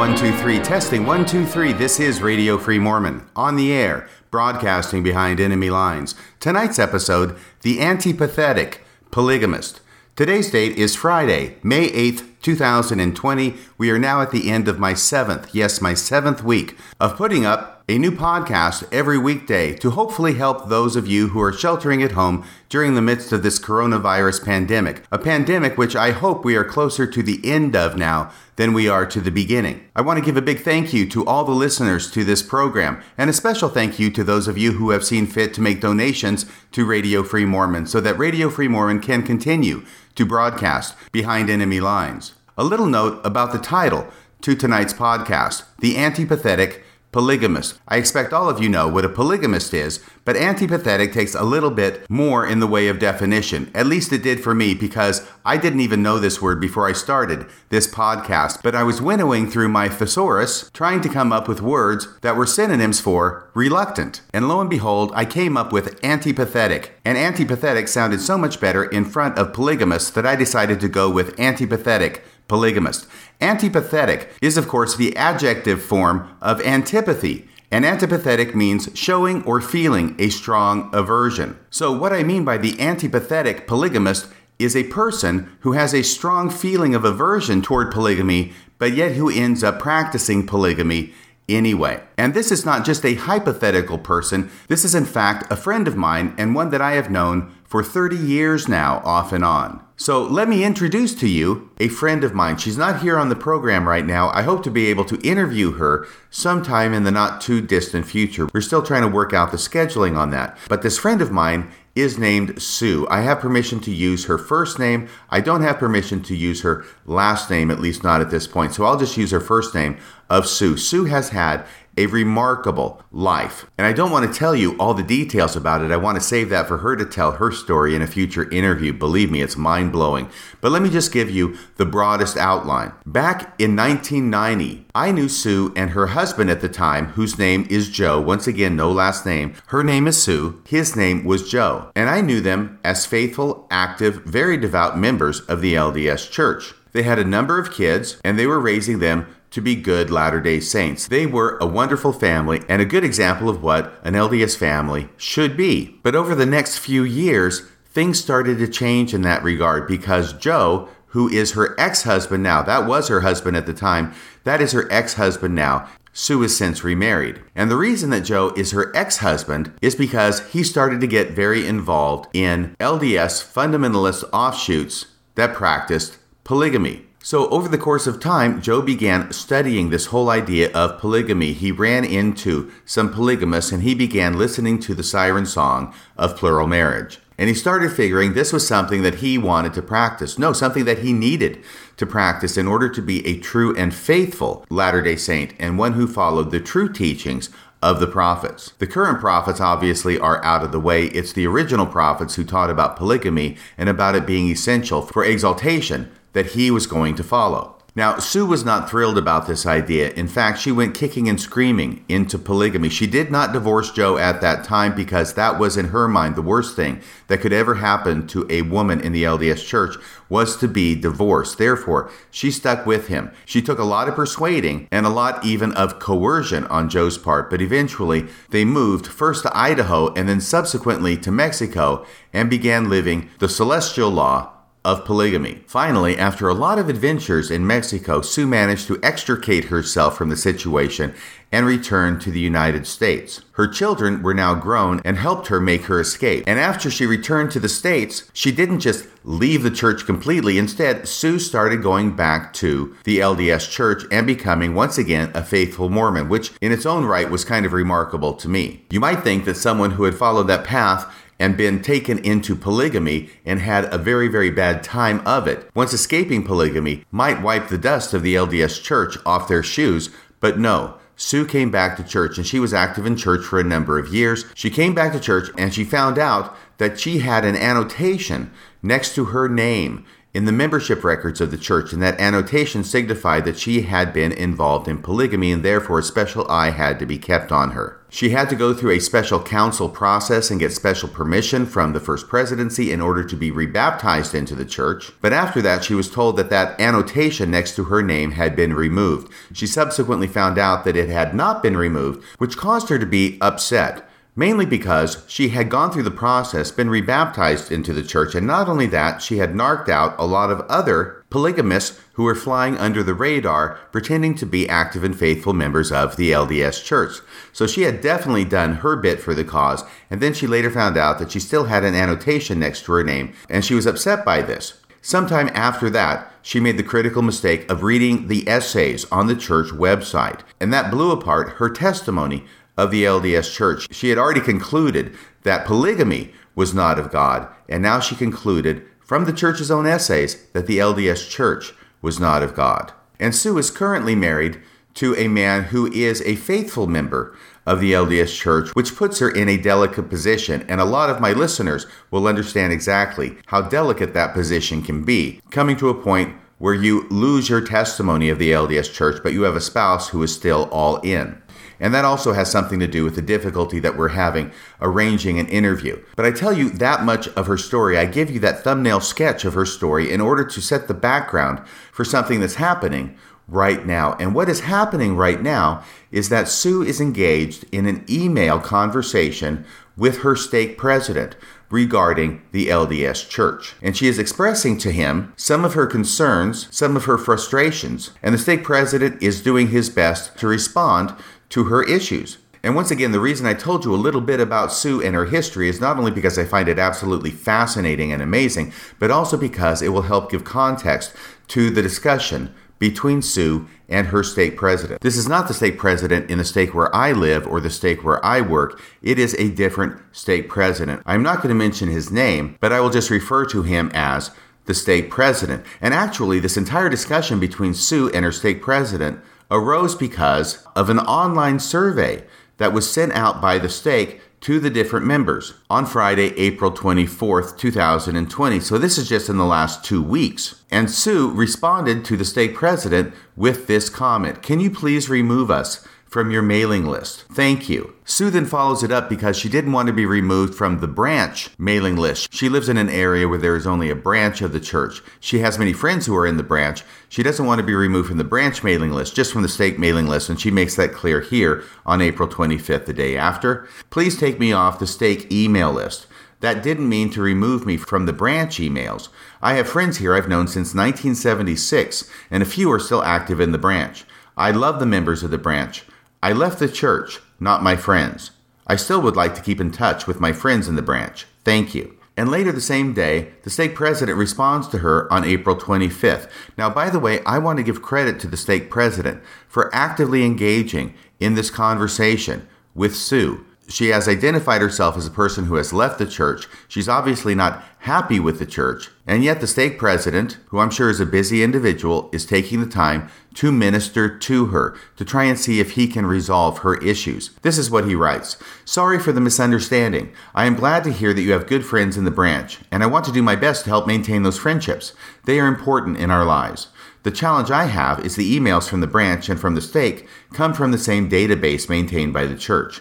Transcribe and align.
one, 0.00 0.16
two, 0.16 0.32
three. 0.32 0.58
Testing 0.58 1.04
one, 1.04 1.26
two, 1.26 1.44
three. 1.44 1.74
This 1.74 2.00
is 2.00 2.22
Radio 2.22 2.56
Free 2.56 2.78
Mormon 2.78 3.28
on 3.36 3.56
the 3.56 3.70
air, 3.70 4.08
broadcasting 4.30 5.02
behind 5.02 5.38
enemy 5.38 5.68
lines. 5.68 6.14
Tonight's 6.40 6.78
episode 6.78 7.36
The 7.60 7.76
Antipathetic 7.80 8.78
Polygamist. 9.10 9.82
Today's 10.16 10.50
date 10.50 10.78
is 10.78 10.96
Friday, 10.96 11.56
May 11.62 11.90
8th, 11.90 12.26
2020. 12.40 13.56
We 13.76 13.90
are 13.90 13.98
now 13.98 14.22
at 14.22 14.30
the 14.30 14.50
end 14.50 14.68
of 14.68 14.78
my 14.78 14.94
seventh, 14.94 15.54
yes, 15.54 15.82
my 15.82 15.92
seventh 15.92 16.42
week 16.42 16.78
of 16.98 17.16
putting 17.16 17.44
up 17.44 17.79
a 17.90 17.98
new 17.98 18.12
podcast 18.12 18.86
every 18.92 19.18
weekday 19.18 19.74
to 19.74 19.90
hopefully 19.90 20.34
help 20.34 20.68
those 20.68 20.94
of 20.94 21.08
you 21.08 21.30
who 21.30 21.40
are 21.40 21.52
sheltering 21.52 22.04
at 22.04 22.12
home 22.12 22.44
during 22.68 22.94
the 22.94 23.02
midst 23.02 23.32
of 23.32 23.42
this 23.42 23.58
coronavirus 23.58 24.44
pandemic. 24.44 25.02
A 25.10 25.18
pandemic 25.18 25.76
which 25.76 25.96
I 25.96 26.12
hope 26.12 26.44
we 26.44 26.54
are 26.54 26.62
closer 26.62 27.04
to 27.04 27.20
the 27.20 27.40
end 27.42 27.74
of 27.74 27.96
now 27.96 28.30
than 28.54 28.74
we 28.74 28.88
are 28.88 29.06
to 29.06 29.20
the 29.20 29.32
beginning. 29.32 29.84
I 29.96 30.02
want 30.02 30.20
to 30.20 30.24
give 30.24 30.36
a 30.36 30.40
big 30.40 30.60
thank 30.60 30.92
you 30.92 31.04
to 31.08 31.26
all 31.26 31.42
the 31.42 31.50
listeners 31.50 32.08
to 32.12 32.22
this 32.22 32.44
program, 32.44 33.02
and 33.18 33.28
a 33.28 33.32
special 33.32 33.68
thank 33.68 33.98
you 33.98 34.08
to 34.12 34.22
those 34.22 34.46
of 34.46 34.56
you 34.56 34.74
who 34.74 34.90
have 34.90 35.04
seen 35.04 35.26
fit 35.26 35.52
to 35.54 35.60
make 35.60 35.80
donations 35.80 36.46
to 36.70 36.86
Radio 36.86 37.24
Free 37.24 37.44
Mormon 37.44 37.86
so 37.86 38.00
that 38.00 38.16
Radio 38.16 38.50
Free 38.50 38.68
Mormon 38.68 39.00
can 39.00 39.24
continue 39.24 39.84
to 40.14 40.24
broadcast 40.24 40.94
behind 41.10 41.50
enemy 41.50 41.80
lines. 41.80 42.34
A 42.56 42.62
little 42.62 42.86
note 42.86 43.20
about 43.24 43.50
the 43.50 43.58
title 43.58 44.06
to 44.42 44.54
tonight's 44.54 44.94
podcast 44.94 45.64
The 45.80 45.96
Antipathetic 45.96 46.82
Polygamist. 47.12 47.78
I 47.88 47.96
expect 47.96 48.32
all 48.32 48.48
of 48.48 48.62
you 48.62 48.68
know 48.68 48.86
what 48.88 49.04
a 49.04 49.08
polygamist 49.08 49.74
is, 49.74 50.00
but 50.24 50.36
antipathetic 50.36 51.12
takes 51.12 51.34
a 51.34 51.42
little 51.42 51.70
bit 51.70 52.08
more 52.08 52.46
in 52.46 52.60
the 52.60 52.66
way 52.66 52.86
of 52.88 52.98
definition. 52.98 53.70
At 53.74 53.86
least 53.86 54.12
it 54.12 54.22
did 54.22 54.40
for 54.40 54.54
me 54.54 54.74
because 54.74 55.26
I 55.44 55.56
didn't 55.56 55.80
even 55.80 56.02
know 56.02 56.18
this 56.18 56.40
word 56.40 56.60
before 56.60 56.86
I 56.88 56.92
started 56.92 57.46
this 57.70 57.88
podcast, 57.88 58.62
but 58.62 58.74
I 58.74 58.84
was 58.84 59.02
winnowing 59.02 59.50
through 59.50 59.68
my 59.68 59.88
thesaurus 59.88 60.70
trying 60.72 61.00
to 61.00 61.08
come 61.08 61.32
up 61.32 61.48
with 61.48 61.60
words 61.60 62.06
that 62.20 62.36
were 62.36 62.46
synonyms 62.46 63.00
for 63.00 63.50
reluctant. 63.54 64.22
And 64.32 64.48
lo 64.48 64.60
and 64.60 64.70
behold, 64.70 65.10
I 65.14 65.24
came 65.24 65.56
up 65.56 65.72
with 65.72 66.00
antipathetic. 66.02 66.90
And 67.04 67.18
antipathetic 67.18 67.88
sounded 67.88 68.20
so 68.20 68.38
much 68.38 68.60
better 68.60 68.84
in 68.84 69.04
front 69.04 69.36
of 69.36 69.52
polygamist 69.52 70.14
that 70.14 70.26
I 70.26 70.36
decided 70.36 70.80
to 70.80 70.88
go 70.88 71.10
with 71.10 71.36
antipathetic 71.36 72.20
polygamist. 72.50 73.06
Antipathetic 73.40 74.28
is, 74.42 74.58
of 74.58 74.68
course, 74.68 74.94
the 74.94 75.16
adjective 75.16 75.82
form 75.82 76.36
of 76.42 76.60
antipathy. 76.60 77.48
And 77.70 77.84
antipathetic 77.84 78.54
means 78.54 78.90
showing 78.94 79.42
or 79.44 79.60
feeling 79.60 80.16
a 80.18 80.28
strong 80.28 80.90
aversion. 80.92 81.56
So, 81.70 81.96
what 81.96 82.12
I 82.12 82.24
mean 82.24 82.44
by 82.44 82.58
the 82.58 82.72
antipathetic 82.72 83.66
polygamist 83.66 84.26
is 84.58 84.76
a 84.76 84.84
person 84.84 85.56
who 85.60 85.72
has 85.72 85.94
a 85.94 86.02
strong 86.02 86.50
feeling 86.50 86.94
of 86.94 87.04
aversion 87.04 87.62
toward 87.62 87.92
polygamy, 87.92 88.52
but 88.78 88.92
yet 88.92 89.12
who 89.12 89.30
ends 89.30 89.62
up 89.64 89.78
practicing 89.78 90.46
polygamy 90.46 91.14
anyway. 91.48 92.02
And 92.18 92.34
this 92.34 92.50
is 92.52 92.66
not 92.66 92.84
just 92.84 93.04
a 93.04 93.14
hypothetical 93.14 93.98
person, 93.98 94.50
this 94.68 94.84
is 94.84 94.94
in 94.94 95.06
fact 95.06 95.50
a 95.50 95.56
friend 95.56 95.88
of 95.88 95.96
mine 95.96 96.34
and 96.36 96.54
one 96.54 96.70
that 96.70 96.82
I 96.82 96.92
have 96.92 97.10
known 97.10 97.54
for 97.64 97.82
30 97.82 98.16
years 98.16 98.68
now, 98.68 99.00
off 99.04 99.32
and 99.32 99.44
on. 99.44 99.80
So 100.00 100.22
let 100.22 100.48
me 100.48 100.64
introduce 100.64 101.14
to 101.16 101.28
you 101.28 101.68
a 101.78 101.88
friend 101.88 102.24
of 102.24 102.32
mine. 102.32 102.56
She's 102.56 102.78
not 102.78 103.02
here 103.02 103.18
on 103.18 103.28
the 103.28 103.36
program 103.36 103.86
right 103.86 104.06
now. 104.06 104.30
I 104.30 104.40
hope 104.40 104.62
to 104.62 104.70
be 104.70 104.86
able 104.86 105.04
to 105.04 105.20
interview 105.20 105.72
her 105.72 106.06
sometime 106.30 106.94
in 106.94 107.04
the 107.04 107.10
not 107.10 107.42
too 107.42 107.60
distant 107.60 108.06
future. 108.06 108.48
We're 108.54 108.62
still 108.62 108.82
trying 108.82 109.02
to 109.02 109.14
work 109.14 109.34
out 109.34 109.50
the 109.50 109.58
scheduling 109.58 110.16
on 110.16 110.30
that. 110.30 110.56
But 110.70 110.80
this 110.80 110.96
friend 110.96 111.20
of 111.20 111.30
mine 111.30 111.70
is 111.94 112.16
named 112.16 112.62
Sue. 112.62 113.06
I 113.10 113.20
have 113.20 113.40
permission 113.40 113.78
to 113.80 113.90
use 113.90 114.24
her 114.24 114.38
first 114.38 114.78
name. 114.78 115.06
I 115.28 115.42
don't 115.42 115.60
have 115.60 115.76
permission 115.76 116.22
to 116.22 116.34
use 116.34 116.62
her 116.62 116.82
last 117.04 117.50
name, 117.50 117.70
at 117.70 117.80
least 117.80 118.02
not 118.02 118.22
at 118.22 118.30
this 118.30 118.46
point. 118.46 118.72
So 118.72 118.86
I'll 118.86 118.98
just 118.98 119.18
use 119.18 119.32
her 119.32 119.40
first 119.40 119.74
name 119.74 119.98
of 120.30 120.46
Sue. 120.46 120.78
Sue 120.78 121.04
has 121.04 121.28
had 121.28 121.66
a 122.00 122.06
remarkable 122.06 123.02
life. 123.12 123.66
And 123.76 123.86
I 123.86 123.92
don't 123.92 124.10
want 124.10 124.26
to 124.26 124.38
tell 124.38 124.56
you 124.56 124.74
all 124.78 124.94
the 124.94 125.02
details 125.02 125.54
about 125.54 125.82
it. 125.82 125.90
I 125.90 125.98
want 125.98 126.16
to 126.16 126.24
save 126.24 126.48
that 126.48 126.66
for 126.66 126.78
her 126.78 126.96
to 126.96 127.04
tell 127.04 127.32
her 127.32 127.52
story 127.52 127.94
in 127.94 128.00
a 128.00 128.06
future 128.06 128.50
interview. 128.50 128.94
Believe 128.94 129.30
me, 129.30 129.42
it's 129.42 129.56
mind 129.56 129.92
blowing. 129.92 130.30
But 130.62 130.72
let 130.72 130.80
me 130.80 130.88
just 130.88 131.12
give 131.12 131.30
you 131.30 131.58
the 131.76 131.84
broadest 131.84 132.38
outline. 132.38 132.92
Back 133.04 133.54
in 133.58 133.76
1990, 133.76 134.86
I 134.94 135.12
knew 135.12 135.28
Sue 135.28 135.74
and 135.76 135.90
her 135.90 136.08
husband 136.08 136.48
at 136.48 136.62
the 136.62 136.70
time, 136.70 137.08
whose 137.08 137.38
name 137.38 137.66
is 137.68 137.90
Joe. 137.90 138.18
Once 138.18 138.46
again, 138.46 138.76
no 138.76 138.90
last 138.90 139.26
name. 139.26 139.54
Her 139.66 139.84
name 139.84 140.06
is 140.06 140.22
Sue. 140.22 140.62
His 140.66 140.96
name 140.96 141.24
was 141.24 141.50
Joe. 141.50 141.90
And 141.94 142.08
I 142.08 142.22
knew 142.22 142.40
them 142.40 142.78
as 142.82 143.04
faithful, 143.04 143.66
active, 143.70 144.24
very 144.24 144.56
devout 144.56 144.98
members 144.98 145.40
of 145.40 145.60
the 145.60 145.74
LDS 145.74 146.30
Church. 146.30 146.72
They 146.92 147.02
had 147.04 147.18
a 147.18 147.24
number 147.24 147.58
of 147.58 147.72
kids, 147.72 148.20
and 148.24 148.38
they 148.38 148.46
were 148.46 148.58
raising 148.58 148.98
them 148.98 149.26
to 149.50 149.60
be 149.60 149.74
good 149.74 150.10
Latter 150.10 150.40
day 150.40 150.60
Saints. 150.60 151.08
They 151.08 151.26
were 151.26 151.58
a 151.60 151.66
wonderful 151.66 152.12
family 152.12 152.62
and 152.68 152.80
a 152.80 152.86
good 152.86 153.04
example 153.04 153.48
of 153.48 153.62
what 153.62 153.94
an 154.04 154.14
LDS 154.14 154.56
family 154.56 155.08
should 155.16 155.56
be. 155.56 155.98
But 156.02 156.14
over 156.14 156.34
the 156.34 156.46
next 156.46 156.78
few 156.78 157.02
years, 157.04 157.62
things 157.86 158.20
started 158.20 158.58
to 158.58 158.68
change 158.68 159.12
in 159.12 159.22
that 159.22 159.42
regard 159.42 159.88
because 159.88 160.32
Joe, 160.34 160.88
who 161.08 161.28
is 161.28 161.52
her 161.52 161.78
ex 161.78 162.04
husband 162.04 162.42
now, 162.42 162.62
that 162.62 162.86
was 162.86 163.08
her 163.08 163.22
husband 163.22 163.56
at 163.56 163.66
the 163.66 163.74
time, 163.74 164.14
that 164.44 164.60
is 164.60 164.72
her 164.72 164.90
ex 164.92 165.14
husband 165.14 165.54
now. 165.54 165.88
Sue 166.12 166.42
is 166.42 166.56
since 166.56 166.82
remarried. 166.82 167.40
And 167.54 167.70
the 167.70 167.76
reason 167.76 168.10
that 168.10 168.22
Joe 168.22 168.52
is 168.56 168.72
her 168.72 168.94
ex 168.96 169.18
husband 169.18 169.72
is 169.80 169.94
because 169.94 170.46
he 170.48 170.64
started 170.64 171.00
to 171.00 171.06
get 171.06 171.30
very 171.30 171.66
involved 171.66 172.28
in 172.32 172.74
LDS 172.80 173.44
fundamentalist 173.52 174.24
offshoots 174.32 175.06
that 175.36 175.54
practiced 175.54 176.18
polygamy. 176.42 177.06
So, 177.22 177.50
over 177.50 177.68
the 177.68 177.76
course 177.76 178.06
of 178.06 178.18
time, 178.18 178.62
Joe 178.62 178.80
began 178.80 179.30
studying 179.30 179.90
this 179.90 180.06
whole 180.06 180.30
idea 180.30 180.72
of 180.72 180.98
polygamy. 180.98 181.52
He 181.52 181.70
ran 181.70 182.02
into 182.02 182.72
some 182.86 183.12
polygamists 183.12 183.72
and 183.72 183.82
he 183.82 183.94
began 183.94 184.38
listening 184.38 184.78
to 184.80 184.94
the 184.94 185.02
siren 185.02 185.44
song 185.44 185.92
of 186.16 186.34
plural 186.34 186.66
marriage. 186.66 187.18
And 187.36 187.48
he 187.48 187.54
started 187.54 187.92
figuring 187.92 188.32
this 188.32 188.54
was 188.54 188.66
something 188.66 189.02
that 189.02 189.16
he 189.16 189.36
wanted 189.36 189.74
to 189.74 189.82
practice. 189.82 190.38
No, 190.38 190.54
something 190.54 190.86
that 190.86 191.00
he 191.00 191.12
needed 191.12 191.62
to 191.98 192.06
practice 192.06 192.56
in 192.56 192.66
order 192.66 192.88
to 192.88 193.02
be 193.02 193.26
a 193.26 193.38
true 193.38 193.76
and 193.76 193.94
faithful 193.94 194.64
Latter 194.70 195.02
day 195.02 195.16
Saint 195.16 195.52
and 195.58 195.76
one 195.76 195.92
who 195.92 196.06
followed 196.06 196.50
the 196.50 196.60
true 196.60 196.90
teachings 196.90 197.50
of 197.82 198.00
the 198.00 198.06
prophets. 198.06 198.72
The 198.78 198.86
current 198.86 199.20
prophets 199.20 199.60
obviously 199.60 200.18
are 200.18 200.42
out 200.42 200.64
of 200.64 200.72
the 200.72 200.80
way. 200.80 201.06
It's 201.08 201.34
the 201.34 201.46
original 201.46 201.86
prophets 201.86 202.36
who 202.36 202.44
taught 202.44 202.70
about 202.70 202.96
polygamy 202.96 203.58
and 203.76 203.90
about 203.90 204.14
it 204.14 204.26
being 204.26 204.48
essential 204.48 205.02
for 205.02 205.22
exaltation 205.22 206.10
that 206.32 206.52
he 206.52 206.70
was 206.70 206.86
going 206.86 207.14
to 207.16 207.24
follow. 207.24 207.80
Now, 207.96 208.18
Sue 208.18 208.46
was 208.46 208.64
not 208.64 208.88
thrilled 208.88 209.18
about 209.18 209.48
this 209.48 209.66
idea. 209.66 210.12
In 210.12 210.28
fact, 210.28 210.60
she 210.60 210.70
went 210.70 210.94
kicking 210.94 211.28
and 211.28 211.40
screaming 211.40 212.04
into 212.08 212.38
polygamy. 212.38 212.88
She 212.88 213.08
did 213.08 213.32
not 213.32 213.52
divorce 213.52 213.90
Joe 213.90 214.16
at 214.16 214.40
that 214.40 214.62
time 214.62 214.94
because 214.94 215.34
that 215.34 215.58
was, 215.58 215.76
in 215.76 215.88
her 215.88 216.06
mind, 216.06 216.36
the 216.36 216.42
worst 216.42 216.76
thing 216.76 217.00
that 217.26 217.40
could 217.40 217.52
ever 217.52 217.74
happen 217.74 218.28
to 218.28 218.46
a 218.48 218.62
woman 218.62 219.00
in 219.00 219.10
the 219.10 219.24
LDS 219.24 219.66
church 219.66 219.96
was 220.28 220.56
to 220.58 220.68
be 220.68 220.94
divorced. 220.94 221.58
Therefore, 221.58 222.10
she 222.30 222.52
stuck 222.52 222.86
with 222.86 223.08
him. 223.08 223.32
She 223.44 223.60
took 223.60 223.80
a 223.80 223.84
lot 223.84 224.08
of 224.08 224.14
persuading 224.14 224.86
and 224.92 225.04
a 225.04 225.10
lot 225.10 225.44
even 225.44 225.72
of 225.72 225.98
coercion 225.98 226.66
on 226.68 226.88
Joe's 226.88 227.18
part, 227.18 227.50
but 227.50 227.60
eventually 227.60 228.28
they 228.50 228.64
moved 228.64 229.08
first 229.08 229.42
to 229.42 229.56
Idaho 229.56 230.14
and 230.14 230.28
then 230.28 230.40
subsequently 230.40 231.16
to 231.16 231.32
Mexico 231.32 232.06
and 232.32 232.48
began 232.48 232.88
living 232.88 233.30
the 233.40 233.48
celestial 233.48 234.10
law 234.10 234.52
of 234.84 235.04
polygamy. 235.04 235.62
Finally, 235.66 236.16
after 236.16 236.48
a 236.48 236.54
lot 236.54 236.78
of 236.78 236.88
adventures 236.88 237.50
in 237.50 237.66
Mexico, 237.66 238.22
Sue 238.22 238.46
managed 238.46 238.86
to 238.86 238.98
extricate 239.02 239.64
herself 239.64 240.16
from 240.16 240.30
the 240.30 240.36
situation 240.36 241.14
and 241.52 241.66
return 241.66 242.18
to 242.20 242.30
the 242.30 242.40
United 242.40 242.86
States. 242.86 243.42
Her 243.52 243.66
children 243.66 244.22
were 244.22 244.32
now 244.32 244.54
grown 244.54 245.00
and 245.04 245.18
helped 245.18 245.48
her 245.48 245.60
make 245.60 245.82
her 245.84 246.00
escape. 246.00 246.44
And 246.46 246.58
after 246.58 246.90
she 246.90 247.06
returned 247.06 247.50
to 247.50 247.60
the 247.60 247.68
States, 247.68 248.30
she 248.32 248.52
didn't 248.52 248.80
just 248.80 249.06
leave 249.24 249.62
the 249.62 249.70
church 249.70 250.06
completely. 250.06 250.56
Instead, 250.58 251.06
Sue 251.08 251.38
started 251.38 251.82
going 251.82 252.16
back 252.16 252.52
to 252.54 252.96
the 253.04 253.18
LDS 253.18 253.68
church 253.70 254.04
and 254.10 254.26
becoming 254.26 254.74
once 254.74 254.96
again 254.96 255.30
a 255.34 255.42
faithful 255.42 255.90
Mormon, 255.90 256.28
which 256.28 256.52
in 256.60 256.72
its 256.72 256.86
own 256.86 257.04
right 257.04 257.30
was 257.30 257.44
kind 257.44 257.66
of 257.66 257.72
remarkable 257.72 258.32
to 258.34 258.48
me. 258.48 258.86
You 258.90 259.00
might 259.00 259.22
think 259.22 259.44
that 259.44 259.56
someone 259.56 259.90
who 259.92 260.04
had 260.04 260.14
followed 260.14 260.46
that 260.46 260.64
path 260.64 261.12
and 261.40 261.56
been 261.56 261.82
taken 261.82 262.18
into 262.18 262.54
polygamy 262.54 263.30
and 263.44 263.58
had 263.58 263.92
a 263.92 263.98
very, 263.98 264.28
very 264.28 264.50
bad 264.50 264.84
time 264.84 265.20
of 265.26 265.48
it. 265.48 265.68
Once 265.74 265.92
escaping 265.92 266.44
polygamy, 266.44 267.04
might 267.10 267.42
wipe 267.42 267.66
the 267.68 267.78
dust 267.78 268.14
of 268.14 268.22
the 268.22 268.36
LDS 268.36 268.80
church 268.80 269.16
off 269.26 269.48
their 269.48 269.62
shoes, 269.62 270.10
but 270.38 270.58
no. 270.58 270.94
Sue 271.16 271.44
came 271.44 271.70
back 271.70 271.96
to 271.96 272.04
church 272.04 272.38
and 272.38 272.46
she 272.46 272.58
was 272.58 272.72
active 272.72 273.04
in 273.04 273.14
church 273.14 273.44
for 273.44 273.58
a 273.58 273.64
number 273.64 273.98
of 273.98 274.12
years. 274.12 274.46
She 274.54 274.70
came 274.70 274.94
back 274.94 275.12
to 275.12 275.20
church 275.20 275.50
and 275.58 275.74
she 275.74 275.84
found 275.84 276.18
out 276.18 276.56
that 276.78 276.98
she 276.98 277.18
had 277.18 277.44
an 277.44 277.56
annotation 277.56 278.50
next 278.82 279.14
to 279.14 279.26
her 279.26 279.46
name 279.46 280.06
in 280.32 280.44
the 280.44 280.52
membership 280.52 281.02
records 281.02 281.40
of 281.40 281.50
the 281.50 281.58
church, 281.58 281.92
and 281.92 282.00
that 282.00 282.20
annotation 282.20 282.84
signified 282.84 283.44
that 283.44 283.58
she 283.58 283.82
had 283.82 284.12
been 284.12 284.30
involved 284.30 284.86
in 284.86 285.02
polygamy, 285.02 285.50
and 285.50 285.64
therefore 285.64 285.98
a 285.98 286.02
special 286.02 286.48
eye 286.48 286.70
had 286.70 286.98
to 286.98 287.06
be 287.06 287.18
kept 287.18 287.50
on 287.50 287.72
her. 287.72 288.00
She 288.08 288.30
had 288.30 288.48
to 288.50 288.56
go 288.56 288.74
through 288.74 288.90
a 288.92 289.00
special 289.00 289.40
council 289.40 289.88
process 289.88 290.50
and 290.50 290.58
get 290.58 290.72
special 290.72 291.08
permission 291.08 291.64
from 291.64 291.92
the 291.92 292.00
First 292.00 292.28
Presidency 292.28 292.92
in 292.92 293.00
order 293.00 293.22
to 293.24 293.36
be 293.36 293.50
rebaptized 293.50 294.34
into 294.34 294.56
the 294.56 294.64
church. 294.64 295.12
But 295.20 295.32
after 295.32 295.62
that, 295.62 295.84
she 295.84 295.94
was 295.94 296.10
told 296.10 296.36
that 296.36 296.50
that 296.50 296.80
annotation 296.80 297.50
next 297.50 297.76
to 297.76 297.84
her 297.84 298.02
name 298.02 298.32
had 298.32 298.56
been 298.56 298.74
removed. 298.74 299.32
She 299.52 299.66
subsequently 299.66 300.26
found 300.26 300.58
out 300.58 300.84
that 300.84 300.96
it 300.96 301.08
had 301.08 301.34
not 301.34 301.62
been 301.62 301.76
removed, 301.76 302.24
which 302.38 302.56
caused 302.56 302.88
her 302.88 302.98
to 302.98 303.06
be 303.06 303.38
upset 303.40 304.09
mainly 304.40 304.64
because 304.64 305.22
she 305.28 305.50
had 305.50 305.68
gone 305.68 305.92
through 305.92 306.02
the 306.02 306.10
process, 306.10 306.70
been 306.70 306.88
rebaptized 306.88 307.70
into 307.70 307.92
the 307.92 308.02
church, 308.02 308.34
and 308.34 308.46
not 308.46 308.70
only 308.70 308.86
that, 308.86 309.20
she 309.20 309.36
had 309.36 309.54
narked 309.54 309.90
out 309.90 310.14
a 310.18 310.24
lot 310.24 310.50
of 310.50 310.62
other 310.62 311.22
polygamists 311.28 312.00
who 312.14 312.22
were 312.22 312.34
flying 312.34 312.74
under 312.78 313.02
the 313.02 313.12
radar, 313.12 313.78
pretending 313.92 314.34
to 314.34 314.46
be 314.46 314.66
active 314.66 315.04
and 315.04 315.18
faithful 315.18 315.52
members 315.52 315.92
of 315.92 316.16
the 316.16 316.32
LDS 316.32 316.82
church. 316.82 317.18
So 317.52 317.66
she 317.66 317.82
had 317.82 318.00
definitely 318.00 318.46
done 318.46 318.76
her 318.76 318.96
bit 318.96 319.20
for 319.20 319.34
the 319.34 319.44
cause, 319.44 319.84
and 320.08 320.22
then 320.22 320.32
she 320.32 320.46
later 320.46 320.70
found 320.70 320.96
out 320.96 321.18
that 321.18 321.32
she 321.32 321.38
still 321.38 321.64
had 321.64 321.84
an 321.84 321.94
annotation 321.94 322.58
next 322.58 322.84
to 322.84 322.92
her 322.92 323.04
name, 323.04 323.34
and 323.50 323.62
she 323.62 323.74
was 323.74 323.84
upset 323.84 324.24
by 324.24 324.40
this. 324.40 324.80
Sometime 325.02 325.50
after 325.54 325.90
that, 325.90 326.32
she 326.42 326.60
made 326.60 326.78
the 326.78 326.82
critical 326.82 327.22
mistake 327.22 327.70
of 327.70 327.82
reading 327.82 328.28
the 328.28 328.48
essays 328.48 329.04
on 329.12 329.26
the 329.26 329.36
church 329.36 329.68
website, 329.68 330.40
and 330.58 330.72
that 330.72 330.90
blew 330.90 331.10
apart 331.10 331.56
her 331.56 331.68
testimony 331.68 332.44
of 332.76 332.90
the 332.90 333.04
LDS 333.04 333.52
Church. 333.54 333.92
She 333.94 334.08
had 334.08 334.18
already 334.18 334.40
concluded 334.40 335.16
that 335.42 335.66
polygamy 335.66 336.32
was 336.54 336.74
not 336.74 336.98
of 336.98 337.10
God, 337.10 337.48
and 337.68 337.82
now 337.82 338.00
she 338.00 338.14
concluded 338.14 338.84
from 339.00 339.24
the 339.24 339.32
church's 339.32 339.70
own 339.70 339.86
essays 339.86 340.46
that 340.52 340.66
the 340.66 340.78
LDS 340.78 341.28
Church 341.28 341.72
was 342.02 342.20
not 342.20 342.42
of 342.42 342.54
God. 342.54 342.92
And 343.18 343.34
Sue 343.34 343.58
is 343.58 343.70
currently 343.70 344.14
married 344.14 344.60
to 344.94 345.14
a 345.16 345.28
man 345.28 345.64
who 345.64 345.90
is 345.92 346.22
a 346.22 346.36
faithful 346.36 346.86
member 346.86 347.36
of 347.66 347.80
the 347.80 347.92
LDS 347.92 348.36
Church, 348.36 348.70
which 348.74 348.96
puts 348.96 349.18
her 349.18 349.30
in 349.30 349.48
a 349.48 349.56
delicate 349.56 350.08
position. 350.08 350.64
And 350.68 350.80
a 350.80 350.84
lot 350.84 351.10
of 351.10 351.20
my 351.20 351.32
listeners 351.32 351.86
will 352.10 352.26
understand 352.26 352.72
exactly 352.72 353.36
how 353.46 353.62
delicate 353.62 354.14
that 354.14 354.34
position 354.34 354.82
can 354.82 355.04
be, 355.04 355.40
coming 355.50 355.76
to 355.76 355.88
a 355.88 355.94
point 355.94 356.34
where 356.58 356.74
you 356.74 357.08
lose 357.08 357.48
your 357.48 357.60
testimony 357.62 358.28
of 358.28 358.38
the 358.38 358.52
LDS 358.52 358.92
Church, 358.92 359.22
but 359.22 359.32
you 359.32 359.42
have 359.42 359.56
a 359.56 359.60
spouse 359.60 360.08
who 360.10 360.22
is 360.22 360.34
still 360.34 360.68
all 360.70 360.96
in. 360.96 361.39
And 361.80 361.94
that 361.94 362.04
also 362.04 362.34
has 362.34 362.50
something 362.50 362.78
to 362.78 362.86
do 362.86 363.02
with 363.04 363.16
the 363.16 363.22
difficulty 363.22 363.80
that 363.80 363.96
we're 363.96 364.08
having 364.08 364.52
arranging 364.80 365.38
an 365.38 365.48
interview. 365.48 366.00
But 366.14 366.26
I 366.26 366.30
tell 366.30 366.52
you 366.52 366.68
that 366.70 367.04
much 367.04 367.28
of 367.28 367.46
her 367.46 367.56
story. 367.56 367.96
I 367.96 368.04
give 368.04 368.30
you 368.30 368.38
that 368.40 368.62
thumbnail 368.62 369.00
sketch 369.00 369.44
of 369.44 369.54
her 369.54 369.66
story 369.66 370.12
in 370.12 370.20
order 370.20 370.44
to 370.44 370.60
set 370.60 370.86
the 370.86 370.94
background 370.94 371.66
for 371.90 372.04
something 372.04 372.40
that's 372.40 372.56
happening 372.56 373.16
right 373.48 373.84
now. 373.84 374.14
And 374.14 374.34
what 374.34 374.48
is 374.48 374.60
happening 374.60 375.16
right 375.16 375.42
now 375.42 375.82
is 376.12 376.28
that 376.28 376.48
Sue 376.48 376.82
is 376.82 377.00
engaged 377.00 377.64
in 377.72 377.86
an 377.86 378.04
email 378.08 378.60
conversation 378.60 379.64
with 379.96 380.18
her 380.18 380.36
stake 380.36 380.78
president 380.78 381.36
regarding 381.70 382.42
the 382.52 382.68
LDS 382.68 383.28
Church. 383.28 383.74
And 383.82 383.96
she 383.96 384.08
is 384.08 384.18
expressing 384.18 384.76
to 384.78 384.92
him 384.92 385.32
some 385.36 385.64
of 385.64 385.74
her 385.74 385.86
concerns, 385.86 386.68
some 386.74 386.96
of 386.96 387.04
her 387.04 387.18
frustrations, 387.18 388.10
and 388.22 388.34
the 388.34 388.38
stake 388.38 388.64
president 388.64 389.22
is 389.22 389.42
doing 389.42 389.68
his 389.68 389.88
best 389.88 390.36
to 390.38 390.46
respond 390.46 391.14
to 391.50 391.64
her 391.64 391.82
issues. 391.82 392.38
And 392.62 392.74
once 392.74 392.90
again, 392.90 393.12
the 393.12 393.20
reason 393.20 393.46
I 393.46 393.54
told 393.54 393.84
you 393.84 393.94
a 393.94 393.96
little 393.96 394.20
bit 394.20 394.38
about 394.38 394.72
Sue 394.72 395.00
and 395.00 395.14
her 395.14 395.24
history 395.24 395.68
is 395.68 395.80
not 395.80 395.96
only 395.96 396.10
because 396.10 396.38
I 396.38 396.44
find 396.44 396.68
it 396.68 396.78
absolutely 396.78 397.30
fascinating 397.30 398.12
and 398.12 398.20
amazing, 398.20 398.72
but 398.98 399.10
also 399.10 399.36
because 399.36 399.80
it 399.80 399.88
will 399.88 400.02
help 400.02 400.30
give 400.30 400.44
context 400.44 401.14
to 401.48 401.70
the 401.70 401.80
discussion 401.80 402.54
between 402.78 403.22
Sue 403.22 403.66
and 403.88 404.08
her 404.08 404.22
stake 404.22 404.56
president. 404.56 405.00
This 405.00 405.16
is 405.16 405.28
not 405.28 405.48
the 405.48 405.54
stake 405.54 405.78
president 405.78 406.30
in 406.30 406.38
the 406.38 406.44
state 406.44 406.74
where 406.74 406.94
I 406.94 407.12
live 407.12 407.46
or 407.46 407.60
the 407.60 407.70
state 407.70 408.04
where 408.04 408.24
I 408.24 408.40
work. 408.40 408.80
It 409.02 409.18
is 409.18 409.34
a 409.34 409.50
different 409.50 410.00
stake 410.12 410.48
president. 410.48 411.02
I'm 411.06 411.22
not 411.22 411.36
going 411.38 411.48
to 411.48 411.54
mention 411.54 411.88
his 411.88 412.10
name, 412.10 412.56
but 412.60 412.72
I 412.72 412.80
will 412.80 412.90
just 412.90 413.10
refer 413.10 413.44
to 413.46 413.62
him 413.62 413.90
as 413.94 414.30
the 414.66 414.74
stake 414.74 415.10
president. 415.10 415.64
And 415.80 415.92
actually, 415.92 416.40
this 416.40 416.56
entire 416.56 416.88
discussion 416.88 417.40
between 417.40 417.74
Sue 417.74 418.10
and 418.10 418.24
her 418.24 418.32
stake 418.32 418.62
president 418.62 419.20
arose 419.50 419.94
because 419.94 420.66
of 420.76 420.88
an 420.88 420.98
online 420.98 421.58
survey 421.58 422.24
that 422.58 422.72
was 422.72 422.90
sent 422.90 423.12
out 423.12 423.40
by 423.40 423.58
the 423.58 423.68
stake 423.68 424.20
to 424.40 424.58
the 424.58 424.70
different 424.70 425.04
members 425.04 425.54
on 425.68 425.84
Friday, 425.84 426.34
April 426.38 426.72
24th, 426.72 427.58
2020. 427.58 428.60
So 428.60 428.78
this 428.78 428.96
is 428.96 429.08
just 429.08 429.28
in 429.28 429.36
the 429.36 429.44
last 429.44 429.84
two 429.84 430.02
weeks. 430.02 430.62
And 430.70 430.90
Sue 430.90 431.30
responded 431.30 432.04
to 432.06 432.16
the 432.16 432.24
stake 432.24 432.54
president 432.54 433.14
with 433.36 433.66
this 433.66 433.90
comment 433.90 434.42
Can 434.42 434.60
you 434.60 434.70
please 434.70 435.10
remove 435.10 435.50
us 435.50 435.86
from 436.10 436.32
your 436.32 436.42
mailing 436.42 436.84
list. 436.84 437.24
Thank 437.32 437.68
you. 437.68 437.94
Sue 438.04 438.30
then 438.30 438.44
follows 438.44 438.82
it 438.82 438.90
up 438.90 439.08
because 439.08 439.38
she 439.38 439.48
didn't 439.48 439.70
want 439.70 439.86
to 439.86 439.92
be 439.92 440.04
removed 440.04 440.56
from 440.56 440.80
the 440.80 440.88
branch 440.88 441.50
mailing 441.56 441.96
list. 441.96 442.34
She 442.34 442.48
lives 442.48 442.68
in 442.68 442.76
an 442.76 442.88
area 442.88 443.28
where 443.28 443.38
there 443.38 443.54
is 443.54 443.66
only 443.66 443.90
a 443.90 443.94
branch 443.94 444.42
of 444.42 444.52
the 444.52 444.58
church. 444.58 445.02
She 445.20 445.38
has 445.38 445.58
many 445.58 445.72
friends 445.72 446.06
who 446.06 446.16
are 446.16 446.26
in 446.26 446.36
the 446.36 446.42
branch. 446.42 446.82
She 447.08 447.22
doesn't 447.22 447.46
want 447.46 447.60
to 447.60 447.66
be 447.66 447.74
removed 447.74 448.08
from 448.08 448.18
the 448.18 448.24
branch 448.24 448.64
mailing 448.64 448.90
list, 448.90 449.14
just 449.14 449.32
from 449.32 449.42
the 449.42 449.48
stake 449.48 449.78
mailing 449.78 450.08
list, 450.08 450.28
and 450.28 450.40
she 450.40 450.50
makes 450.50 450.74
that 450.74 450.92
clear 450.92 451.20
here 451.20 451.62
on 451.86 452.02
April 452.02 452.28
25th, 452.28 452.86
the 452.86 452.92
day 452.92 453.16
after. 453.16 453.68
Please 453.90 454.18
take 454.18 454.40
me 454.40 454.52
off 454.52 454.80
the 454.80 454.88
stake 454.88 455.30
email 455.30 455.72
list. 455.72 456.08
That 456.40 456.62
didn't 456.62 456.88
mean 456.88 457.10
to 457.10 457.22
remove 457.22 457.66
me 457.66 457.76
from 457.76 458.06
the 458.06 458.12
branch 458.12 458.56
emails. 458.56 459.10
I 459.42 459.54
have 459.54 459.68
friends 459.68 459.98
here 459.98 460.14
I've 460.14 460.28
known 460.28 460.48
since 460.48 460.74
1976, 460.74 462.10
and 462.30 462.42
a 462.42 462.46
few 462.46 462.72
are 462.72 462.80
still 462.80 463.04
active 463.04 463.40
in 463.40 463.52
the 463.52 463.58
branch. 463.58 464.04
I 464.36 464.50
love 464.50 464.80
the 464.80 464.86
members 464.86 465.22
of 465.22 465.30
the 465.30 465.38
branch. 465.38 465.84
I 466.22 466.32
left 466.32 466.58
the 466.58 466.68
church, 466.68 467.20
not 467.38 467.62
my 467.62 467.76
friends. 467.76 468.32
I 468.66 468.76
still 468.76 469.00
would 469.02 469.16
like 469.16 469.34
to 469.36 469.42
keep 469.42 469.60
in 469.60 469.70
touch 469.70 470.06
with 470.06 470.20
my 470.20 470.32
friends 470.32 470.68
in 470.68 470.76
the 470.76 470.82
branch. 470.82 471.26
Thank 471.44 471.74
you. 471.74 471.96
And 472.16 472.30
later 472.30 472.52
the 472.52 472.60
same 472.60 472.92
day, 472.92 473.32
the 473.42 473.50
stake 473.50 473.74
president 473.74 474.18
responds 474.18 474.68
to 474.68 474.78
her 474.78 475.10
on 475.10 475.24
April 475.24 475.56
25th. 475.56 476.30
Now, 476.58 476.68
by 476.68 476.90
the 476.90 476.98
way, 476.98 477.24
I 477.24 477.38
want 477.38 477.56
to 477.56 477.62
give 477.62 477.80
credit 477.80 478.20
to 478.20 478.26
the 478.26 478.36
stake 478.36 478.70
president 478.70 479.22
for 479.48 479.74
actively 479.74 480.24
engaging 480.24 480.94
in 481.18 481.34
this 481.34 481.50
conversation 481.50 482.46
with 482.74 482.94
Sue 482.94 483.44
she 483.70 483.88
has 483.88 484.08
identified 484.08 484.60
herself 484.60 484.96
as 484.96 485.06
a 485.06 485.10
person 485.10 485.44
who 485.44 485.54
has 485.54 485.72
left 485.72 485.98
the 485.98 486.06
church. 486.06 486.46
She's 486.68 486.88
obviously 486.88 487.34
not 487.34 487.64
happy 487.78 488.18
with 488.18 488.38
the 488.38 488.46
church. 488.46 488.90
And 489.10 489.24
yet, 489.24 489.40
the 489.40 489.48
stake 489.48 489.76
president, 489.76 490.38
who 490.50 490.60
I'm 490.60 490.70
sure 490.70 490.88
is 490.88 491.00
a 491.00 491.04
busy 491.04 491.42
individual, 491.42 492.10
is 492.12 492.24
taking 492.24 492.60
the 492.60 492.66
time 492.68 493.10
to 493.34 493.50
minister 493.50 494.16
to 494.16 494.46
her 494.46 494.76
to 494.98 495.04
try 495.04 495.24
and 495.24 495.36
see 495.36 495.58
if 495.58 495.72
he 495.72 495.88
can 495.88 496.06
resolve 496.06 496.58
her 496.58 496.76
issues. 496.76 497.30
This 497.42 497.58
is 497.58 497.72
what 497.72 497.88
he 497.88 497.96
writes 497.96 498.36
Sorry 498.64 499.00
for 499.00 499.10
the 499.10 499.20
misunderstanding. 499.20 500.12
I 500.32 500.44
am 500.44 500.54
glad 500.54 500.84
to 500.84 500.92
hear 500.92 501.12
that 501.12 501.22
you 501.22 501.32
have 501.32 501.48
good 501.48 501.66
friends 501.66 501.96
in 501.96 502.04
the 502.04 502.12
branch, 502.12 502.60
and 502.70 502.84
I 502.84 502.86
want 502.86 503.04
to 503.06 503.12
do 503.12 503.20
my 503.20 503.34
best 503.34 503.64
to 503.64 503.70
help 503.70 503.84
maintain 503.84 504.22
those 504.22 504.38
friendships. 504.38 504.92
They 505.24 505.40
are 505.40 505.48
important 505.48 505.98
in 505.98 506.12
our 506.12 506.24
lives. 506.24 506.68
The 507.02 507.10
challenge 507.10 507.50
I 507.50 507.64
have 507.64 507.98
is 508.06 508.14
the 508.14 508.38
emails 508.38 508.68
from 508.68 508.80
the 508.80 508.86
branch 508.86 509.28
and 509.28 509.40
from 509.40 509.56
the 509.56 509.60
stake 509.60 510.06
come 510.32 510.54
from 510.54 510.70
the 510.70 510.78
same 510.78 511.10
database 511.10 511.68
maintained 511.68 512.12
by 512.12 512.26
the 512.26 512.36
church. 512.36 512.80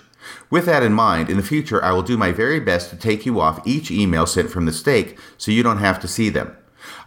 With 0.49 0.65
that 0.65 0.83
in 0.83 0.93
mind, 0.93 1.29
in 1.29 1.37
the 1.37 1.43
future, 1.43 1.83
I 1.83 1.91
will 1.91 2.01
do 2.01 2.17
my 2.17 2.31
very 2.31 2.59
best 2.59 2.89
to 2.89 2.95
take 2.95 3.25
you 3.25 3.39
off 3.39 3.65
each 3.65 3.91
email 3.91 4.25
sent 4.25 4.49
from 4.49 4.65
the 4.65 4.71
stake 4.71 5.17
so 5.37 5.51
you 5.51 5.63
don't 5.63 5.77
have 5.77 5.99
to 6.01 6.07
see 6.07 6.29
them. 6.29 6.55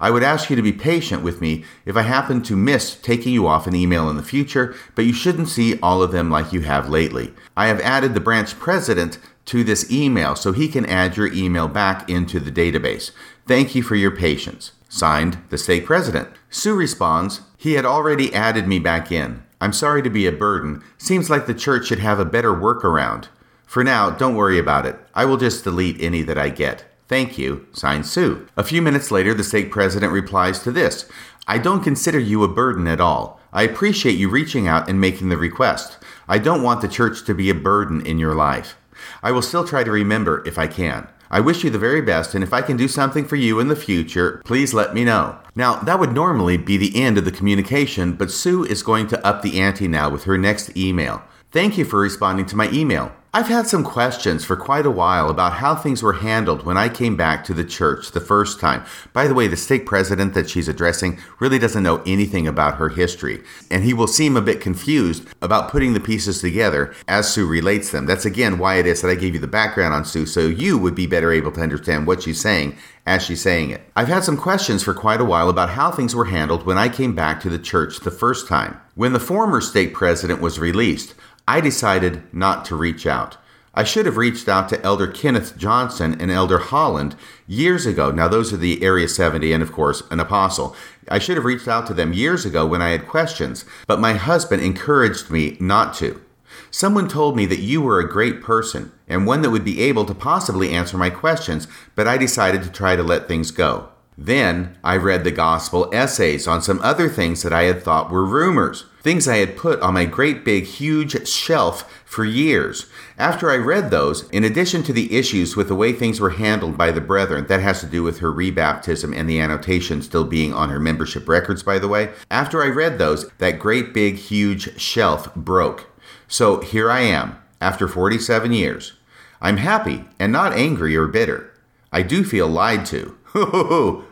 I 0.01 0.11
would 0.11 0.23
ask 0.23 0.51
you 0.51 0.57
to 0.57 0.63
be 0.63 0.73
patient 0.73 1.23
with 1.23 1.41
me 1.41 1.65
if 1.85 1.97
I 1.97 2.03
happen 2.03 2.43
to 2.43 2.57
miss 2.57 2.95
taking 2.97 3.33
you 3.33 3.47
off 3.47 3.67
an 3.67 3.75
email 3.75 4.09
in 4.11 4.17
the 4.17 4.23
future, 4.23 4.75
but 4.95 5.05
you 5.05 5.13
shouldn't 5.13 5.49
see 5.49 5.79
all 5.81 6.03
of 6.03 6.13
them 6.13 6.31
like 6.31 6.53
you 6.53 6.63
have 6.63 6.89
lately. 6.89 7.33
I 7.57 7.67
have 7.67 7.81
added 7.81 8.15
the 8.15 8.21
branch 8.21 8.59
president 8.59 9.19
to 9.47 9.65
this 9.65 9.91
email 9.91 10.37
so 10.37 10.53
he 10.53 10.69
can 10.69 10.87
add 10.87 11.17
your 11.17 11.33
email 11.33 11.69
back 11.69 12.09
into 12.09 12.39
the 12.39 12.53
database. 12.53 13.11
Thank 13.47 13.75
you 13.75 13.83
for 13.83 13.97
your 13.97 14.11
patience. 14.11 14.73
Signed, 14.89 15.39
the 15.49 15.59
stake 15.59 15.87
president. 15.87 16.29
Sue 16.51 16.75
responds, 16.75 17.41
He 17.57 17.75
had 17.75 17.87
already 17.87 18.33
added 18.35 18.69
me 18.69 18.79
back 18.79 19.11
in. 19.11 19.43
I'm 19.63 19.73
sorry 19.73 20.03
to 20.03 20.11
be 20.11 20.27
a 20.27 20.33
burden. 20.33 20.83
Seems 20.99 21.31
like 21.31 21.47
the 21.47 21.55
church 21.55 21.87
should 21.87 22.01
have 22.01 22.19
a 22.19 22.25
better 22.25 22.53
workaround. 22.53 23.29
For 23.65 23.85
now, 23.85 24.11
don't 24.11 24.35
worry 24.35 24.59
about 24.59 24.87
it. 24.87 24.99
I 25.15 25.25
will 25.25 25.37
just 25.37 25.63
delete 25.63 26.03
any 26.03 26.23
that 26.23 26.37
I 26.37 26.49
get. 26.49 26.85
Thank 27.07 27.39
you. 27.39 27.69
Signed 27.73 28.07
Sue. 28.07 28.49
A 28.57 28.65
few 28.65 28.83
minutes 28.83 29.13
later, 29.13 29.35
the 29.35 29.45
stake 29.45 29.71
president 29.71 30.13
replies 30.13 30.59
to 30.65 30.73
this 30.73 31.09
I 31.47 31.59
don't 31.59 31.85
consider 31.85 32.19
you 32.19 32.43
a 32.43 32.49
burden 32.49 32.89
at 32.89 33.01
all. 33.01 33.41
I 33.53 33.63
appreciate 33.63 34.19
you 34.19 34.29
reaching 34.29 34.67
out 34.67 34.89
and 34.89 35.01
making 35.01 35.29
the 35.29 35.37
request. 35.37 35.97
I 36.27 36.39
don't 36.39 36.65
want 36.65 36.81
the 36.81 36.89
church 36.89 37.25
to 37.27 37.33
be 37.33 37.49
a 37.49 37.55
burden 37.55 38.05
in 38.05 38.19
your 38.19 38.35
life. 38.35 38.77
I 39.23 39.31
will 39.31 39.43
still 39.43 39.65
try 39.65 39.85
to 39.85 39.93
remember 39.93 40.43
if 40.45 40.59
I 40.59 40.67
can. 40.67 41.07
I 41.33 41.41
wish 41.41 41.65
you 41.65 41.71
the 41.71 41.79
very 41.79 42.03
best, 42.03 42.35
and 42.35 42.45
if 42.45 42.53
I 42.53 42.61
can 42.61 42.77
do 42.77 42.87
something 42.87 43.25
for 43.25 43.37
you 43.37 43.59
in 43.59 43.69
the 43.69 43.75
future, 43.75 44.43
please 44.45 44.75
let 44.75 44.93
me 44.93 45.03
know. 45.03 45.39
Now, 45.57 45.77
that 45.77 45.99
would 45.99 46.13
normally 46.13 46.59
be 46.59 46.77
the 46.77 46.95
end 46.95 47.17
of 47.17 47.25
the 47.25 47.33
communication, 47.33 48.13
but 48.13 48.31
Sue 48.31 48.65
is 48.65 48.83
going 48.83 49.07
to 49.09 49.27
up 49.27 49.41
the 49.41 49.59
ante 49.59 49.89
now 49.89 50.11
with 50.11 50.25
her 50.25 50.37
next 50.37 50.77
email. 50.77 51.23
Thank 51.51 51.79
you 51.79 51.87
for 51.87 52.01
responding 52.01 52.45
to 52.47 52.57
my 52.57 52.71
email. 52.71 53.13
I've 53.35 53.49
had 53.49 53.67
some 53.67 53.83
questions 53.83 54.45
for 54.45 54.57
quite 54.57 54.85
a 54.85 54.91
while 54.91 55.31
about 55.31 55.55
how 55.55 55.75
things 55.75 56.03
were 56.03 56.13
handled 56.13 56.67
when 56.67 56.77
I 56.77 56.91
came 56.91 57.17
back 57.17 57.45
to 57.45 57.55
the 57.55 57.65
church 57.65 58.11
the 58.11 58.21
first 58.21 58.61
time. 58.61 58.85
By 59.15 59.27
the 59.27 59.33
way, 59.33 59.47
the 59.47 59.57
stake 59.57 59.87
president 59.87 60.35
that 60.35 60.51
she's 60.51 60.69
addressing 60.69 61.19
really 61.41 61.59
doesn't 61.59 61.83
know 61.83 62.03
anything 62.05 62.47
about 62.47 62.75
her 62.75 62.91
history, 62.91 63.43
and 63.71 63.85
he 63.85 63.95
will 63.95 64.07
seem 64.07 64.37
a 64.37 64.43
bit 64.43 64.61
confused 64.61 65.27
about 65.41 65.71
putting 65.71 65.95
the 65.95 65.99
pieces 65.99 66.43
together 66.43 66.95
as 67.09 67.33
Sue 67.33 67.47
relates 67.47 67.91
them. 67.91 68.05
That's 68.05 68.27
again 68.27 68.59
why 68.59 68.75
it 68.75 68.87
is 68.87 69.01
that 69.01 69.11
I 69.11 69.15
gave 69.15 69.33
you 69.33 69.41
the 69.41 69.47
background 69.47 69.95
on 69.95 70.05
Sue 70.05 70.27
so 70.27 70.41
you 70.41 70.77
would 70.77 70.95
be 70.95 71.07
better 71.07 71.33
able 71.33 71.53
to 71.53 71.63
understand 71.63 72.07
what 72.07 72.23
she's 72.23 72.39
saying 72.39 72.77
as 73.07 73.25
she's 73.25 73.41
saying 73.41 73.71
it. 73.71 73.81
I've 73.97 74.09
had 74.09 74.25
some 74.25 74.37
questions 74.37 74.83
for 74.83 74.93
quite 74.93 75.23
a 75.23 75.25
while 75.25 75.49
about 75.49 75.71
how 75.71 75.91
things 75.91 76.15
were 76.15 76.27
handled 76.27 76.67
when 76.67 76.77
I 76.77 76.91
came 76.91 77.15
back 77.15 77.41
to 77.41 77.49
the 77.49 77.59
church 77.59 78.01
the 78.01 78.11
first 78.11 78.47
time. 78.47 78.79
When 78.95 79.15
the 79.15 79.19
former 79.19 79.63
stake 79.63 79.95
president 79.95 80.43
was 80.43 80.59
released, 80.59 81.15
I 81.53 81.61
decided 81.61 82.23
not 82.33 82.65
to 82.65 82.77
reach 82.77 83.07
out. 83.07 83.37
I 83.75 83.85
should 83.85 84.07
have 84.07 84.17
reached 84.17 84.49
out 84.49 84.71
to 84.71 84.83
Elder 84.83 85.07
Kenneth 85.07 85.59
Johnson 85.59 86.19
and 86.19 86.31
Elder 86.31 86.57
Holland 86.57 87.15
years 87.47 87.85
ago. 87.85 88.11
Now, 88.11 88.27
those 88.27 88.55
are 88.55 88.57
the 88.57 88.83
Area 88.83 89.07
70 89.07 89.53
and, 89.53 89.63
of 89.63 89.71
course, 89.71 90.03
an 90.11 90.19
apostle. 90.19 90.75
I 91.11 91.19
should 91.19 91.37
have 91.37 91.45
reached 91.45 91.69
out 91.69 91.87
to 91.89 91.93
them 91.93 92.15
years 92.15 92.47
ago 92.47 92.65
when 92.65 92.81
I 92.81 92.89
had 92.89 93.07
questions, 93.07 93.67
but 93.87 94.01
my 94.01 94.15
husband 94.15 94.63
encouraged 94.63 95.31
me 95.31 95.59
not 95.61 95.93
to. 95.97 96.23
Someone 96.71 97.07
told 97.07 97.37
me 97.37 97.45
that 97.45 97.61
you 97.61 97.83
were 97.83 98.01
a 98.01 98.09
great 98.09 98.41
person 98.41 98.91
and 99.07 99.27
one 99.27 99.43
that 99.43 99.51
would 99.51 99.63
be 99.63 99.83
able 99.83 100.07
to 100.07 100.15
possibly 100.15 100.71
answer 100.71 100.97
my 100.97 101.11
questions, 101.11 101.69
but 101.95 102.09
I 102.09 102.17
decided 102.17 102.63
to 102.63 102.71
try 102.71 102.97
to 102.97 103.03
let 103.03 103.29
things 103.29 103.51
go. 103.51 103.92
Then 104.19 104.77
I 104.85 104.97
read 104.97 105.25
the 105.25 105.31
gospel 105.31 105.89
essays 105.93 106.47
on 106.47 106.61
some 106.61 106.81
other 106.83 107.09
things 107.09 107.43
that 107.43 107.53
I 107.53 107.63
had 107.63 107.83
thought 107.83 108.11
were 108.11 108.25
rumors, 108.25 108.85
things 109.03 109.27
I 109.27 109.39
had 109.39 109.57
put 109.57 109.81
on 109.81 109.95
my 109.95 110.05
great 110.05 110.45
big 110.45 110.65
huge 110.65 111.27
shelf 111.27 111.91
for 112.05 112.25
years. 112.25 112.87
After 113.17 113.51
I 113.51 113.57
read 113.57 113.91
those, 113.91 114.29
in 114.29 114.45
addition 114.45 114.83
to 114.85 114.93
the 114.93 115.17
issues 115.17 115.57
with 115.57 115.69
the 115.69 115.75
way 115.75 115.93
things 115.93 116.21
were 116.21 116.31
handled 116.31 116.77
by 116.77 116.91
the 116.91 117.01
brethren, 117.01 117.47
that 117.47 117.61
has 117.61 117.81
to 117.81 117.87
do 117.87 118.03
with 118.03 118.19
her 118.19 118.31
rebaptism 118.31 119.17
and 119.17 119.29
the 119.29 119.41
annotation 119.41 120.03
still 120.03 120.25
being 120.25 120.53
on 120.53 120.69
her 120.69 120.79
membership 120.79 121.27
records, 121.27 121.63
by 121.63 121.79
the 121.79 121.89
way. 121.89 122.11
After 122.31 122.63
I 122.63 122.69
read 122.69 122.99
those, 122.99 123.29
that 123.39 123.59
great 123.59 123.95
big 123.95 124.17
huge 124.17 124.79
shelf 124.79 125.35
broke. 125.35 125.89
So 126.29 126.61
here 126.61 126.91
I 126.91 127.01
am, 127.01 127.39
after 127.63 127.89
47 127.89 128.53
years. 128.53 128.93
I'm 129.41 129.57
happy 129.57 130.05
and 130.21 130.31
not 130.31 130.53
angry 130.53 130.97
or 130.97 131.07
bitter. 131.07 131.51
I 131.91 132.03
do 132.03 132.25
feel 132.25 132.47
lied 132.47 132.87
to. 132.87 133.17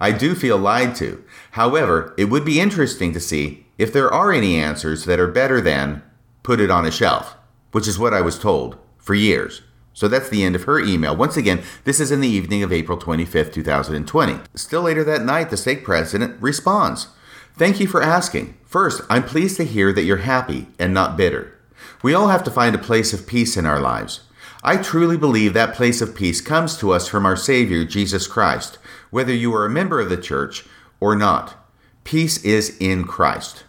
I 0.00 0.12
do 0.12 0.34
feel 0.34 0.58
lied 0.58 0.94
to. 0.96 1.24
However, 1.52 2.14
it 2.16 2.26
would 2.26 2.44
be 2.44 2.60
interesting 2.60 3.12
to 3.12 3.20
see 3.20 3.66
if 3.78 3.92
there 3.92 4.12
are 4.12 4.32
any 4.32 4.56
answers 4.56 5.04
that 5.04 5.20
are 5.20 5.28
better 5.28 5.60
than 5.60 6.02
put 6.42 6.60
it 6.60 6.70
on 6.70 6.86
a 6.86 6.90
shelf, 6.90 7.36
which 7.72 7.88
is 7.88 7.98
what 7.98 8.14
I 8.14 8.20
was 8.20 8.38
told 8.38 8.76
for 8.98 9.14
years. 9.14 9.62
So 9.94 10.08
that's 10.08 10.28
the 10.28 10.42
end 10.42 10.56
of 10.56 10.64
her 10.64 10.80
email. 10.80 11.14
Once 11.14 11.36
again, 11.36 11.62
this 11.84 12.00
is 12.00 12.10
in 12.10 12.20
the 12.20 12.28
evening 12.28 12.62
of 12.62 12.72
April 12.72 12.98
25th, 12.98 13.52
2020. 13.52 14.40
Still 14.54 14.82
later 14.82 15.04
that 15.04 15.24
night, 15.24 15.50
the 15.50 15.56
stake 15.56 15.84
president 15.84 16.40
responds 16.40 17.08
Thank 17.54 17.80
you 17.80 17.86
for 17.86 18.02
asking. 18.02 18.56
First, 18.64 19.02
I'm 19.10 19.24
pleased 19.24 19.58
to 19.58 19.64
hear 19.64 19.92
that 19.92 20.04
you're 20.04 20.18
happy 20.18 20.68
and 20.78 20.94
not 20.94 21.18
bitter. 21.18 21.58
We 22.02 22.14
all 22.14 22.28
have 22.28 22.42
to 22.44 22.50
find 22.50 22.74
a 22.74 22.78
place 22.78 23.12
of 23.12 23.26
peace 23.26 23.56
in 23.56 23.66
our 23.66 23.80
lives. 23.80 24.20
I 24.64 24.76
truly 24.76 25.16
believe 25.16 25.54
that 25.54 25.74
place 25.74 26.00
of 26.00 26.14
peace 26.14 26.40
comes 26.40 26.76
to 26.76 26.92
us 26.92 27.08
from 27.08 27.26
our 27.26 27.34
Savior, 27.34 27.84
Jesus 27.84 28.28
Christ, 28.28 28.78
whether 29.10 29.34
you 29.34 29.52
are 29.54 29.66
a 29.66 29.70
member 29.70 30.00
of 30.00 30.08
the 30.08 30.16
church 30.16 30.64
or 31.00 31.16
not. 31.16 31.56
Peace 32.04 32.44
is 32.44 32.76
in 32.78 33.02
Christ. 33.02 33.64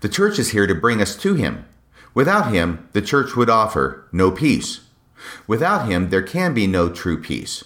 The 0.00 0.08
church 0.08 0.40
is 0.40 0.50
here 0.50 0.66
to 0.66 0.74
bring 0.74 1.00
us 1.00 1.16
to 1.18 1.34
Him. 1.34 1.66
Without 2.14 2.52
Him, 2.52 2.88
the 2.94 3.02
church 3.02 3.36
would 3.36 3.48
offer 3.48 4.08
no 4.10 4.32
peace. 4.32 4.80
Without 5.46 5.88
Him, 5.88 6.10
there 6.10 6.22
can 6.22 6.52
be 6.52 6.66
no 6.66 6.88
true 6.88 7.20
peace. 7.22 7.62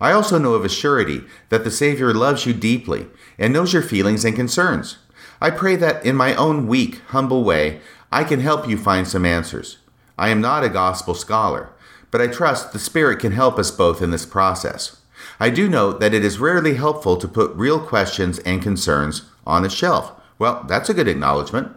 I 0.00 0.12
also 0.12 0.38
know 0.38 0.54
of 0.54 0.64
a 0.64 0.68
surety 0.68 1.24
that 1.48 1.64
the 1.64 1.70
Savior 1.70 2.14
loves 2.14 2.46
you 2.46 2.52
deeply 2.52 3.08
and 3.38 3.52
knows 3.52 3.72
your 3.72 3.82
feelings 3.82 4.24
and 4.24 4.36
concerns. 4.36 4.98
I 5.40 5.50
pray 5.50 5.74
that 5.76 6.06
in 6.06 6.14
my 6.14 6.36
own 6.36 6.68
weak, 6.68 7.00
humble 7.08 7.42
way, 7.42 7.80
I 8.12 8.22
can 8.22 8.38
help 8.38 8.68
you 8.68 8.78
find 8.78 9.08
some 9.08 9.26
answers. 9.26 9.78
I 10.16 10.28
am 10.28 10.40
not 10.40 10.62
a 10.62 10.68
gospel 10.68 11.14
scholar 11.14 11.73
but 12.14 12.22
I 12.22 12.28
trust 12.28 12.72
the 12.72 12.78
Spirit 12.78 13.18
can 13.18 13.32
help 13.32 13.58
us 13.58 13.72
both 13.72 14.00
in 14.00 14.12
this 14.12 14.24
process. 14.24 14.98
I 15.40 15.50
do 15.50 15.68
note 15.68 15.98
that 15.98 16.14
it 16.14 16.24
is 16.24 16.38
rarely 16.38 16.74
helpful 16.74 17.16
to 17.16 17.26
put 17.26 17.52
real 17.56 17.80
questions 17.80 18.38
and 18.38 18.62
concerns 18.62 19.22
on 19.44 19.64
a 19.64 19.68
shelf. 19.68 20.12
Well, 20.38 20.64
that's 20.68 20.88
a 20.88 20.94
good 20.94 21.08
acknowledgement. 21.08 21.72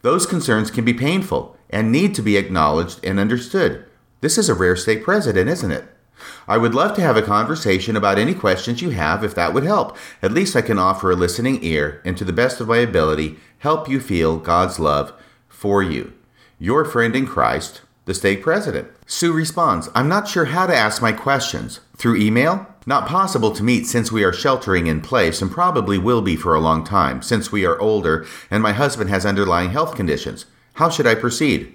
Those 0.00 0.24
concerns 0.24 0.70
can 0.70 0.86
be 0.86 0.94
painful 0.94 1.58
and 1.68 1.92
need 1.92 2.14
to 2.14 2.22
be 2.22 2.38
acknowledged 2.38 3.04
and 3.04 3.20
understood. 3.20 3.84
This 4.22 4.38
is 4.38 4.48
a 4.48 4.54
rare 4.54 4.76
stake 4.76 5.04
president, 5.04 5.50
isn't 5.50 5.70
it? 5.70 5.84
I 6.48 6.56
would 6.56 6.74
love 6.74 6.96
to 6.96 7.02
have 7.02 7.18
a 7.18 7.20
conversation 7.20 7.94
about 7.94 8.18
any 8.18 8.32
questions 8.32 8.80
you 8.80 8.92
have 8.92 9.22
if 9.22 9.34
that 9.34 9.52
would 9.52 9.64
help. 9.64 9.98
At 10.22 10.32
least 10.32 10.56
I 10.56 10.62
can 10.62 10.78
offer 10.78 11.10
a 11.10 11.16
listening 11.16 11.62
ear 11.62 12.00
and, 12.02 12.16
to 12.16 12.24
the 12.24 12.32
best 12.32 12.62
of 12.62 12.68
my 12.68 12.78
ability, 12.78 13.36
help 13.58 13.90
you 13.90 14.00
feel 14.00 14.38
God's 14.38 14.80
love 14.80 15.12
for 15.50 15.82
you. 15.82 16.14
Your 16.58 16.86
friend 16.86 17.14
in 17.14 17.26
Christ, 17.26 17.82
the 18.04 18.14
stake 18.14 18.42
president. 18.42 18.88
Sue 19.06 19.32
responds, 19.32 19.88
I'm 19.94 20.08
not 20.08 20.26
sure 20.28 20.46
how 20.46 20.66
to 20.66 20.76
ask 20.76 21.00
my 21.00 21.12
questions. 21.12 21.80
Through 21.96 22.16
email? 22.16 22.66
Not 22.84 23.06
possible 23.06 23.52
to 23.52 23.62
meet 23.62 23.86
since 23.86 24.10
we 24.10 24.24
are 24.24 24.32
sheltering 24.32 24.88
in 24.88 25.00
place 25.00 25.40
and 25.40 25.50
probably 25.50 25.98
will 25.98 26.20
be 26.20 26.34
for 26.34 26.54
a 26.54 26.60
long 26.60 26.82
time, 26.82 27.22
since 27.22 27.52
we 27.52 27.64
are 27.64 27.80
older 27.80 28.26
and 28.50 28.62
my 28.62 28.72
husband 28.72 29.08
has 29.10 29.24
underlying 29.24 29.70
health 29.70 29.94
conditions. 29.94 30.46
How 30.74 30.88
should 30.88 31.06
I 31.06 31.14
proceed? 31.14 31.74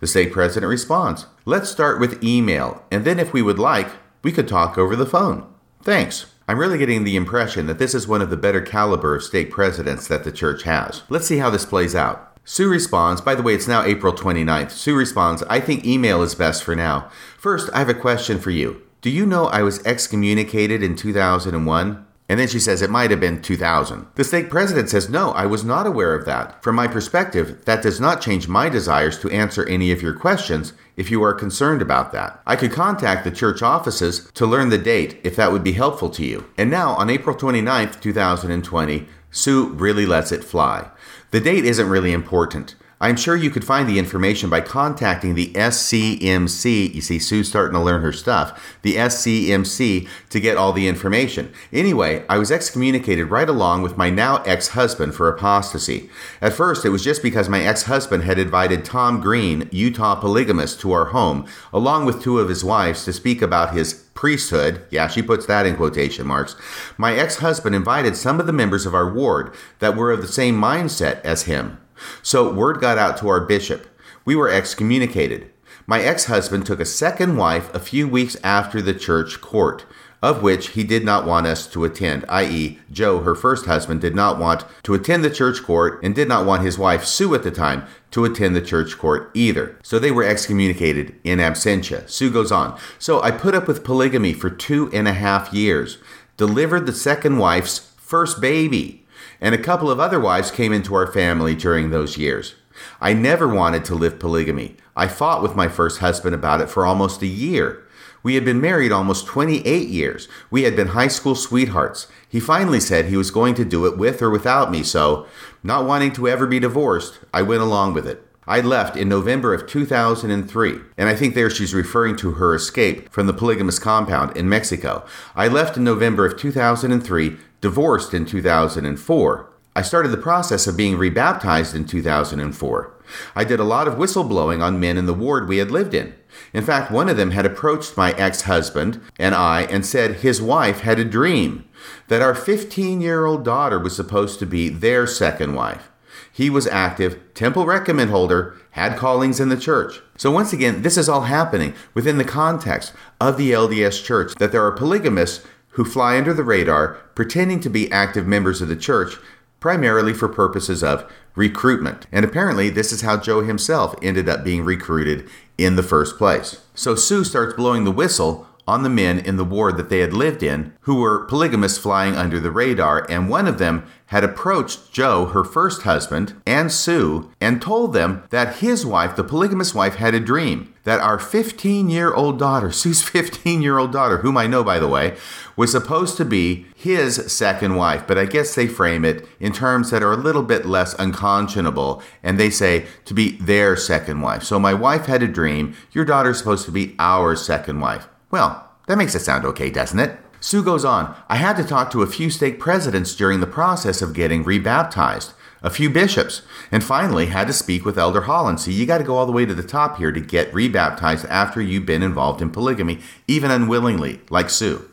The 0.00 0.06
stake 0.06 0.32
president 0.32 0.70
responds, 0.70 1.26
Let's 1.44 1.70
start 1.70 1.98
with 1.98 2.22
email, 2.22 2.84
and 2.92 3.04
then 3.04 3.18
if 3.18 3.32
we 3.32 3.42
would 3.42 3.58
like, 3.58 3.88
we 4.22 4.30
could 4.30 4.46
talk 4.46 4.78
over 4.78 4.94
the 4.94 5.06
phone. 5.06 5.46
Thanks. 5.82 6.26
I'm 6.48 6.60
really 6.60 6.78
getting 6.78 7.02
the 7.02 7.16
impression 7.16 7.66
that 7.66 7.78
this 7.78 7.94
is 7.94 8.06
one 8.06 8.22
of 8.22 8.30
the 8.30 8.36
better 8.36 8.60
caliber 8.60 9.16
of 9.16 9.24
state 9.24 9.50
presidents 9.50 10.06
that 10.06 10.22
the 10.22 10.30
church 10.30 10.62
has. 10.62 11.02
Let's 11.08 11.26
see 11.26 11.38
how 11.38 11.50
this 11.50 11.64
plays 11.64 11.96
out. 11.96 12.35
Sue 12.48 12.70
responds, 12.70 13.20
by 13.20 13.34
the 13.34 13.42
way, 13.42 13.54
it's 13.54 13.66
now 13.66 13.82
April 13.82 14.12
29th. 14.12 14.70
Sue 14.70 14.94
responds, 14.94 15.42
I 15.50 15.58
think 15.58 15.84
email 15.84 16.22
is 16.22 16.36
best 16.36 16.62
for 16.62 16.76
now. 16.76 17.10
First, 17.36 17.68
I 17.74 17.80
have 17.80 17.88
a 17.88 17.94
question 17.94 18.38
for 18.38 18.52
you. 18.52 18.82
Do 19.00 19.10
you 19.10 19.26
know 19.26 19.46
I 19.46 19.62
was 19.62 19.84
excommunicated 19.84 20.80
in 20.80 20.94
2001? 20.94 22.06
And 22.28 22.40
then 22.40 22.46
she 22.46 22.60
says 22.60 22.82
it 22.82 22.90
might 22.90 23.10
have 23.10 23.18
been 23.18 23.42
2000. 23.42 24.06
The 24.14 24.22
stake 24.22 24.48
president 24.48 24.88
says, 24.90 25.10
No, 25.10 25.32
I 25.32 25.46
was 25.46 25.64
not 25.64 25.88
aware 25.88 26.14
of 26.14 26.24
that. 26.26 26.62
From 26.62 26.76
my 26.76 26.86
perspective, 26.86 27.64
that 27.64 27.82
does 27.82 28.00
not 28.00 28.20
change 28.20 28.46
my 28.46 28.68
desires 28.68 29.18
to 29.20 29.30
answer 29.30 29.68
any 29.68 29.90
of 29.90 30.00
your 30.00 30.14
questions 30.14 30.72
if 30.96 31.10
you 31.10 31.24
are 31.24 31.34
concerned 31.34 31.82
about 31.82 32.12
that. 32.12 32.40
I 32.46 32.54
could 32.54 32.70
contact 32.70 33.24
the 33.24 33.32
church 33.32 33.60
offices 33.60 34.30
to 34.34 34.46
learn 34.46 34.68
the 34.68 34.78
date 34.78 35.20
if 35.24 35.34
that 35.34 35.50
would 35.50 35.64
be 35.64 35.72
helpful 35.72 36.10
to 36.10 36.24
you. 36.24 36.46
And 36.56 36.70
now, 36.70 36.90
on 36.90 37.10
April 37.10 37.34
29th, 37.34 38.00
2020, 38.00 39.08
Sue 39.32 39.68
really 39.70 40.06
lets 40.06 40.30
it 40.30 40.44
fly. 40.44 40.90
The 41.30 41.40
date 41.40 41.64
isn't 41.64 41.88
really 41.88 42.12
important. 42.12 42.76
I'm 42.98 43.16
sure 43.16 43.36
you 43.36 43.50
could 43.50 43.64
find 43.64 43.86
the 43.86 43.98
information 43.98 44.48
by 44.48 44.62
contacting 44.62 45.34
the 45.34 45.52
SCMC. 45.52 46.94
You 46.94 47.00
see, 47.02 47.18
Sue's 47.18 47.46
starting 47.46 47.74
to 47.74 47.80
learn 47.80 48.00
her 48.00 48.12
stuff. 48.12 48.78
The 48.80 48.94
SCMC 48.94 50.08
to 50.30 50.40
get 50.40 50.56
all 50.56 50.72
the 50.72 50.88
information. 50.88 51.52
Anyway, 51.70 52.24
I 52.26 52.38
was 52.38 52.50
excommunicated 52.50 53.26
right 53.26 53.50
along 53.50 53.82
with 53.82 53.98
my 53.98 54.08
now 54.08 54.38
ex 54.44 54.68
husband 54.68 55.14
for 55.14 55.28
apostasy. 55.28 56.08
At 56.40 56.54
first, 56.54 56.86
it 56.86 56.90
was 56.90 57.04
just 57.04 57.22
because 57.22 57.50
my 57.50 57.60
ex 57.60 57.82
husband 57.82 58.24
had 58.24 58.38
invited 58.38 58.82
Tom 58.82 59.20
Green, 59.20 59.68
Utah 59.70 60.18
polygamist, 60.18 60.80
to 60.80 60.92
our 60.92 61.06
home, 61.06 61.46
along 61.74 62.06
with 62.06 62.22
two 62.22 62.38
of 62.38 62.48
his 62.48 62.64
wives, 62.64 63.04
to 63.04 63.12
speak 63.12 63.42
about 63.42 63.74
his 63.74 64.05
priesthood. 64.16 64.84
Yeah, 64.90 65.06
she 65.06 65.22
puts 65.22 65.46
that 65.46 65.66
in 65.66 65.76
quotation 65.76 66.26
marks. 66.26 66.56
My 66.96 67.14
ex 67.14 67.36
husband 67.36 67.76
invited 67.76 68.16
some 68.16 68.40
of 68.40 68.46
the 68.46 68.52
members 68.52 68.86
of 68.86 68.94
our 68.94 69.12
ward 69.12 69.54
that 69.78 69.96
were 69.96 70.10
of 70.10 70.22
the 70.22 70.28
same 70.28 70.60
mindset 70.60 71.20
as 71.20 71.42
him. 71.42 71.78
So 72.22 72.52
word 72.52 72.80
got 72.80 72.98
out 72.98 73.16
to 73.18 73.28
our 73.28 73.40
bishop. 73.40 73.86
We 74.24 74.34
were 74.34 74.48
excommunicated. 74.48 75.50
My 75.86 76.00
ex 76.02 76.24
husband 76.24 76.66
took 76.66 76.80
a 76.80 76.84
second 76.84 77.36
wife 77.36 77.72
a 77.72 77.78
few 77.78 78.08
weeks 78.08 78.36
after 78.42 78.82
the 78.82 78.94
church 78.94 79.40
court, 79.40 79.84
of 80.22 80.42
which 80.42 80.70
he 80.70 80.82
did 80.82 81.04
not 81.04 81.26
want 81.26 81.46
us 81.46 81.66
to 81.66 81.84
attend, 81.84 82.24
i.e., 82.28 82.78
Joe, 82.90 83.20
her 83.20 83.34
first 83.34 83.66
husband, 83.66 84.00
did 84.00 84.14
not 84.14 84.38
want 84.38 84.64
to 84.82 84.94
attend 84.94 85.22
the 85.22 85.30
church 85.30 85.62
court 85.62 86.00
and 86.02 86.14
did 86.14 86.28
not 86.28 86.46
want 86.46 86.62
his 86.62 86.78
wife, 86.78 87.04
Sue, 87.04 87.34
at 87.34 87.42
the 87.42 87.50
time, 87.50 87.84
to 88.10 88.24
attend 88.24 88.56
the 88.56 88.60
church 88.60 88.96
court 88.98 89.30
either. 89.34 89.78
So 89.82 89.98
they 89.98 90.10
were 90.10 90.24
excommunicated 90.24 91.14
in 91.22 91.38
absentia. 91.38 92.08
Sue 92.08 92.30
goes 92.30 92.50
on. 92.50 92.78
So 92.98 93.22
I 93.22 93.30
put 93.30 93.54
up 93.54 93.68
with 93.68 93.84
polygamy 93.84 94.32
for 94.32 94.50
two 94.50 94.90
and 94.92 95.06
a 95.06 95.12
half 95.12 95.52
years, 95.52 95.98
delivered 96.36 96.86
the 96.86 96.92
second 96.92 97.38
wife's 97.38 97.92
first 97.98 98.40
baby 98.40 99.06
and 99.40 99.54
a 99.54 99.58
couple 99.58 99.90
of 99.90 100.00
other 100.00 100.20
wives 100.20 100.50
came 100.50 100.72
into 100.72 100.94
our 100.94 101.06
family 101.06 101.54
during 101.54 101.90
those 101.90 102.16
years. 102.16 102.54
I 103.00 103.12
never 103.12 103.48
wanted 103.48 103.84
to 103.86 103.94
live 103.94 104.18
polygamy. 104.18 104.76
I 104.94 105.08
fought 105.08 105.42
with 105.42 105.56
my 105.56 105.68
first 105.68 106.00
husband 106.00 106.34
about 106.34 106.60
it 106.60 106.70
for 106.70 106.86
almost 106.86 107.22
a 107.22 107.26
year. 107.26 107.85
We 108.22 108.34
had 108.34 108.44
been 108.44 108.60
married 108.60 108.92
almost 108.92 109.26
28 109.26 109.88
years. 109.88 110.28
We 110.50 110.62
had 110.62 110.76
been 110.76 110.88
high 110.88 111.08
school 111.08 111.34
sweethearts. 111.34 112.08
He 112.28 112.40
finally 112.40 112.80
said 112.80 113.06
he 113.06 113.16
was 113.16 113.30
going 113.30 113.54
to 113.54 113.64
do 113.64 113.86
it 113.86 113.96
with 113.96 114.20
or 114.20 114.30
without 114.30 114.70
me, 114.70 114.82
so, 114.82 115.26
not 115.62 115.86
wanting 115.86 116.12
to 116.12 116.28
ever 116.28 116.46
be 116.46 116.58
divorced, 116.58 117.18
I 117.32 117.42
went 117.42 117.62
along 117.62 117.94
with 117.94 118.06
it. 118.06 118.26
I 118.48 118.60
left 118.60 118.96
in 118.96 119.08
November 119.08 119.52
of 119.52 119.66
2003, 119.66 120.80
and 120.96 121.08
I 121.08 121.16
think 121.16 121.34
there 121.34 121.50
she's 121.50 121.74
referring 121.74 122.14
to 122.16 122.32
her 122.32 122.54
escape 122.54 123.12
from 123.12 123.26
the 123.26 123.32
polygamous 123.32 123.80
compound 123.80 124.36
in 124.36 124.48
Mexico. 124.48 125.04
I 125.34 125.48
left 125.48 125.76
in 125.76 125.82
November 125.82 126.24
of 126.24 126.38
2003, 126.38 127.36
divorced 127.60 128.14
in 128.14 128.24
2004. 128.24 129.50
I 129.74 129.82
started 129.82 130.08
the 130.08 130.16
process 130.16 130.68
of 130.68 130.76
being 130.76 130.96
rebaptized 130.96 131.74
in 131.74 131.86
2004. 131.86 132.94
I 133.34 133.44
did 133.44 133.58
a 133.58 133.64
lot 133.64 133.88
of 133.88 133.94
whistleblowing 133.94 134.62
on 134.62 134.80
men 134.80 134.96
in 134.96 135.06
the 135.06 135.12
ward 135.12 135.48
we 135.48 135.58
had 135.58 135.72
lived 135.72 135.92
in. 135.92 136.14
In 136.52 136.64
fact, 136.64 136.90
one 136.90 137.08
of 137.08 137.16
them 137.16 137.32
had 137.32 137.46
approached 137.46 137.96
my 137.96 138.12
ex 138.12 138.42
husband 138.42 139.00
and 139.18 139.34
I 139.34 139.62
and 139.62 139.84
said 139.84 140.16
his 140.16 140.40
wife 140.40 140.80
had 140.80 140.98
a 140.98 141.04
dream 141.04 141.64
that 142.08 142.22
our 142.22 142.34
15 142.34 143.00
year 143.00 143.26
old 143.26 143.44
daughter 143.44 143.78
was 143.78 143.94
supposed 143.94 144.38
to 144.40 144.46
be 144.46 144.68
their 144.68 145.06
second 145.06 145.54
wife. 145.54 145.90
He 146.32 146.50
was 146.50 146.66
active, 146.66 147.18
temple 147.34 147.64
recommend 147.64 148.10
holder, 148.10 148.56
had 148.72 148.98
callings 148.98 149.40
in 149.40 149.48
the 149.48 149.56
church. 149.56 150.00
So, 150.18 150.30
once 150.30 150.52
again, 150.52 150.82
this 150.82 150.98
is 150.98 151.08
all 151.08 151.22
happening 151.22 151.74
within 151.94 152.18
the 152.18 152.24
context 152.24 152.92
of 153.20 153.38
the 153.38 153.52
LDS 153.52 154.04
church 154.04 154.34
that 154.34 154.52
there 154.52 154.64
are 154.64 154.72
polygamists 154.72 155.46
who 155.70 155.84
fly 155.84 156.16
under 156.16 156.32
the 156.34 156.42
radar 156.42 156.94
pretending 157.14 157.60
to 157.60 157.70
be 157.70 157.90
active 157.92 158.26
members 158.26 158.60
of 158.62 158.68
the 158.68 158.76
church 158.76 159.16
primarily 159.60 160.12
for 160.12 160.28
purposes 160.28 160.82
of 160.82 161.10
recruitment. 161.34 162.06
And 162.12 162.24
apparently, 162.24 162.70
this 162.70 162.92
is 162.92 163.02
how 163.02 163.16
Joe 163.16 163.42
himself 163.42 163.94
ended 164.02 164.28
up 164.28 164.44
being 164.44 164.64
recruited 164.64 165.28
in 165.58 165.76
the 165.76 165.82
first 165.82 166.16
place. 166.18 166.60
So 166.74 166.94
Sue 166.94 167.24
starts 167.24 167.54
blowing 167.54 167.84
the 167.84 167.92
whistle 167.92 168.46
on 168.66 168.82
the 168.82 168.88
men 168.88 169.18
in 169.18 169.36
the 169.36 169.44
ward 169.44 169.76
that 169.76 169.88
they 169.88 170.00
had 170.00 170.12
lived 170.12 170.42
in 170.42 170.72
who 170.80 171.00
were 171.00 171.24
polygamists 171.26 171.78
flying 171.78 172.16
under 172.16 172.40
the 172.40 172.50
radar, 172.50 173.06
and 173.08 173.28
one 173.28 173.46
of 173.46 173.58
them 173.58 173.86
had 174.06 174.24
approached 174.24 174.92
Joe, 174.92 175.26
her 175.26 175.44
first 175.44 175.82
husband, 175.82 176.34
and 176.46 176.72
Sue, 176.72 177.30
and 177.40 177.62
told 177.62 177.92
them 177.92 178.24
that 178.30 178.56
his 178.56 178.84
wife, 178.84 179.14
the 179.16 179.24
polygamous 179.24 179.74
wife, 179.74 179.96
had 179.96 180.14
a 180.14 180.20
dream 180.20 180.72
that 180.86 181.00
our 181.00 181.18
15 181.18 181.90
year 181.90 182.14
old 182.14 182.38
daughter, 182.38 182.72
Sue's 182.72 183.02
15 183.02 183.60
year 183.60 183.76
old 183.76 183.92
daughter, 183.92 184.18
whom 184.18 184.38
I 184.38 184.46
know 184.46 184.64
by 184.64 184.78
the 184.78 184.88
way, 184.88 185.16
was 185.56 185.72
supposed 185.72 186.16
to 186.16 186.24
be 186.24 186.66
his 186.74 187.30
second 187.30 187.74
wife. 187.74 188.06
But 188.06 188.16
I 188.16 188.24
guess 188.24 188.54
they 188.54 188.68
frame 188.68 189.04
it 189.04 189.28
in 189.40 189.52
terms 189.52 189.90
that 189.90 190.02
are 190.02 190.12
a 190.12 190.16
little 190.16 190.42
bit 190.42 190.64
less 190.64 190.94
unconscionable, 190.94 192.02
and 192.22 192.38
they 192.38 192.50
say 192.50 192.86
to 193.04 193.14
be 193.14 193.32
their 193.32 193.76
second 193.76 194.20
wife. 194.20 194.44
So 194.44 194.58
my 194.58 194.74
wife 194.74 195.06
had 195.06 195.22
a 195.22 195.28
dream, 195.28 195.74
your 195.92 196.04
daughter's 196.04 196.38
supposed 196.38 196.64
to 196.66 196.72
be 196.72 196.94
our 196.98 197.34
second 197.34 197.80
wife. 197.80 198.08
Well, 198.30 198.70
that 198.86 198.98
makes 198.98 199.14
it 199.14 199.20
sound 199.20 199.44
okay, 199.44 199.70
doesn't 199.70 199.98
it? 199.98 200.18
Sue 200.38 200.62
goes 200.62 200.84
on, 200.84 201.16
I 201.28 201.36
had 201.36 201.56
to 201.56 201.64
talk 201.64 201.90
to 201.90 202.02
a 202.02 202.06
few 202.06 202.30
stake 202.30 202.60
presidents 202.60 203.16
during 203.16 203.40
the 203.40 203.46
process 203.48 204.00
of 204.00 204.14
getting 204.14 204.44
rebaptized, 204.44 205.32
a 205.66 205.70
few 205.70 205.90
bishops, 205.90 206.42
and 206.70 206.84
finally 206.84 207.26
had 207.26 207.48
to 207.48 207.52
speak 207.52 207.84
with 207.84 207.98
Elder 207.98 208.22
Holland. 208.22 208.60
So 208.60 208.70
you 208.70 208.86
got 208.86 208.98
to 208.98 209.04
go 209.04 209.16
all 209.16 209.26
the 209.26 209.32
way 209.32 209.44
to 209.44 209.52
the 209.52 209.64
top 209.64 209.98
here 209.98 210.12
to 210.12 210.20
get 210.20 210.54
rebaptized 210.54 211.26
after 211.26 211.60
you've 211.60 211.84
been 211.84 212.04
involved 212.04 212.40
in 212.40 212.50
polygamy, 212.50 213.00
even 213.26 213.50
unwillingly, 213.50 214.20
like 214.30 214.48
Sue. 214.48 214.88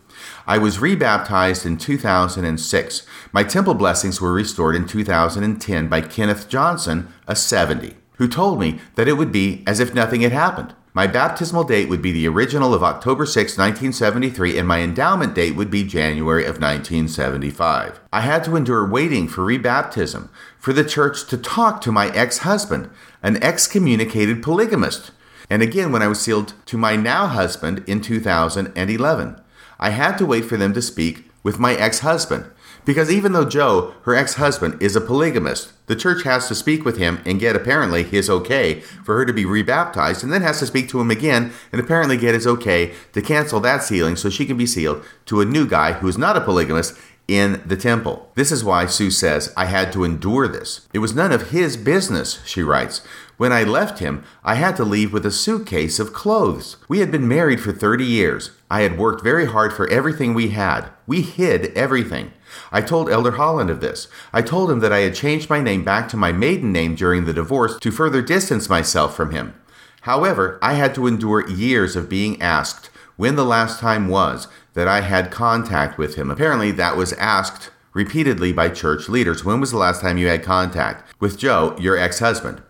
I 0.48 0.58
was 0.58 0.80
rebaptized 0.80 1.64
in 1.64 1.78
2006. 1.78 3.06
My 3.32 3.44
temple 3.44 3.76
blessings 3.76 4.20
were 4.20 4.34
restored 4.34 4.76
in 4.76 4.88
2010 4.88 5.88
by 5.90 6.02
Kenneth 6.02 6.50
Johnson, 6.50 7.14
a 7.28 7.36
70, 7.36 7.96
who 8.14 8.28
told 8.28 8.60
me 8.60 8.80
that 8.96 9.08
it 9.08 9.14
would 9.14 9.32
be 9.32 9.64
as 9.68 9.80
if 9.80 9.94
nothing 9.94 10.22
had 10.22 10.32
happened. 10.32 10.74
My 10.96 11.08
baptismal 11.08 11.64
date 11.64 11.90
would 11.90 12.04
be 12.04 12.12
the 12.12 12.28
original 12.28 12.72
of 12.72 12.84
October 12.84 13.26
6, 13.26 13.58
1973, 13.58 14.60
and 14.60 14.68
my 14.68 14.82
endowment 14.82 15.34
date 15.34 15.56
would 15.56 15.72
be 15.72 15.84
January 15.84 16.44
of 16.44 16.62
1975. 16.62 18.00
I 18.14 18.22
had 18.22 18.44
to 18.44 18.56
endure 18.56 18.88
waiting 18.88 19.28
for 19.28 19.42
rebaptism, 19.42 20.30
for 20.60 20.72
the 20.72 20.84
church 20.84 21.26
to 21.30 21.38
talk 21.38 21.82
to 21.82 21.92
my 21.92 22.10
ex 22.10 22.40
husband, 22.40 22.92
an 23.24 23.42
excommunicated 23.42 24.44
polygamist, 24.44 25.10
and 25.50 25.64
again 25.64 25.92
when 25.92 26.04
I 26.04 26.08
was 26.08 26.22
sealed 26.22 26.54
to 26.68 26.78
my 26.78 26.96
now 26.96 27.26
husband 27.26 27.84
in 27.88 28.00
2011. 28.00 29.42
I 29.80 29.90
had 29.90 30.18
to 30.20 30.28
wait 30.28 30.46
for 30.46 30.58
them 30.58 30.74
to 30.74 30.82
speak 30.82 31.32
with 31.42 31.58
my 31.58 31.74
ex 31.74 32.00
husband, 32.02 32.46
because 32.86 33.12
even 33.12 33.34
though 33.34 33.46
Joe, 33.46 33.94
her 34.04 34.16
ex 34.16 34.36
husband, 34.36 34.82
is 34.82 34.96
a 34.96 35.02
polygamist, 35.02 35.72
the 35.88 35.96
church 35.96 36.24
has 36.24 36.48
to 36.48 36.56
speak 36.56 36.86
with 36.86 36.98
him 36.98 37.22
and 37.26 37.40
get 37.40 37.56
apparently 37.56 38.04
his 38.04 38.30
okay 38.30 38.80
for 38.80 39.18
her 39.18 39.26
to 39.26 39.34
be 39.34 39.46
rebaptized, 39.46 40.24
and 40.24 40.32
then 40.32 40.42
has 40.42 40.60
to 40.60 40.66
speak 40.66 40.90
to 40.90 41.00
him 41.00 41.12
again 41.12 41.52
and 41.72 41.82
apparently 41.82 42.18
get 42.18 42.34
his 42.34 42.48
okay 42.48 42.94
to 43.14 43.22
cancel 43.22 43.60
that 43.60 43.84
sealing 43.84 44.16
so 44.16 44.30
she 44.30 44.46
can 44.46 44.58
be 44.58 44.66
sealed 44.66 45.04
to 45.26 45.42
a 45.42 45.46
new 45.46 45.68
guy 45.68 45.94
who 45.94 46.08
is 46.08 46.18
not 46.18 46.38
a 46.38 46.42
polygamist 46.42 46.98
in 47.28 47.62
the 47.66 47.78
temple. 47.78 48.30
This 48.36 48.52
is 48.52 48.64
why 48.64 48.86
Sue 48.86 49.10
says, 49.10 49.54
I 49.56 49.66
had 49.66 49.94
to 49.94 50.04
endure 50.04 50.48
this. 50.48 50.88
It 50.94 51.00
was 51.00 51.16
none 51.16 51.32
of 51.32 51.52
his 51.52 51.78
business, 51.78 52.42
she 52.46 52.62
writes. 52.62 53.02
When 53.38 53.52
I 53.52 53.64
left 53.64 54.00
him, 54.00 54.24
I 54.44 54.56
had 54.56 54.76
to 54.78 54.84
leave 54.84 55.12
with 55.12 55.26
a 55.26 55.32
suitcase 55.32 56.00
of 56.00 56.14
clothes. 56.14 56.78
We 56.88 57.00
had 57.00 57.12
been 57.12 57.28
married 57.28 57.62
for 57.62 57.72
30 57.72 58.06
years. 58.06 58.52
I 58.70 58.82
had 58.82 58.98
worked 58.98 59.24
very 59.24 59.46
hard 59.46 59.74
for 59.74 59.90
everything 59.90 60.34
we 60.34 60.50
had. 60.50 60.90
We 61.08 61.22
hid 61.22 61.76
everything. 61.78 62.34
I 62.72 62.82
told 62.82 63.10
Elder 63.10 63.32
Holland 63.32 63.70
of 63.70 63.82
this. 63.82 64.08
I 64.32 64.42
told 64.42 64.72
him 64.72 64.80
that 64.80 64.94
I 64.94 65.00
had 65.00 65.16
changed 65.16 65.50
my 65.50 65.62
name 65.62 65.84
back 65.84 66.08
to 66.10 66.18
my 66.18 66.32
maiden 66.32 66.72
name 66.72 66.96
during 66.96 67.26
the 67.26 67.34
divorce 67.34 67.78
to 67.80 67.92
further 67.92 68.22
distance 68.22 68.70
myself 68.70 69.16
from 69.16 69.32
him. 69.32 69.54
However, 70.02 70.60
I 70.62 70.74
had 70.74 70.94
to 70.96 71.08
endure 71.08 71.50
years 71.50 71.96
of 71.96 72.10
being 72.10 72.42
asked 72.42 72.90
when 73.16 73.36
the 73.36 73.46
last 73.46 73.80
time 73.80 74.08
was 74.08 74.48
that 74.74 74.88
I 74.88 75.02
had 75.02 75.32
contact 75.32 75.98
with 75.98 76.16
him. 76.16 76.30
Apparently, 76.30 76.72
that 76.72 76.98
was 76.98 77.14
asked 77.14 77.72
repeatedly 77.94 78.52
by 78.52 78.70
church 78.70 79.08
leaders. 79.08 79.46
When 79.46 79.60
was 79.60 79.72
the 79.72 79.78
last 79.78 80.02
time 80.02 80.18
you 80.18 80.28
had 80.28 80.44
contact 80.44 81.10
with 81.22 81.38
Joe, 81.38 81.76
your 81.80 81.98
ex 81.98 82.20
husband? 82.20 82.62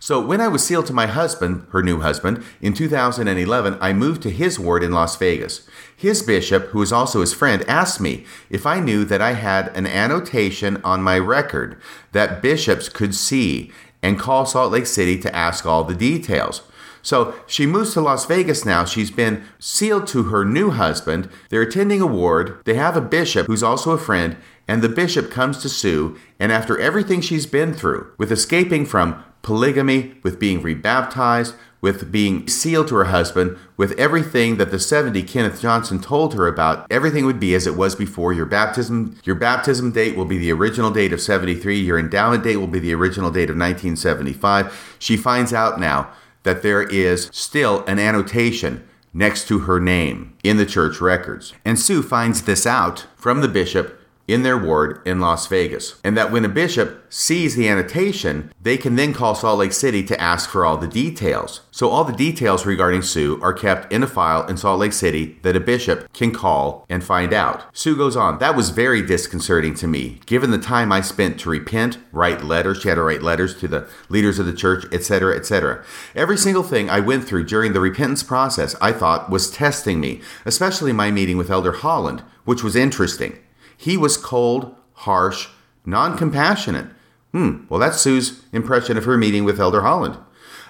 So, 0.00 0.24
when 0.24 0.40
I 0.40 0.48
was 0.48 0.64
sealed 0.64 0.86
to 0.86 0.92
my 0.92 1.06
husband, 1.06 1.66
her 1.70 1.82
new 1.82 2.00
husband, 2.00 2.44
in 2.60 2.72
2011, 2.72 3.76
I 3.80 3.92
moved 3.92 4.22
to 4.22 4.30
his 4.30 4.58
ward 4.58 4.82
in 4.82 4.92
Las 4.92 5.16
Vegas. 5.16 5.67
His 5.98 6.22
bishop, 6.22 6.68
who 6.68 6.80
is 6.80 6.92
also 6.92 7.22
his 7.22 7.34
friend, 7.34 7.64
asked 7.66 8.00
me 8.00 8.24
if 8.50 8.64
I 8.64 8.78
knew 8.78 9.04
that 9.06 9.20
I 9.20 9.32
had 9.32 9.76
an 9.76 9.84
annotation 9.84 10.80
on 10.84 11.02
my 11.02 11.18
record 11.18 11.76
that 12.12 12.40
bishops 12.40 12.88
could 12.88 13.16
see 13.16 13.72
and 14.00 14.16
call 14.16 14.46
Salt 14.46 14.70
Lake 14.70 14.86
City 14.86 15.18
to 15.18 15.34
ask 15.34 15.66
all 15.66 15.82
the 15.82 15.96
details. 15.96 16.62
So 17.02 17.34
she 17.48 17.66
moves 17.66 17.94
to 17.94 18.00
Las 18.00 18.26
Vegas 18.26 18.64
now. 18.64 18.84
She's 18.84 19.10
been 19.10 19.42
sealed 19.58 20.06
to 20.08 20.24
her 20.24 20.44
new 20.44 20.70
husband. 20.70 21.30
They're 21.48 21.62
attending 21.62 22.00
a 22.00 22.06
ward. 22.06 22.60
They 22.64 22.74
have 22.74 22.96
a 22.96 23.00
bishop 23.00 23.48
who's 23.48 23.64
also 23.64 23.90
a 23.90 23.98
friend, 23.98 24.36
and 24.68 24.82
the 24.82 24.88
bishop 24.88 25.32
comes 25.32 25.58
to 25.62 25.68
Sue. 25.68 26.16
And 26.38 26.52
after 26.52 26.78
everything 26.78 27.22
she's 27.22 27.46
been 27.46 27.74
through, 27.74 28.12
with 28.18 28.30
escaping 28.30 28.86
from 28.86 29.24
polygamy, 29.42 30.14
with 30.22 30.38
being 30.38 30.62
rebaptized, 30.62 31.56
with 31.80 32.10
being 32.10 32.48
sealed 32.48 32.88
to 32.88 32.96
her 32.96 33.04
husband, 33.04 33.56
with 33.76 33.92
everything 33.92 34.56
that 34.56 34.70
the 34.70 34.78
70 34.78 35.22
Kenneth 35.22 35.60
Johnson 35.60 36.00
told 36.00 36.34
her 36.34 36.46
about, 36.46 36.86
everything 36.90 37.24
would 37.24 37.38
be 37.38 37.54
as 37.54 37.66
it 37.66 37.76
was 37.76 37.94
before. 37.94 38.32
Your 38.32 38.46
baptism, 38.46 39.16
your 39.24 39.36
baptism 39.36 39.92
date 39.92 40.16
will 40.16 40.24
be 40.24 40.38
the 40.38 40.52
original 40.52 40.90
date 40.90 41.12
of 41.12 41.20
73, 41.20 41.78
your 41.78 41.98
endowment 41.98 42.42
date 42.42 42.56
will 42.56 42.66
be 42.66 42.80
the 42.80 42.94
original 42.94 43.30
date 43.30 43.50
of 43.50 43.56
1975. 43.56 44.96
She 44.98 45.16
finds 45.16 45.52
out 45.52 45.78
now 45.78 46.10
that 46.42 46.62
there 46.62 46.82
is 46.82 47.30
still 47.32 47.84
an 47.86 47.98
annotation 47.98 48.86
next 49.12 49.48
to 49.48 49.60
her 49.60 49.80
name 49.80 50.36
in 50.44 50.56
the 50.56 50.66
church 50.66 51.00
records. 51.00 51.54
And 51.64 51.78
Sue 51.78 52.02
finds 52.02 52.42
this 52.42 52.66
out 52.66 53.06
from 53.16 53.40
the 53.40 53.48
bishop 53.48 53.97
in 54.28 54.42
their 54.42 54.58
ward 54.58 55.00
in 55.06 55.18
Las 55.18 55.46
Vegas. 55.46 55.98
And 56.04 56.16
that 56.16 56.30
when 56.30 56.44
a 56.44 56.48
bishop 56.48 57.06
sees 57.10 57.56
the 57.56 57.66
annotation, 57.68 58.52
they 58.60 58.76
can 58.76 58.94
then 58.94 59.14
call 59.14 59.34
Salt 59.34 59.58
Lake 59.58 59.72
City 59.72 60.02
to 60.04 60.20
ask 60.20 60.50
for 60.50 60.64
all 60.64 60.76
the 60.76 60.86
details. 60.86 61.62
So 61.70 61.88
all 61.88 62.04
the 62.04 62.12
details 62.12 62.66
regarding 62.66 63.02
Sue 63.02 63.40
are 63.42 63.54
kept 63.54 63.90
in 63.90 64.02
a 64.02 64.06
file 64.06 64.46
in 64.46 64.58
Salt 64.58 64.80
Lake 64.80 64.92
City 64.92 65.38
that 65.42 65.56
a 65.56 65.60
bishop 65.60 66.12
can 66.12 66.32
call 66.32 66.84
and 66.90 67.02
find 67.02 67.32
out. 67.32 67.64
Sue 67.74 67.96
goes 67.96 68.16
on, 68.16 68.38
that 68.38 68.54
was 68.54 68.70
very 68.70 69.00
disconcerting 69.00 69.74
to 69.74 69.86
me, 69.86 70.20
given 70.26 70.50
the 70.50 70.58
time 70.58 70.92
I 70.92 71.00
spent 71.00 71.40
to 71.40 71.50
repent, 71.50 71.98
write 72.12 72.44
letters, 72.44 72.82
she 72.82 72.88
had 72.88 72.96
to 72.96 73.02
write 73.02 73.22
letters 73.22 73.58
to 73.60 73.68
the 73.68 73.88
leaders 74.10 74.38
of 74.38 74.44
the 74.44 74.52
church, 74.52 74.84
etc., 74.92 75.34
etc. 75.34 75.82
Every 76.14 76.36
single 76.36 76.62
thing 76.62 76.90
I 76.90 77.00
went 77.00 77.26
through 77.26 77.44
during 77.44 77.72
the 77.72 77.80
repentance 77.80 78.22
process 78.22 78.74
I 78.80 78.92
thought 78.92 79.30
was 79.30 79.50
testing 79.50 80.00
me, 80.00 80.20
especially 80.44 80.92
my 80.92 81.10
meeting 81.10 81.38
with 81.38 81.50
Elder 81.50 81.72
Holland, 81.72 82.22
which 82.44 82.62
was 82.62 82.76
interesting. 82.76 83.38
He 83.80 83.96
was 83.96 84.16
cold, 84.16 84.74
harsh, 84.92 85.48
non 85.86 86.18
compassionate. 86.18 86.88
Hmm, 87.32 87.64
well, 87.68 87.78
that's 87.78 88.00
Sue's 88.00 88.42
impression 88.52 88.98
of 88.98 89.04
her 89.04 89.16
meeting 89.16 89.44
with 89.44 89.60
Elder 89.60 89.82
Holland. 89.82 90.18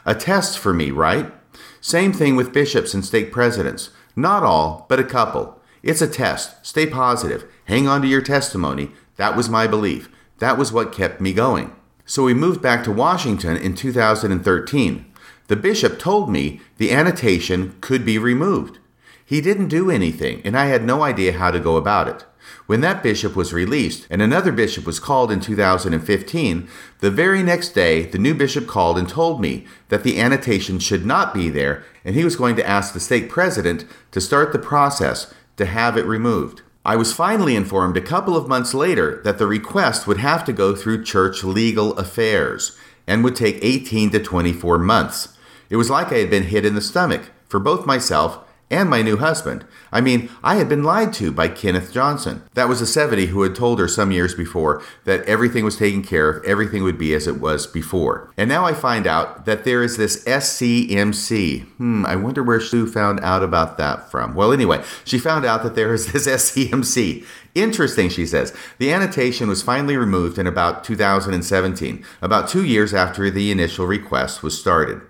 A 0.05 0.15
test 0.15 0.59
for 0.59 0.75
me, 0.75 0.91
right? 0.91 1.33
Same 1.81 2.13
thing 2.13 2.37
with 2.37 2.53
bishops 2.53 2.93
and 2.93 3.03
stake 3.03 3.33
presidents. 3.33 3.91
Not 4.15 4.43
all, 4.43 4.85
but 4.91 5.01
a 5.01 5.05
couple. 5.05 5.59
It's 5.83 6.03
a 6.03 6.07
test. 6.07 6.67
Stay 6.67 6.87
positive. 6.87 7.51
Hang 7.65 7.89
on 7.89 8.03
to 8.03 8.09
your 8.09 8.21
testimony. 8.21 8.91
That 9.17 9.37
was 9.37 9.49
my 9.49 9.67
belief. 9.67 10.11
That 10.39 10.59
was 10.59 10.71
what 10.71 10.93
kept 10.93 11.19
me 11.19 11.33
going. 11.33 11.75
So 12.05 12.25
we 12.25 12.35
moved 12.35 12.61
back 12.61 12.85
to 12.85 12.93
Washington 12.93 13.57
in 13.57 13.75
2013. 13.75 15.07
The 15.47 15.57
bishop 15.57 15.99
told 15.99 16.31
me 16.31 16.61
the 16.77 16.93
annotation 16.93 17.77
could 17.81 18.05
be 18.05 18.19
removed. 18.19 18.79
He 19.25 19.41
didn't 19.41 19.69
do 19.69 19.91
anything, 19.91 20.43
and 20.45 20.57
I 20.57 20.67
had 20.67 20.85
no 20.85 21.03
idea 21.03 21.33
how 21.33 21.51
to 21.51 21.61
go 21.61 21.77
about 21.77 22.09
it. 22.09 22.27
When 22.67 22.81
that 22.83 23.03
bishop 23.03 23.35
was 23.35 23.53
released 23.53 24.07
and 24.11 24.21
another 24.21 24.53
bishop 24.53 24.87
was 24.87 25.01
called 25.01 25.31
in 25.31 25.41
2015, 25.41 26.69
the 27.01 27.11
very 27.11 27.43
next 27.43 27.71
day 27.71 28.03
the 28.07 28.19
new 28.19 28.35
bishop 28.35 28.67
called 28.67 28.99
and 28.99 29.09
told 29.09 29.41
me 29.41 29.67
that 29.89 30.03
the 30.03 30.21
annotation 30.21 30.79
should 30.79 31.07
not 31.07 31.33
be 31.33 31.49
there 31.49 31.85
and 32.05 32.15
he 32.15 32.25
was 32.25 32.37
going 32.37 32.57
to 32.57 32.69
ask 32.69 32.93
the 32.93 33.01
stake 33.01 33.29
president 33.29 33.85
to 34.11 34.21
start 34.21 34.53
the 34.53 34.59
process 34.59 35.33
to 35.57 35.67
have 35.67 35.97
it 35.97 36.07
removed. 36.07 36.63
I 36.85 36.97
was 36.97 37.13
finally 37.13 37.55
informed 37.55 37.97
a 37.97 38.01
couple 38.01 38.37
of 38.37 38.49
months 38.49 38.73
later 38.73 39.21
that 39.25 39.39
the 39.39 39.47
request 39.47 40.07
would 40.07 40.19
have 40.19 40.45
to 40.47 40.53
go 40.53 40.75
through 40.75 41.05
church 41.05 41.45
legal 41.45 41.93
affairs 41.99 42.79
and 43.07 43.23
would 43.25 43.37
take 43.37 43.59
18 43.63 44.11
to 44.11 44.21
24 44.21 44.79
months. 44.79 45.37
It 45.69 45.77
was 45.77 45.91
like 45.91 46.13
I 46.13 46.19
had 46.19 46.31
been 46.31 46.45
hit 46.45 46.65
in 46.65 46.75
the 46.75 46.81
stomach 46.81 47.31
for 47.47 47.61
both 47.61 47.85
myself 47.85 48.39
and 48.71 48.91
my 48.91 49.03
new 49.03 49.17
husband. 49.17 49.65
I 49.91 50.01
mean, 50.01 50.29
I 50.43 50.57
had 50.57 50.69
been 50.69 50.85
lied 50.85 51.13
to 51.15 51.33
by 51.33 51.49
Kenneth 51.49 51.93
Johnson. 51.93 52.43
That 52.55 52.69
was 52.69 52.81
a 52.81 52.87
70 52.87 53.27
who 53.27 53.43
had 53.43 53.55
told 53.55 53.79
her 53.79 53.89
some 53.89 54.13
years 54.13 54.35
before 54.35 54.83
that 55.05 55.25
everything 55.25 55.65
was 55.65 55.77
taken 55.77 56.03
care 56.03 56.29
of, 56.29 56.45
everything 56.45 56.83
would 56.83 56.99
be 56.99 57.15
as 57.15 57.27
it 57.27 57.41
was 57.41 57.67
before. 57.67 58.31
And 58.37 58.49
now 58.49 58.65
I 58.65 58.75
find 58.75 59.07
out 59.07 59.47
that 59.47 59.65
there 59.65 59.83
is 59.83 59.97
this 59.97 60.23
SCMC. 60.25 61.65
Hmm, 61.77 62.05
I 62.07 62.17
wonder 62.17 62.43
where 62.43 62.61
Sue 62.61 62.87
found 62.87 63.21
out 63.21 63.43
about 63.43 63.79
that 63.79 64.11
from. 64.11 64.35
Well, 64.35 64.53
anyway, 64.53 64.85
she 65.05 65.19
found 65.19 65.45
out 65.45 65.63
that 65.63 65.75
there 65.75 65.95
is 65.95 66.13
this 66.13 66.27
SCMC. 66.29 67.25
Interesting, 67.55 68.09
she 68.09 68.27
says. 68.27 68.55
The 68.79 68.93
annotation 68.93 69.49
was 69.49 69.63
finally 69.63 69.97
removed 69.97 70.39
in 70.39 70.47
about 70.47 70.85
2017, 70.85 72.05
about 72.21 72.49
two 72.49 72.65
years 72.65 72.93
after 72.95 73.31
the 73.31 73.51
initial 73.51 73.87
request 73.87 74.43
was 74.43 74.59
started. 74.59 75.01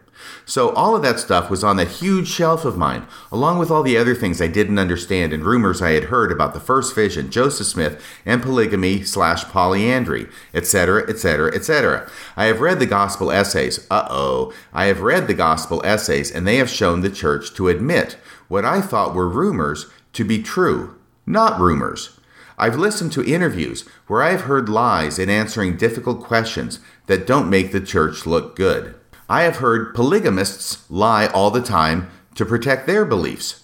So 0.49 0.71
all 0.71 0.97
of 0.97 1.03
that 1.03 1.21
stuff 1.21 1.51
was 1.51 1.63
on 1.63 1.77
that 1.77 1.89
huge 1.89 2.27
shelf 2.27 2.65
of 2.65 2.79
mine, 2.79 3.07
along 3.31 3.59
with 3.59 3.71
all 3.71 3.83
the 3.83 3.99
other 3.99 4.15
things 4.15 4.41
I 4.41 4.47
didn't 4.47 4.79
understand 4.79 5.35
and 5.35 5.45
rumors 5.45 5.83
I 5.83 5.91
had 5.91 6.05
heard 6.05 6.33
about 6.33 6.55
the 6.55 6.59
first 6.59 6.95
vision, 6.95 7.31
Joseph 7.31 7.67
Smith, 7.67 8.03
and 8.25 8.43
polygamy 8.43 9.05
slash 9.05 9.45
polyandry, 9.45 10.27
etc., 10.55 11.07
etc., 11.07 11.55
etc. 11.55 12.11
I 12.35 12.47
have 12.47 12.63
read 12.63 12.79
the 12.79 12.87
gospel 12.87 13.31
essays. 13.31 13.87
Uh-oh. 13.91 14.55
I 14.73 14.87
have 14.87 15.03
read 15.03 15.27
the 15.27 15.35
gospel 15.35 15.85
essays, 15.85 16.31
and 16.31 16.47
they 16.47 16.57
have 16.57 16.71
shown 16.71 17.03
the 17.03 17.11
church 17.11 17.53
to 17.57 17.69
admit 17.69 18.17
what 18.49 18.65
I 18.65 18.81
thought 18.81 19.15
were 19.15 19.29
rumors 19.29 19.85
to 20.15 20.25
be 20.25 20.43
true, 20.43 20.97
not 21.27 21.61
rumors. 21.61 22.19
I've 22.57 22.79
listened 22.79 23.13
to 23.13 23.35
interviews 23.35 23.87
where 24.07 24.23
I've 24.23 24.43
heard 24.43 24.71
lies 24.71 25.19
in 25.19 25.29
answering 25.29 25.77
difficult 25.77 26.23
questions 26.23 26.81
that 27.05 27.27
don't 27.27 27.51
make 27.51 27.71
the 27.71 27.83
church 27.83 28.25
look 28.25 28.57
good. 28.57 28.95
I 29.31 29.43
have 29.43 29.57
heard 29.57 29.95
polygamists 29.95 30.91
lie 30.91 31.27
all 31.27 31.51
the 31.51 31.61
time 31.61 32.11
to 32.35 32.47
protect 32.47 32.87
their 32.87 33.05
beliefs. 33.05 33.63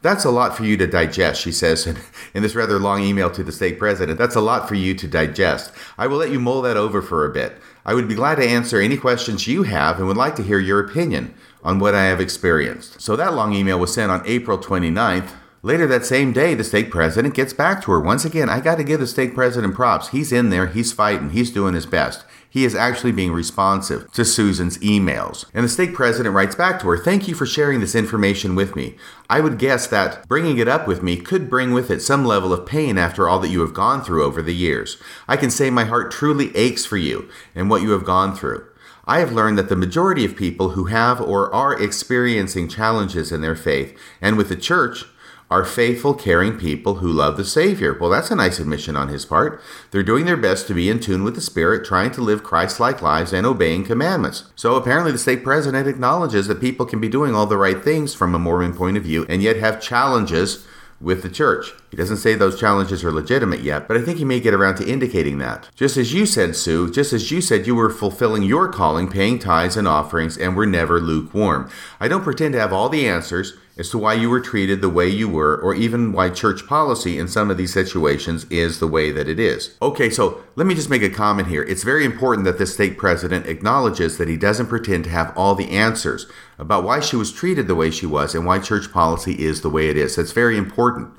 That's 0.00 0.24
a 0.24 0.30
lot 0.30 0.56
for 0.56 0.64
you 0.64 0.78
to 0.78 0.86
digest, 0.86 1.42
she 1.42 1.52
says 1.52 1.86
in, 1.86 2.42
this 2.42 2.54
rather 2.54 2.78
long 2.78 3.02
email 3.02 3.30
to 3.32 3.44
the 3.44 3.52
stake 3.52 3.78
president. 3.78 4.18
That's 4.18 4.36
a 4.36 4.40
lot 4.40 4.68
for 4.68 4.74
you 4.74 4.94
to 4.94 5.06
digest. 5.06 5.70
I 5.98 6.06
will 6.06 6.16
let 6.16 6.30
you 6.30 6.40
mull 6.40 6.62
that 6.62 6.78
over 6.78 7.02
for 7.02 7.26
a 7.26 7.32
bit. 7.32 7.58
I 7.84 7.92
would 7.92 8.08
be 8.08 8.14
glad 8.14 8.36
to 8.36 8.48
answer 8.48 8.80
any 8.80 8.96
questions 8.96 9.46
you 9.46 9.64
have 9.64 9.98
and 9.98 10.08
would 10.08 10.16
like 10.16 10.34
to 10.36 10.42
hear 10.42 10.58
your 10.58 10.80
opinion 10.80 11.34
on 11.62 11.78
what 11.78 11.94
I 11.94 12.04
have 12.04 12.20
experienced. 12.20 13.02
So 13.02 13.14
that 13.14 13.34
long 13.34 13.52
email 13.52 13.78
was 13.78 13.92
sent 13.92 14.10
on 14.10 14.26
April 14.26 14.56
29th. 14.56 15.30
Later 15.60 15.86
that 15.88 16.06
same 16.06 16.32
day, 16.32 16.54
the 16.54 16.64
stake 16.64 16.90
president 16.90 17.34
gets 17.34 17.52
back 17.52 17.82
to 17.82 17.92
her. 17.92 18.00
Once 18.00 18.24
again, 18.24 18.48
I 18.48 18.60
got 18.60 18.76
to 18.76 18.84
give 18.84 18.98
the 18.98 19.06
stake 19.06 19.34
president 19.34 19.74
props. 19.74 20.08
He's 20.08 20.32
in 20.32 20.48
there, 20.48 20.68
he's 20.68 20.90
fighting, 20.90 21.30
he's 21.30 21.50
doing 21.50 21.74
his 21.74 21.86
best 21.86 22.24
he 22.52 22.66
is 22.66 22.74
actually 22.74 23.12
being 23.12 23.32
responsive 23.32 24.12
to 24.12 24.26
Susan's 24.26 24.76
emails. 24.80 25.46
And 25.54 25.64
the 25.64 25.70
stake 25.70 25.94
president 25.94 26.34
writes 26.34 26.54
back 26.54 26.78
to 26.80 26.88
her 26.88 26.98
Thank 26.98 27.26
you 27.26 27.34
for 27.34 27.46
sharing 27.46 27.80
this 27.80 27.94
information 27.94 28.54
with 28.54 28.76
me. 28.76 28.94
I 29.30 29.40
would 29.40 29.58
guess 29.58 29.86
that 29.86 30.28
bringing 30.28 30.58
it 30.58 30.68
up 30.68 30.86
with 30.86 31.02
me 31.02 31.16
could 31.16 31.48
bring 31.48 31.72
with 31.72 31.90
it 31.90 32.02
some 32.02 32.26
level 32.26 32.52
of 32.52 32.66
pain 32.66 32.98
after 32.98 33.26
all 33.26 33.38
that 33.38 33.48
you 33.48 33.62
have 33.62 33.72
gone 33.72 34.04
through 34.04 34.22
over 34.22 34.42
the 34.42 34.54
years. 34.54 34.98
I 35.26 35.38
can 35.38 35.50
say 35.50 35.70
my 35.70 35.84
heart 35.84 36.12
truly 36.12 36.54
aches 36.54 36.84
for 36.84 36.98
you 36.98 37.26
and 37.54 37.70
what 37.70 37.80
you 37.80 37.92
have 37.92 38.04
gone 38.04 38.36
through. 38.36 38.66
I 39.06 39.20
have 39.20 39.32
learned 39.32 39.56
that 39.56 39.70
the 39.70 39.74
majority 39.74 40.26
of 40.26 40.36
people 40.36 40.70
who 40.70 40.84
have 40.84 41.22
or 41.22 41.52
are 41.54 41.80
experiencing 41.80 42.68
challenges 42.68 43.32
in 43.32 43.40
their 43.40 43.56
faith 43.56 43.98
and 44.20 44.36
with 44.36 44.50
the 44.50 44.56
church 44.56 45.06
are 45.52 45.66
faithful, 45.66 46.14
caring 46.14 46.56
people 46.56 46.94
who 46.96 47.12
love 47.12 47.36
the 47.36 47.44
Savior. 47.44 47.94
Well, 48.00 48.08
that's 48.08 48.30
a 48.30 48.34
nice 48.34 48.58
admission 48.58 48.96
on 48.96 49.08
his 49.08 49.26
part. 49.26 49.60
They're 49.90 50.02
doing 50.02 50.24
their 50.24 50.38
best 50.38 50.66
to 50.68 50.74
be 50.74 50.88
in 50.88 50.98
tune 50.98 51.24
with 51.24 51.34
the 51.34 51.42
Spirit, 51.42 51.84
trying 51.84 52.10
to 52.12 52.22
live 52.22 52.42
Christ 52.42 52.80
like 52.80 53.02
lives 53.02 53.34
and 53.34 53.44
obeying 53.44 53.84
commandments. 53.84 54.44
So 54.56 54.76
apparently, 54.76 55.12
the 55.12 55.18
stake 55.18 55.44
president 55.44 55.86
acknowledges 55.86 56.46
that 56.46 56.58
people 56.58 56.86
can 56.86 57.02
be 57.02 57.08
doing 57.10 57.34
all 57.34 57.44
the 57.44 57.58
right 57.58 57.84
things 57.84 58.14
from 58.14 58.34
a 58.34 58.38
Mormon 58.38 58.72
point 58.72 58.96
of 58.96 59.02
view 59.02 59.26
and 59.28 59.42
yet 59.42 59.56
have 59.56 59.78
challenges 59.78 60.66
with 61.02 61.22
the 61.22 61.28
church. 61.28 61.72
He 61.90 61.96
doesn't 61.98 62.16
say 62.18 62.34
those 62.34 62.58
challenges 62.58 63.04
are 63.04 63.12
legitimate 63.12 63.60
yet, 63.60 63.88
but 63.88 63.98
I 63.98 64.02
think 64.02 64.18
he 64.18 64.24
may 64.24 64.40
get 64.40 64.54
around 64.54 64.76
to 64.76 64.88
indicating 64.88 65.36
that. 65.38 65.68
Just 65.74 65.98
as 65.98 66.14
you 66.14 66.24
said, 66.24 66.56
Sue, 66.56 66.90
just 66.90 67.12
as 67.12 67.30
you 67.30 67.42
said 67.42 67.66
you 67.66 67.74
were 67.74 67.90
fulfilling 67.90 68.42
your 68.42 68.68
calling, 68.68 69.10
paying 69.10 69.38
tithes 69.38 69.76
and 69.76 69.86
offerings, 69.86 70.38
and 70.38 70.56
were 70.56 70.64
never 70.64 71.00
lukewarm. 71.00 71.68
I 72.00 72.08
don't 72.08 72.24
pretend 72.24 72.54
to 72.54 72.60
have 72.60 72.72
all 72.72 72.88
the 72.88 73.06
answers 73.06 73.54
as 73.78 73.88
to 73.90 73.98
why 73.98 74.12
you 74.14 74.28
were 74.28 74.40
treated 74.40 74.80
the 74.80 74.88
way 74.88 75.08
you 75.08 75.28
were, 75.28 75.56
or 75.56 75.74
even 75.74 76.12
why 76.12 76.28
church 76.28 76.66
policy 76.66 77.18
in 77.18 77.26
some 77.26 77.50
of 77.50 77.56
these 77.56 77.72
situations 77.72 78.44
is 78.50 78.78
the 78.78 78.86
way 78.86 79.10
that 79.10 79.28
it 79.28 79.40
is. 79.40 79.76
Okay, 79.80 80.10
so 80.10 80.42
let 80.56 80.66
me 80.66 80.74
just 80.74 80.90
make 80.90 81.02
a 81.02 81.08
comment 81.08 81.48
here. 81.48 81.62
It's 81.62 81.82
very 81.82 82.04
important 82.04 82.44
that 82.44 82.58
the 82.58 82.66
stake 82.66 82.98
president 82.98 83.46
acknowledges 83.46 84.18
that 84.18 84.28
he 84.28 84.36
doesn't 84.36 84.66
pretend 84.66 85.04
to 85.04 85.10
have 85.10 85.32
all 85.36 85.54
the 85.54 85.70
answers 85.70 86.26
about 86.58 86.84
why 86.84 87.00
she 87.00 87.16
was 87.16 87.32
treated 87.32 87.66
the 87.66 87.74
way 87.74 87.90
she 87.90 88.06
was 88.06 88.34
and 88.34 88.44
why 88.44 88.58
church 88.58 88.92
policy 88.92 89.42
is 89.42 89.62
the 89.62 89.70
way 89.70 89.88
it 89.88 89.96
is. 89.96 90.16
That's 90.16 90.32
very 90.32 90.58
important. 90.58 91.10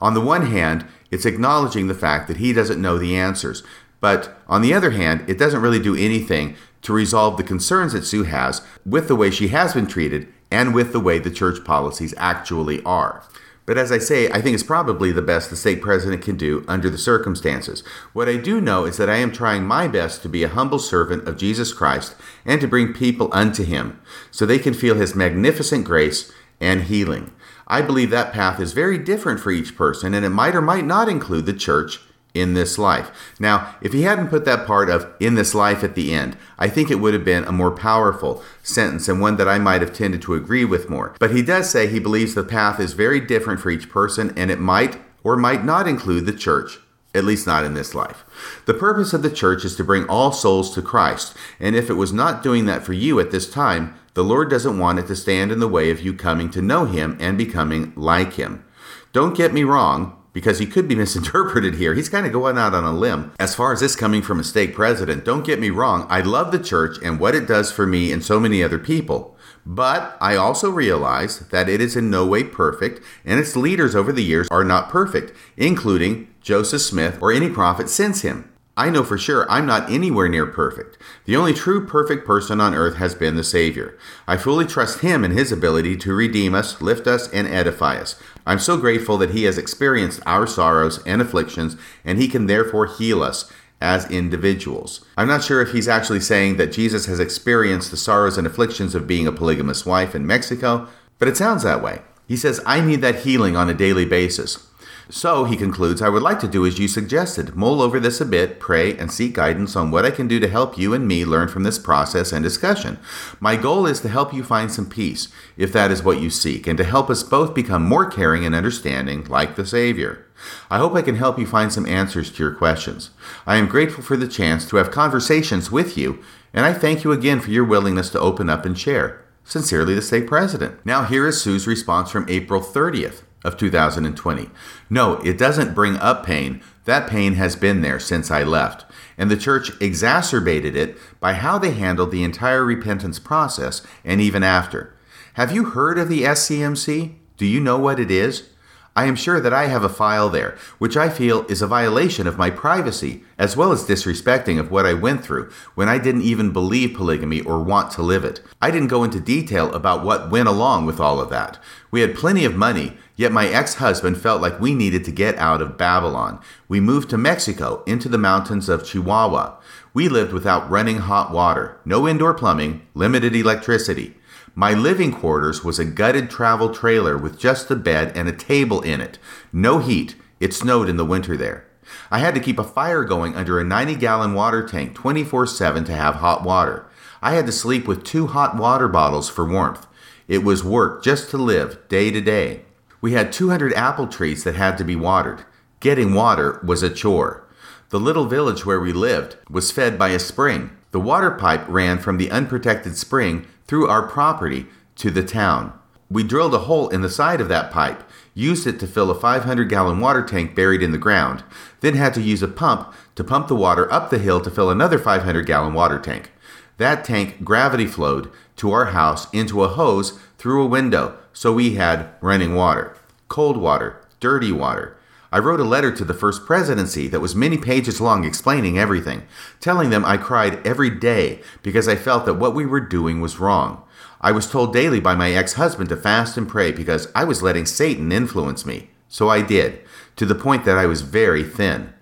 On 0.00 0.14
the 0.14 0.20
one 0.20 0.46
hand, 0.46 0.86
it's 1.10 1.26
acknowledging 1.26 1.86
the 1.86 1.94
fact 1.94 2.28
that 2.28 2.38
he 2.38 2.52
doesn't 2.52 2.82
know 2.82 2.98
the 2.98 3.16
answers. 3.16 3.62
But 4.00 4.36
on 4.48 4.62
the 4.62 4.74
other 4.74 4.90
hand, 4.90 5.24
it 5.28 5.38
doesn't 5.38 5.62
really 5.62 5.78
do 5.78 5.94
anything 5.94 6.56
to 6.82 6.92
resolve 6.92 7.36
the 7.36 7.44
concerns 7.44 7.92
that 7.92 8.04
Sue 8.04 8.24
has 8.24 8.60
with 8.84 9.08
the 9.08 9.14
way 9.14 9.30
she 9.30 9.48
has 9.48 9.72
been 9.72 9.86
treated 9.86 10.26
and 10.52 10.74
with 10.74 10.92
the 10.92 11.00
way 11.00 11.18
the 11.18 11.30
church 11.30 11.64
policies 11.64 12.14
actually 12.16 12.82
are. 12.84 13.24
But 13.64 13.78
as 13.78 13.92
I 13.92 13.98
say, 13.98 14.28
I 14.30 14.40
think 14.40 14.54
it's 14.54 14.62
probably 14.62 15.12
the 15.12 15.22
best 15.22 15.48
the 15.48 15.56
stake 15.56 15.80
president 15.80 16.22
can 16.22 16.36
do 16.36 16.64
under 16.66 16.90
the 16.90 16.98
circumstances. 16.98 17.82
What 18.12 18.28
I 18.28 18.36
do 18.36 18.60
know 18.60 18.84
is 18.84 18.96
that 18.96 19.08
I 19.08 19.16
am 19.16 19.30
trying 19.30 19.64
my 19.64 19.86
best 19.86 20.20
to 20.22 20.28
be 20.28 20.42
a 20.42 20.48
humble 20.48 20.80
servant 20.80 21.28
of 21.28 21.36
Jesus 21.36 21.72
Christ 21.72 22.16
and 22.44 22.60
to 22.60 22.68
bring 22.68 22.92
people 22.92 23.28
unto 23.32 23.64
him 23.64 24.00
so 24.30 24.44
they 24.44 24.58
can 24.58 24.74
feel 24.74 24.96
his 24.96 25.14
magnificent 25.14 25.84
grace 25.84 26.32
and 26.60 26.84
healing. 26.84 27.32
I 27.68 27.82
believe 27.82 28.10
that 28.10 28.32
path 28.32 28.60
is 28.60 28.72
very 28.72 28.98
different 28.98 29.40
for 29.40 29.52
each 29.52 29.76
person 29.76 30.12
and 30.12 30.26
it 30.26 30.30
might 30.30 30.56
or 30.56 30.60
might 30.60 30.84
not 30.84 31.08
include 31.08 31.46
the 31.46 31.52
church 31.52 32.00
in 32.34 32.54
this 32.54 32.78
life. 32.78 33.10
Now, 33.38 33.74
if 33.80 33.92
he 33.92 34.02
hadn't 34.02 34.28
put 34.28 34.44
that 34.44 34.66
part 34.66 34.88
of 34.88 35.12
in 35.20 35.34
this 35.34 35.54
life 35.54 35.84
at 35.84 35.94
the 35.94 36.12
end, 36.12 36.36
I 36.58 36.68
think 36.68 36.90
it 36.90 37.00
would 37.00 37.14
have 37.14 37.24
been 37.24 37.44
a 37.44 37.52
more 37.52 37.70
powerful 37.70 38.42
sentence 38.62 39.08
and 39.08 39.20
one 39.20 39.36
that 39.36 39.48
I 39.48 39.58
might 39.58 39.82
have 39.82 39.92
tended 39.92 40.22
to 40.22 40.34
agree 40.34 40.64
with 40.64 40.90
more. 40.90 41.14
But 41.18 41.34
he 41.34 41.42
does 41.42 41.70
say 41.70 41.86
he 41.86 42.00
believes 42.00 42.34
the 42.34 42.42
path 42.42 42.80
is 42.80 42.94
very 42.94 43.20
different 43.20 43.60
for 43.60 43.70
each 43.70 43.90
person 43.90 44.32
and 44.36 44.50
it 44.50 44.58
might 44.58 44.98
or 45.22 45.36
might 45.36 45.64
not 45.64 45.86
include 45.86 46.26
the 46.26 46.32
church. 46.32 46.78
At 47.14 47.24
least 47.24 47.46
not 47.46 47.64
in 47.64 47.74
this 47.74 47.94
life. 47.94 48.24
The 48.64 48.72
purpose 48.72 49.12
of 49.12 49.22
the 49.22 49.30
church 49.30 49.66
is 49.66 49.76
to 49.76 49.84
bring 49.84 50.06
all 50.06 50.32
souls 50.32 50.74
to 50.74 50.80
Christ, 50.80 51.36
and 51.60 51.76
if 51.76 51.90
it 51.90 51.94
was 51.94 52.10
not 52.10 52.42
doing 52.42 52.64
that 52.64 52.84
for 52.84 52.94
you 52.94 53.20
at 53.20 53.30
this 53.30 53.50
time, 53.50 53.94
the 54.14 54.24
Lord 54.24 54.48
doesn't 54.48 54.78
want 54.78 54.98
it 54.98 55.06
to 55.08 55.16
stand 55.16 55.52
in 55.52 55.60
the 55.60 55.68
way 55.68 55.90
of 55.90 56.00
you 56.00 56.14
coming 56.14 56.50
to 56.52 56.62
know 56.62 56.86
Him 56.86 57.18
and 57.20 57.36
becoming 57.36 57.92
like 57.96 58.34
Him. 58.34 58.64
Don't 59.12 59.36
get 59.36 59.52
me 59.52 59.62
wrong, 59.62 60.21
because 60.32 60.58
he 60.58 60.66
could 60.66 60.88
be 60.88 60.94
misinterpreted 61.02 61.74
here. 61.74 61.94
He's 61.94 62.08
kind 62.08 62.26
of 62.26 62.32
going 62.32 62.58
out 62.58 62.74
on 62.74 62.84
a 62.84 62.92
limb. 62.92 63.32
As 63.38 63.54
far 63.54 63.72
as 63.72 63.80
this 63.80 63.96
coming 63.96 64.22
from 64.22 64.40
a 64.40 64.44
stake 64.44 64.74
president, 64.74 65.24
don't 65.24 65.46
get 65.46 65.60
me 65.60 65.70
wrong, 65.70 66.06
I 66.08 66.20
love 66.20 66.52
the 66.52 66.58
church 66.58 66.96
and 67.02 67.18
what 67.20 67.34
it 67.34 67.46
does 67.46 67.72
for 67.72 67.86
me 67.86 68.12
and 68.12 68.24
so 68.24 68.40
many 68.40 68.62
other 68.62 68.78
people. 68.78 69.36
But 69.64 70.16
I 70.20 70.36
also 70.36 70.70
realize 70.70 71.40
that 71.50 71.68
it 71.68 71.80
is 71.80 71.94
in 71.94 72.10
no 72.10 72.26
way 72.26 72.42
perfect, 72.42 73.00
and 73.24 73.38
its 73.38 73.54
leaders 73.54 73.94
over 73.94 74.12
the 74.12 74.24
years 74.24 74.48
are 74.50 74.64
not 74.64 74.88
perfect, 74.88 75.32
including 75.56 76.28
Joseph 76.40 76.82
Smith 76.82 77.18
or 77.20 77.30
any 77.30 77.48
prophet 77.48 77.88
since 77.88 78.22
him. 78.22 78.51
I 78.74 78.88
know 78.88 79.04
for 79.04 79.18
sure 79.18 79.50
I'm 79.50 79.66
not 79.66 79.90
anywhere 79.90 80.28
near 80.28 80.46
perfect. 80.46 80.96
The 81.26 81.36
only 81.36 81.52
true 81.52 81.86
perfect 81.86 82.26
person 82.26 82.58
on 82.58 82.74
earth 82.74 82.96
has 82.96 83.14
been 83.14 83.36
the 83.36 83.44
Savior. 83.44 83.98
I 84.26 84.38
fully 84.38 84.64
trust 84.64 85.00
Him 85.00 85.24
and 85.24 85.34
His 85.34 85.52
ability 85.52 85.96
to 85.98 86.14
redeem 86.14 86.54
us, 86.54 86.80
lift 86.80 87.06
us, 87.06 87.30
and 87.32 87.46
edify 87.46 87.96
us. 87.98 88.18
I'm 88.46 88.58
so 88.58 88.78
grateful 88.78 89.18
that 89.18 89.32
He 89.32 89.44
has 89.44 89.58
experienced 89.58 90.22
our 90.24 90.46
sorrows 90.46 91.04
and 91.04 91.20
afflictions, 91.20 91.76
and 92.02 92.18
He 92.18 92.28
can 92.28 92.46
therefore 92.46 92.86
heal 92.86 93.22
us 93.22 93.52
as 93.78 94.10
individuals. 94.10 95.04
I'm 95.18 95.28
not 95.28 95.44
sure 95.44 95.60
if 95.60 95.72
He's 95.72 95.88
actually 95.88 96.20
saying 96.20 96.56
that 96.56 96.72
Jesus 96.72 97.04
has 97.06 97.20
experienced 97.20 97.90
the 97.90 97.98
sorrows 97.98 98.38
and 98.38 98.46
afflictions 98.46 98.94
of 98.94 99.06
being 99.06 99.26
a 99.26 99.32
polygamous 99.32 99.84
wife 99.84 100.14
in 100.14 100.26
Mexico, 100.26 100.88
but 101.18 101.28
it 101.28 101.36
sounds 101.36 101.62
that 101.62 101.82
way. 101.82 102.00
He 102.26 102.38
says, 102.38 102.62
I 102.64 102.80
need 102.80 103.02
that 103.02 103.20
healing 103.20 103.54
on 103.54 103.68
a 103.68 103.74
daily 103.74 104.06
basis. 104.06 104.66
So, 105.10 105.44
he 105.44 105.56
concludes, 105.56 106.00
I 106.00 106.08
would 106.08 106.22
like 106.22 106.40
to 106.40 106.48
do 106.48 106.64
as 106.64 106.78
you 106.78 106.88
suggested 106.88 107.56
mull 107.56 107.82
over 107.82 108.00
this 108.00 108.20
a 108.20 108.24
bit, 108.24 108.60
pray, 108.60 108.96
and 108.96 109.10
seek 109.10 109.34
guidance 109.34 109.76
on 109.76 109.90
what 109.90 110.06
I 110.06 110.10
can 110.10 110.28
do 110.28 110.40
to 110.40 110.48
help 110.48 110.78
you 110.78 110.94
and 110.94 111.06
me 111.06 111.24
learn 111.24 111.48
from 111.48 111.64
this 111.64 111.78
process 111.78 112.32
and 112.32 112.42
discussion. 112.42 112.98
My 113.40 113.56
goal 113.56 113.86
is 113.86 114.00
to 114.00 114.08
help 114.08 114.32
you 114.32 114.42
find 114.42 114.70
some 114.70 114.88
peace, 114.88 115.28
if 115.56 115.72
that 115.72 115.90
is 115.90 116.02
what 116.02 116.20
you 116.20 116.30
seek, 116.30 116.66
and 116.66 116.78
to 116.78 116.84
help 116.84 117.10
us 117.10 117.22
both 117.22 117.54
become 117.54 117.82
more 117.82 118.08
caring 118.08 118.44
and 118.46 118.54
understanding, 118.54 119.24
like 119.24 119.56
the 119.56 119.66
Savior. 119.66 120.26
I 120.70 120.78
hope 120.78 120.94
I 120.94 121.02
can 121.02 121.16
help 121.16 121.38
you 121.38 121.46
find 121.46 121.72
some 121.72 121.86
answers 121.86 122.30
to 122.32 122.42
your 122.42 122.54
questions. 122.54 123.10
I 123.46 123.56
am 123.56 123.68
grateful 123.68 124.02
for 124.02 124.16
the 124.16 124.28
chance 124.28 124.68
to 124.68 124.76
have 124.76 124.90
conversations 124.90 125.70
with 125.70 125.98
you, 125.98 126.22
and 126.54 126.64
I 126.64 126.72
thank 126.72 127.04
you 127.04 127.12
again 127.12 127.40
for 127.40 127.50
your 127.50 127.64
willingness 127.64 128.10
to 128.10 128.20
open 128.20 128.48
up 128.48 128.64
and 128.64 128.78
share. 128.78 129.24
Sincerely, 129.44 129.94
the 129.94 130.02
stake 130.02 130.26
President. 130.26 130.84
Now, 130.86 131.04
here 131.04 131.26
is 131.26 131.40
Sue's 131.40 131.66
response 131.66 132.10
from 132.10 132.26
April 132.28 132.60
30th 132.60 133.22
of 133.44 133.56
2020. 133.56 134.50
No, 134.88 135.14
it 135.18 135.38
doesn't 135.38 135.74
bring 135.74 135.96
up 135.96 136.24
pain. 136.24 136.62
That 136.84 137.08
pain 137.08 137.34
has 137.34 137.56
been 137.56 137.80
there 137.82 137.98
since 137.98 138.30
I 138.30 138.42
left. 138.42 138.84
And 139.18 139.30
the 139.30 139.36
church 139.36 139.70
exacerbated 139.80 140.74
it 140.76 140.96
by 141.20 141.34
how 141.34 141.58
they 141.58 141.72
handled 141.72 142.10
the 142.10 142.24
entire 142.24 142.64
repentance 142.64 143.18
process 143.18 143.86
and 144.04 144.20
even 144.20 144.42
after. 144.42 144.96
Have 145.34 145.52
you 145.52 145.66
heard 145.66 145.98
of 145.98 146.08
the 146.08 146.22
SCMC? 146.22 147.14
Do 147.36 147.46
you 147.46 147.60
know 147.60 147.78
what 147.78 148.00
it 148.00 148.10
is? 148.10 148.48
I 148.94 149.06
am 149.06 149.16
sure 149.16 149.40
that 149.40 149.54
I 149.54 149.68
have 149.68 149.84
a 149.84 149.88
file 149.88 150.28
there, 150.28 150.54
which 150.76 150.98
I 150.98 151.08
feel 151.08 151.46
is 151.46 151.62
a 151.62 151.66
violation 151.66 152.26
of 152.26 152.36
my 152.36 152.50
privacy, 152.50 153.24
as 153.38 153.56
well 153.56 153.72
as 153.72 153.86
disrespecting 153.86 154.60
of 154.60 154.70
what 154.70 154.84
I 154.84 154.92
went 154.92 155.24
through 155.24 155.50
when 155.74 155.88
I 155.88 155.96
didn't 155.96 156.22
even 156.22 156.52
believe 156.52 156.94
polygamy 156.94 157.40
or 157.40 157.62
want 157.62 157.90
to 157.92 158.02
live 158.02 158.22
it. 158.22 158.42
I 158.60 158.70
didn't 158.70 158.88
go 158.88 159.02
into 159.02 159.18
detail 159.18 159.72
about 159.72 160.04
what 160.04 160.30
went 160.30 160.46
along 160.48 160.84
with 160.84 161.00
all 161.00 161.20
of 161.20 161.30
that. 161.30 161.58
We 161.90 162.02
had 162.02 162.14
plenty 162.14 162.44
of 162.44 162.54
money, 162.54 162.98
yet 163.16 163.32
my 163.32 163.48
ex 163.48 163.76
husband 163.76 164.20
felt 164.20 164.42
like 164.42 164.60
we 164.60 164.74
needed 164.74 165.06
to 165.06 165.12
get 165.12 165.38
out 165.38 165.62
of 165.62 165.78
Babylon. 165.78 166.38
We 166.68 166.78
moved 166.78 167.08
to 167.10 167.18
Mexico, 167.18 167.82
into 167.86 168.10
the 168.10 168.18
mountains 168.18 168.68
of 168.68 168.84
Chihuahua. 168.84 169.56
We 169.94 170.10
lived 170.10 170.34
without 170.34 170.70
running 170.70 170.98
hot 170.98 171.32
water, 171.32 171.78
no 171.86 172.06
indoor 172.06 172.34
plumbing, 172.34 172.86
limited 172.94 173.34
electricity. 173.34 174.16
My 174.54 174.74
living 174.74 175.12
quarters 175.12 175.64
was 175.64 175.78
a 175.78 175.84
gutted 175.84 176.28
travel 176.28 176.74
trailer 176.74 177.16
with 177.16 177.38
just 177.38 177.70
a 177.70 177.76
bed 177.76 178.12
and 178.14 178.28
a 178.28 178.32
table 178.32 178.82
in 178.82 179.00
it. 179.00 179.18
No 179.50 179.78
heat. 179.78 180.14
It 180.40 180.52
snowed 180.52 180.90
in 180.90 180.98
the 180.98 181.06
winter 181.06 181.38
there. 181.38 181.66
I 182.10 182.18
had 182.18 182.34
to 182.34 182.40
keep 182.40 182.58
a 182.58 182.64
fire 182.64 183.04
going 183.04 183.34
under 183.34 183.58
a 183.58 183.64
90 183.64 183.94
gallon 183.94 184.34
water 184.34 184.66
tank 184.66 184.94
24 184.94 185.46
7 185.46 185.84
to 185.84 185.94
have 185.94 186.16
hot 186.16 186.42
water. 186.42 186.86
I 187.22 187.32
had 187.32 187.46
to 187.46 187.52
sleep 187.52 187.88
with 187.88 188.04
two 188.04 188.26
hot 188.26 188.56
water 188.56 188.88
bottles 188.88 189.30
for 189.30 189.48
warmth. 189.48 189.86
It 190.28 190.44
was 190.44 190.62
work 190.62 191.02
just 191.02 191.30
to 191.30 191.38
live 191.38 191.88
day 191.88 192.10
to 192.10 192.20
day. 192.20 192.62
We 193.00 193.12
had 193.12 193.32
200 193.32 193.72
apple 193.72 194.06
trees 194.06 194.44
that 194.44 194.54
had 194.54 194.76
to 194.78 194.84
be 194.84 194.96
watered. 194.96 195.44
Getting 195.80 196.12
water 196.12 196.60
was 196.62 196.82
a 196.82 196.90
chore. 196.90 197.48
The 197.88 198.00
little 198.00 198.26
village 198.26 198.66
where 198.66 198.80
we 198.80 198.92
lived 198.92 199.36
was 199.48 199.72
fed 199.72 199.98
by 199.98 200.10
a 200.10 200.18
spring. 200.18 200.70
The 200.92 201.00
water 201.00 201.30
pipe 201.30 201.64
ran 201.68 201.98
from 201.98 202.18
the 202.18 202.30
unprotected 202.30 202.96
spring 202.96 203.46
through 203.66 203.88
our 203.88 204.06
property 204.06 204.66
to 204.96 205.10
the 205.10 205.22
town. 205.22 205.72
We 206.10 206.22
drilled 206.22 206.54
a 206.54 206.58
hole 206.58 206.88
in 206.90 207.00
the 207.00 207.08
side 207.08 207.40
of 207.40 207.48
that 207.48 207.70
pipe, 207.72 208.02
used 208.34 208.66
it 208.66 208.78
to 208.80 208.86
fill 208.86 209.10
a 209.10 209.18
500 209.18 209.68
gallon 209.70 210.00
water 210.00 210.22
tank 210.22 210.54
buried 210.54 210.82
in 210.82 210.92
the 210.92 210.98
ground, 210.98 211.42
then 211.80 211.94
had 211.94 212.12
to 212.14 212.20
use 212.20 212.42
a 212.42 212.48
pump 212.48 212.92
to 213.14 213.24
pump 213.24 213.48
the 213.48 213.56
water 213.56 213.90
up 213.90 214.10
the 214.10 214.18
hill 214.18 214.40
to 214.42 214.50
fill 214.50 214.70
another 214.70 214.98
500 214.98 215.46
gallon 215.46 215.72
water 215.72 215.98
tank. 215.98 216.30
That 216.76 217.04
tank 217.04 217.42
gravity 217.42 217.86
flowed 217.86 218.30
to 218.56 218.72
our 218.72 218.86
house 218.86 219.32
into 219.32 219.64
a 219.64 219.68
hose 219.68 220.18
through 220.36 220.62
a 220.62 220.66
window, 220.66 221.16
so 221.32 221.54
we 221.54 221.76
had 221.76 222.10
running 222.20 222.54
water, 222.54 222.94
cold 223.28 223.56
water, 223.56 224.02
dirty 224.20 224.52
water. 224.52 224.96
I 225.32 225.38
wrote 225.38 225.60
a 225.60 225.64
letter 225.64 225.90
to 225.90 226.04
the 226.04 226.12
First 226.12 226.44
Presidency 226.44 227.08
that 227.08 227.20
was 227.20 227.34
many 227.34 227.56
pages 227.56 228.02
long 228.02 228.26
explaining 228.26 228.78
everything, 228.78 229.22
telling 229.60 229.88
them 229.88 230.04
I 230.04 230.18
cried 230.18 230.64
every 230.66 230.90
day 230.90 231.40
because 231.62 231.88
I 231.88 231.96
felt 231.96 232.26
that 232.26 232.34
what 232.34 232.54
we 232.54 232.66
were 232.66 232.80
doing 232.80 233.22
was 233.22 233.40
wrong. 233.40 233.82
I 234.20 234.30
was 234.30 234.46
told 234.46 234.74
daily 234.74 235.00
by 235.00 235.14
my 235.14 235.32
ex 235.32 235.54
husband 235.54 235.88
to 235.88 235.96
fast 235.96 236.36
and 236.36 236.46
pray 236.46 236.70
because 236.70 237.08
I 237.14 237.24
was 237.24 237.42
letting 237.42 237.64
Satan 237.64 238.12
influence 238.12 238.66
me. 238.66 238.90
So 239.08 239.30
I 239.30 239.40
did, 239.40 239.80
to 240.16 240.26
the 240.26 240.34
point 240.34 240.66
that 240.66 240.76
I 240.76 240.84
was 240.84 241.00
very 241.00 241.42
thin. 241.42 241.94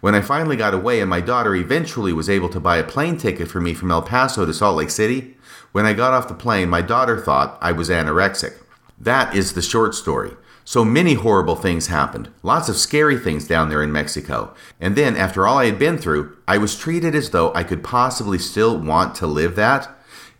When 0.00 0.14
I 0.14 0.22
finally 0.22 0.56
got 0.56 0.72
away 0.72 1.00
and 1.00 1.10
my 1.10 1.20
daughter 1.20 1.54
eventually 1.54 2.14
was 2.14 2.30
able 2.30 2.48
to 2.48 2.60
buy 2.60 2.78
a 2.78 2.84
plane 2.84 3.18
ticket 3.18 3.48
for 3.48 3.60
me 3.60 3.74
from 3.74 3.90
El 3.90 4.00
Paso 4.00 4.46
to 4.46 4.54
Salt 4.54 4.76
Lake 4.76 4.90
City, 4.90 5.36
when 5.72 5.84
I 5.84 5.92
got 5.92 6.14
off 6.14 6.28
the 6.28 6.34
plane, 6.34 6.70
my 6.70 6.80
daughter 6.80 7.20
thought 7.20 7.58
I 7.60 7.72
was 7.72 7.90
anorexic. 7.90 8.54
That 8.98 9.36
is 9.36 9.52
the 9.52 9.62
short 9.62 9.94
story. 9.94 10.32
So 10.68 10.84
many 10.84 11.14
horrible 11.14 11.56
things 11.56 11.86
happened, 11.86 12.28
lots 12.42 12.68
of 12.68 12.76
scary 12.76 13.18
things 13.18 13.48
down 13.48 13.70
there 13.70 13.82
in 13.82 13.90
Mexico. 13.90 14.52
And 14.78 14.96
then, 14.96 15.16
after 15.16 15.46
all 15.46 15.56
I 15.56 15.64
had 15.64 15.78
been 15.78 15.96
through, 15.96 16.36
I 16.46 16.58
was 16.58 16.78
treated 16.78 17.14
as 17.14 17.30
though 17.30 17.54
I 17.54 17.64
could 17.64 17.82
possibly 17.82 18.36
still 18.36 18.78
want 18.78 19.14
to 19.14 19.26
live 19.26 19.56
that. 19.56 19.88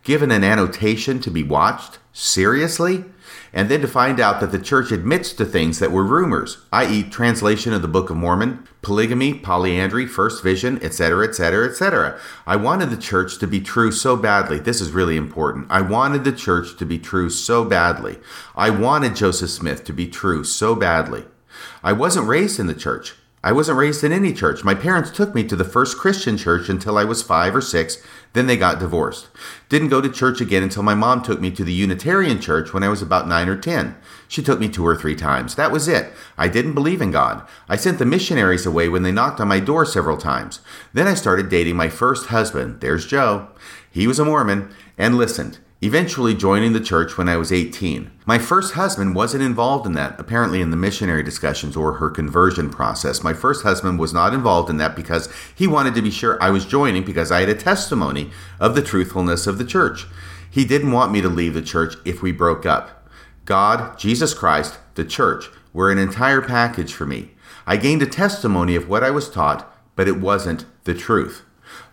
Given 0.03 0.29
an 0.29 0.43
annotation 0.43 1.19
to 1.21 1.31
be 1.31 1.41
watched? 1.41 1.97
Seriously? 2.13 3.05
And 3.53 3.69
then 3.69 3.81
to 3.81 3.87
find 3.87 4.19
out 4.19 4.39
that 4.39 4.51
the 4.51 4.59
church 4.59 4.91
admits 4.91 5.33
to 5.33 5.45
things 5.45 5.79
that 5.79 5.91
were 5.91 6.03
rumors, 6.03 6.57
i.e., 6.71 7.03
translation 7.03 7.73
of 7.73 7.81
the 7.81 7.87
Book 7.87 8.09
of 8.09 8.17
Mormon, 8.17 8.67
polygamy, 8.81 9.33
polyandry, 9.33 10.05
first 10.05 10.43
vision, 10.43 10.81
etc., 10.83 11.27
etc., 11.27 11.67
etc. 11.67 12.19
I 12.45 12.55
wanted 12.55 12.89
the 12.89 12.97
church 12.97 13.37
to 13.39 13.47
be 13.47 13.59
true 13.59 13.91
so 13.91 14.15
badly. 14.15 14.59
This 14.59 14.81
is 14.81 14.91
really 14.91 15.17
important. 15.17 15.67
I 15.69 15.81
wanted 15.81 16.23
the 16.23 16.31
church 16.31 16.77
to 16.77 16.85
be 16.85 16.99
true 16.99 17.29
so 17.29 17.65
badly. 17.65 18.17
I 18.55 18.69
wanted 18.69 19.15
Joseph 19.15 19.49
Smith 19.49 19.83
to 19.85 19.93
be 19.93 20.07
true 20.07 20.43
so 20.43 20.75
badly. 20.75 21.25
I 21.83 21.93
wasn't 21.93 22.27
raised 22.27 22.59
in 22.59 22.67
the 22.67 22.73
church. 22.73 23.15
I 23.41 23.53
wasn't 23.53 23.77
raised 23.77 24.03
in 24.03 24.11
any 24.11 24.33
church. 24.33 24.65
My 24.65 24.75
parents 24.75 25.11
took 25.11 25.33
me 25.33 25.45
to 25.45 25.55
the 25.55 25.63
first 25.63 25.97
Christian 25.97 26.37
church 26.37 26.67
until 26.67 26.97
I 26.97 27.05
was 27.05 27.23
five 27.23 27.55
or 27.55 27.61
six, 27.61 28.03
then 28.33 28.47
they 28.47 28.57
got 28.57 28.79
divorced. 28.79 29.27
Didn't 29.69 29.89
go 29.89 30.01
to 30.01 30.09
church 30.09 30.39
again 30.39 30.63
until 30.63 30.83
my 30.83 30.93
mom 30.93 31.21
took 31.21 31.41
me 31.41 31.49
to 31.51 31.63
the 31.63 31.73
Unitarian 31.73 32.39
church 32.39 32.73
when 32.73 32.83
I 32.83 32.89
was 32.89 33.01
about 33.01 33.27
nine 33.27 33.49
or 33.49 33.57
ten. 33.57 33.95
She 34.27 34.43
took 34.43 34.59
me 34.59 34.69
two 34.69 34.85
or 34.85 34.95
three 34.95 35.15
times. 35.15 35.55
That 35.55 35.71
was 35.71 35.87
it. 35.87 36.13
I 36.37 36.47
didn't 36.47 36.73
believe 36.73 37.01
in 37.01 37.11
God. 37.11 37.47
I 37.67 37.75
sent 37.75 37.97
the 37.97 38.05
missionaries 38.05 38.65
away 38.65 38.87
when 38.87 39.03
they 39.03 39.11
knocked 39.11 39.39
on 39.39 39.47
my 39.47 39.59
door 39.59 39.85
several 39.85 40.17
times. 40.17 40.59
Then 40.93 41.07
I 41.07 41.15
started 41.15 41.49
dating 41.49 41.75
my 41.75 41.89
first 41.89 42.27
husband. 42.27 42.81
There's 42.81 43.07
Joe. 43.07 43.47
He 43.89 44.05
was 44.05 44.19
a 44.19 44.25
Mormon 44.25 44.69
and 44.97 45.17
listened 45.17 45.59
eventually 45.81 46.35
joining 46.35 46.73
the 46.73 46.79
church 46.81 47.17
when 47.17 47.29
I 47.29 47.37
was 47.37 47.53
18. 47.53 48.11
My 48.25 48.37
first 48.37 48.73
husband 48.73 49.15
wasn't 49.15 49.43
involved 49.43 49.85
in 49.85 49.93
that, 49.93 50.19
apparently 50.19 50.59
in 50.59 50.71
the 50.71 50.77
missionary 50.77 51.23
discussions 51.23 51.77
or 51.77 51.93
her 51.93 52.09
conversion 52.09 52.69
process. 52.69 53.23
My 53.23 53.33
first 53.33 53.63
husband 53.63 53.97
was 53.97 54.13
not 54.13 54.33
involved 54.33 54.69
in 54.69 54.75
that 54.77 54.95
because 54.95 55.29
he 55.55 55.67
wanted 55.67 55.95
to 55.95 56.01
be 56.01 56.11
sure 56.11 56.41
I 56.41 56.49
was 56.49 56.65
joining 56.65 57.05
because 57.05 57.31
I 57.31 57.39
had 57.39 57.49
a 57.49 57.55
testimony 57.55 58.29
of 58.59 58.75
the 58.75 58.81
truthfulness 58.81 59.47
of 59.47 59.57
the 59.57 59.65
church. 59.65 60.05
He 60.51 60.65
didn't 60.65 60.91
want 60.91 61.13
me 61.13 61.21
to 61.21 61.29
leave 61.29 61.53
the 61.53 61.61
church 61.61 61.95
if 62.03 62.21
we 62.21 62.33
broke 62.33 62.65
up. 62.65 63.07
God, 63.45 63.97
Jesus 63.97 64.33
Christ, 64.33 64.79
the 64.95 65.05
church 65.05 65.49
were 65.71 65.91
an 65.91 65.97
entire 65.97 66.41
package 66.41 66.91
for 66.91 67.05
me. 67.05 67.31
I 67.65 67.77
gained 67.77 68.01
a 68.01 68.07
testimony 68.07 68.75
of 68.75 68.89
what 68.89 69.03
I 69.03 69.11
was 69.11 69.29
taught, 69.29 69.71
but 69.95 70.09
it 70.09 70.19
wasn't 70.19 70.65
the 70.83 70.93
truth. 70.93 71.43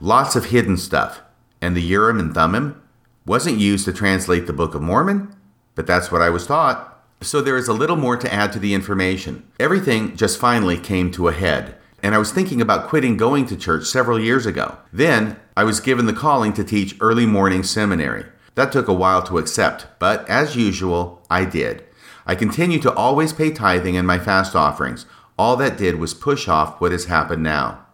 Lots 0.00 0.34
of 0.34 0.46
hidden 0.46 0.76
stuff. 0.76 1.22
And 1.60 1.76
the 1.76 1.82
Urim 1.82 2.18
and 2.18 2.34
Thummim, 2.34 2.82
wasn't 3.26 3.58
used 3.58 3.84
to 3.84 3.92
translate 3.92 4.46
the 4.46 4.52
Book 4.52 4.74
of 4.74 4.82
Mormon, 4.82 5.34
but 5.74 5.86
that's 5.86 6.12
what 6.12 6.22
I 6.22 6.30
was 6.30 6.46
taught. 6.46 7.04
So 7.20 7.40
there 7.40 7.56
is 7.56 7.66
a 7.66 7.72
little 7.72 7.96
more 7.96 8.16
to 8.16 8.32
add 8.32 8.52
to 8.52 8.58
the 8.58 8.72
information. 8.72 9.50
Everything 9.58 10.16
just 10.16 10.38
finally 10.38 10.78
came 10.78 11.10
to 11.12 11.28
a 11.28 11.32
head, 11.32 11.74
and 12.02 12.14
I 12.14 12.18
was 12.18 12.30
thinking 12.30 12.60
about 12.60 12.88
quitting 12.88 13.16
going 13.16 13.46
to 13.46 13.56
church 13.56 13.86
several 13.86 14.20
years 14.20 14.46
ago. 14.46 14.78
Then 14.92 15.40
I 15.56 15.64
was 15.64 15.80
given 15.80 16.06
the 16.06 16.12
calling 16.12 16.52
to 16.54 16.64
teach 16.64 16.96
early 17.00 17.26
morning 17.26 17.62
seminary. 17.62 18.26
That 18.54 18.70
took 18.70 18.86
a 18.86 18.94
while 18.94 19.22
to 19.24 19.38
accept, 19.38 19.86
but 19.98 20.28
as 20.28 20.56
usual, 20.56 21.26
I 21.28 21.44
did. 21.44 21.84
I 22.26 22.34
continue 22.34 22.78
to 22.80 22.94
always 22.94 23.32
pay 23.32 23.50
tithing 23.50 23.96
and 23.96 24.06
my 24.06 24.18
fast 24.18 24.54
offerings. 24.54 25.04
All 25.38 25.56
that 25.56 25.76
did 25.76 25.96
was 25.96 26.14
push 26.14 26.48
off 26.48 26.80
what 26.80 26.92
has 26.92 27.06
happened 27.06 27.42
now. 27.42 27.86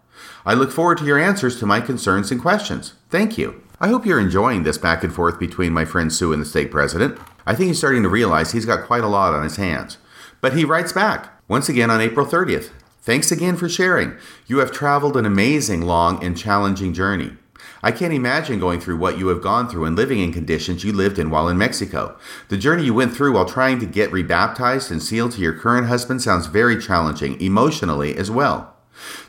I 0.45 0.53
look 0.53 0.71
forward 0.71 0.99
to 0.99 1.05
your 1.05 1.19
answers 1.19 1.59
to 1.59 1.65
my 1.65 1.81
concerns 1.81 2.31
and 2.31 2.41
questions. 2.41 2.93
Thank 3.09 3.37
you. 3.37 3.63
I 3.83 3.89
hope 3.89 4.05
you're 4.05 4.17
enjoying 4.17 4.63
this 4.63 4.77
back 4.77 5.03
and 5.03 5.13
forth 5.13 5.37
between 5.37 5.73
my 5.73 5.83
friend 5.83 6.09
Sue 6.09 6.31
and 6.31 6.41
the 6.41 6.45
stake 6.45 6.71
president. 6.71 7.19
I 7.45 7.53
think 7.53 7.67
he's 7.67 7.79
starting 7.79 8.03
to 8.03 8.07
realize 8.07 8.53
he's 8.53 8.65
got 8.65 8.87
quite 8.87 9.03
a 9.03 9.09
lot 9.09 9.33
on 9.33 9.43
his 9.43 9.57
hands. 9.57 9.97
But 10.39 10.55
he 10.55 10.63
writes 10.63 10.93
back, 10.93 11.33
once 11.49 11.67
again 11.67 11.91
on 11.91 11.99
April 11.99 12.25
30th. 12.25 12.69
Thanks 13.01 13.29
again 13.29 13.57
for 13.57 13.67
sharing. 13.67 14.15
You 14.47 14.59
have 14.59 14.71
traveled 14.71 15.17
an 15.17 15.25
amazing, 15.25 15.81
long, 15.81 16.23
and 16.23 16.37
challenging 16.37 16.93
journey. 16.93 17.33
I 17.81 17.91
can't 17.91 18.13
imagine 18.13 18.57
going 18.57 18.79
through 18.79 18.99
what 18.99 19.17
you 19.17 19.27
have 19.27 19.43
gone 19.43 19.67
through 19.67 19.83
and 19.83 19.97
living 19.97 20.21
in 20.21 20.31
conditions 20.31 20.85
you 20.85 20.93
lived 20.93 21.19
in 21.19 21.29
while 21.29 21.49
in 21.49 21.57
Mexico. 21.57 22.17
The 22.47 22.57
journey 22.57 22.85
you 22.85 22.93
went 22.93 23.13
through 23.13 23.33
while 23.33 23.43
trying 23.43 23.81
to 23.81 23.85
get 23.85 24.13
rebaptized 24.13 24.91
and 24.91 25.03
sealed 25.03 25.33
to 25.33 25.41
your 25.41 25.59
current 25.59 25.87
husband 25.87 26.21
sounds 26.21 26.47
very 26.47 26.81
challenging, 26.81 27.37
emotionally 27.41 28.15
as 28.15 28.31
well. 28.31 28.72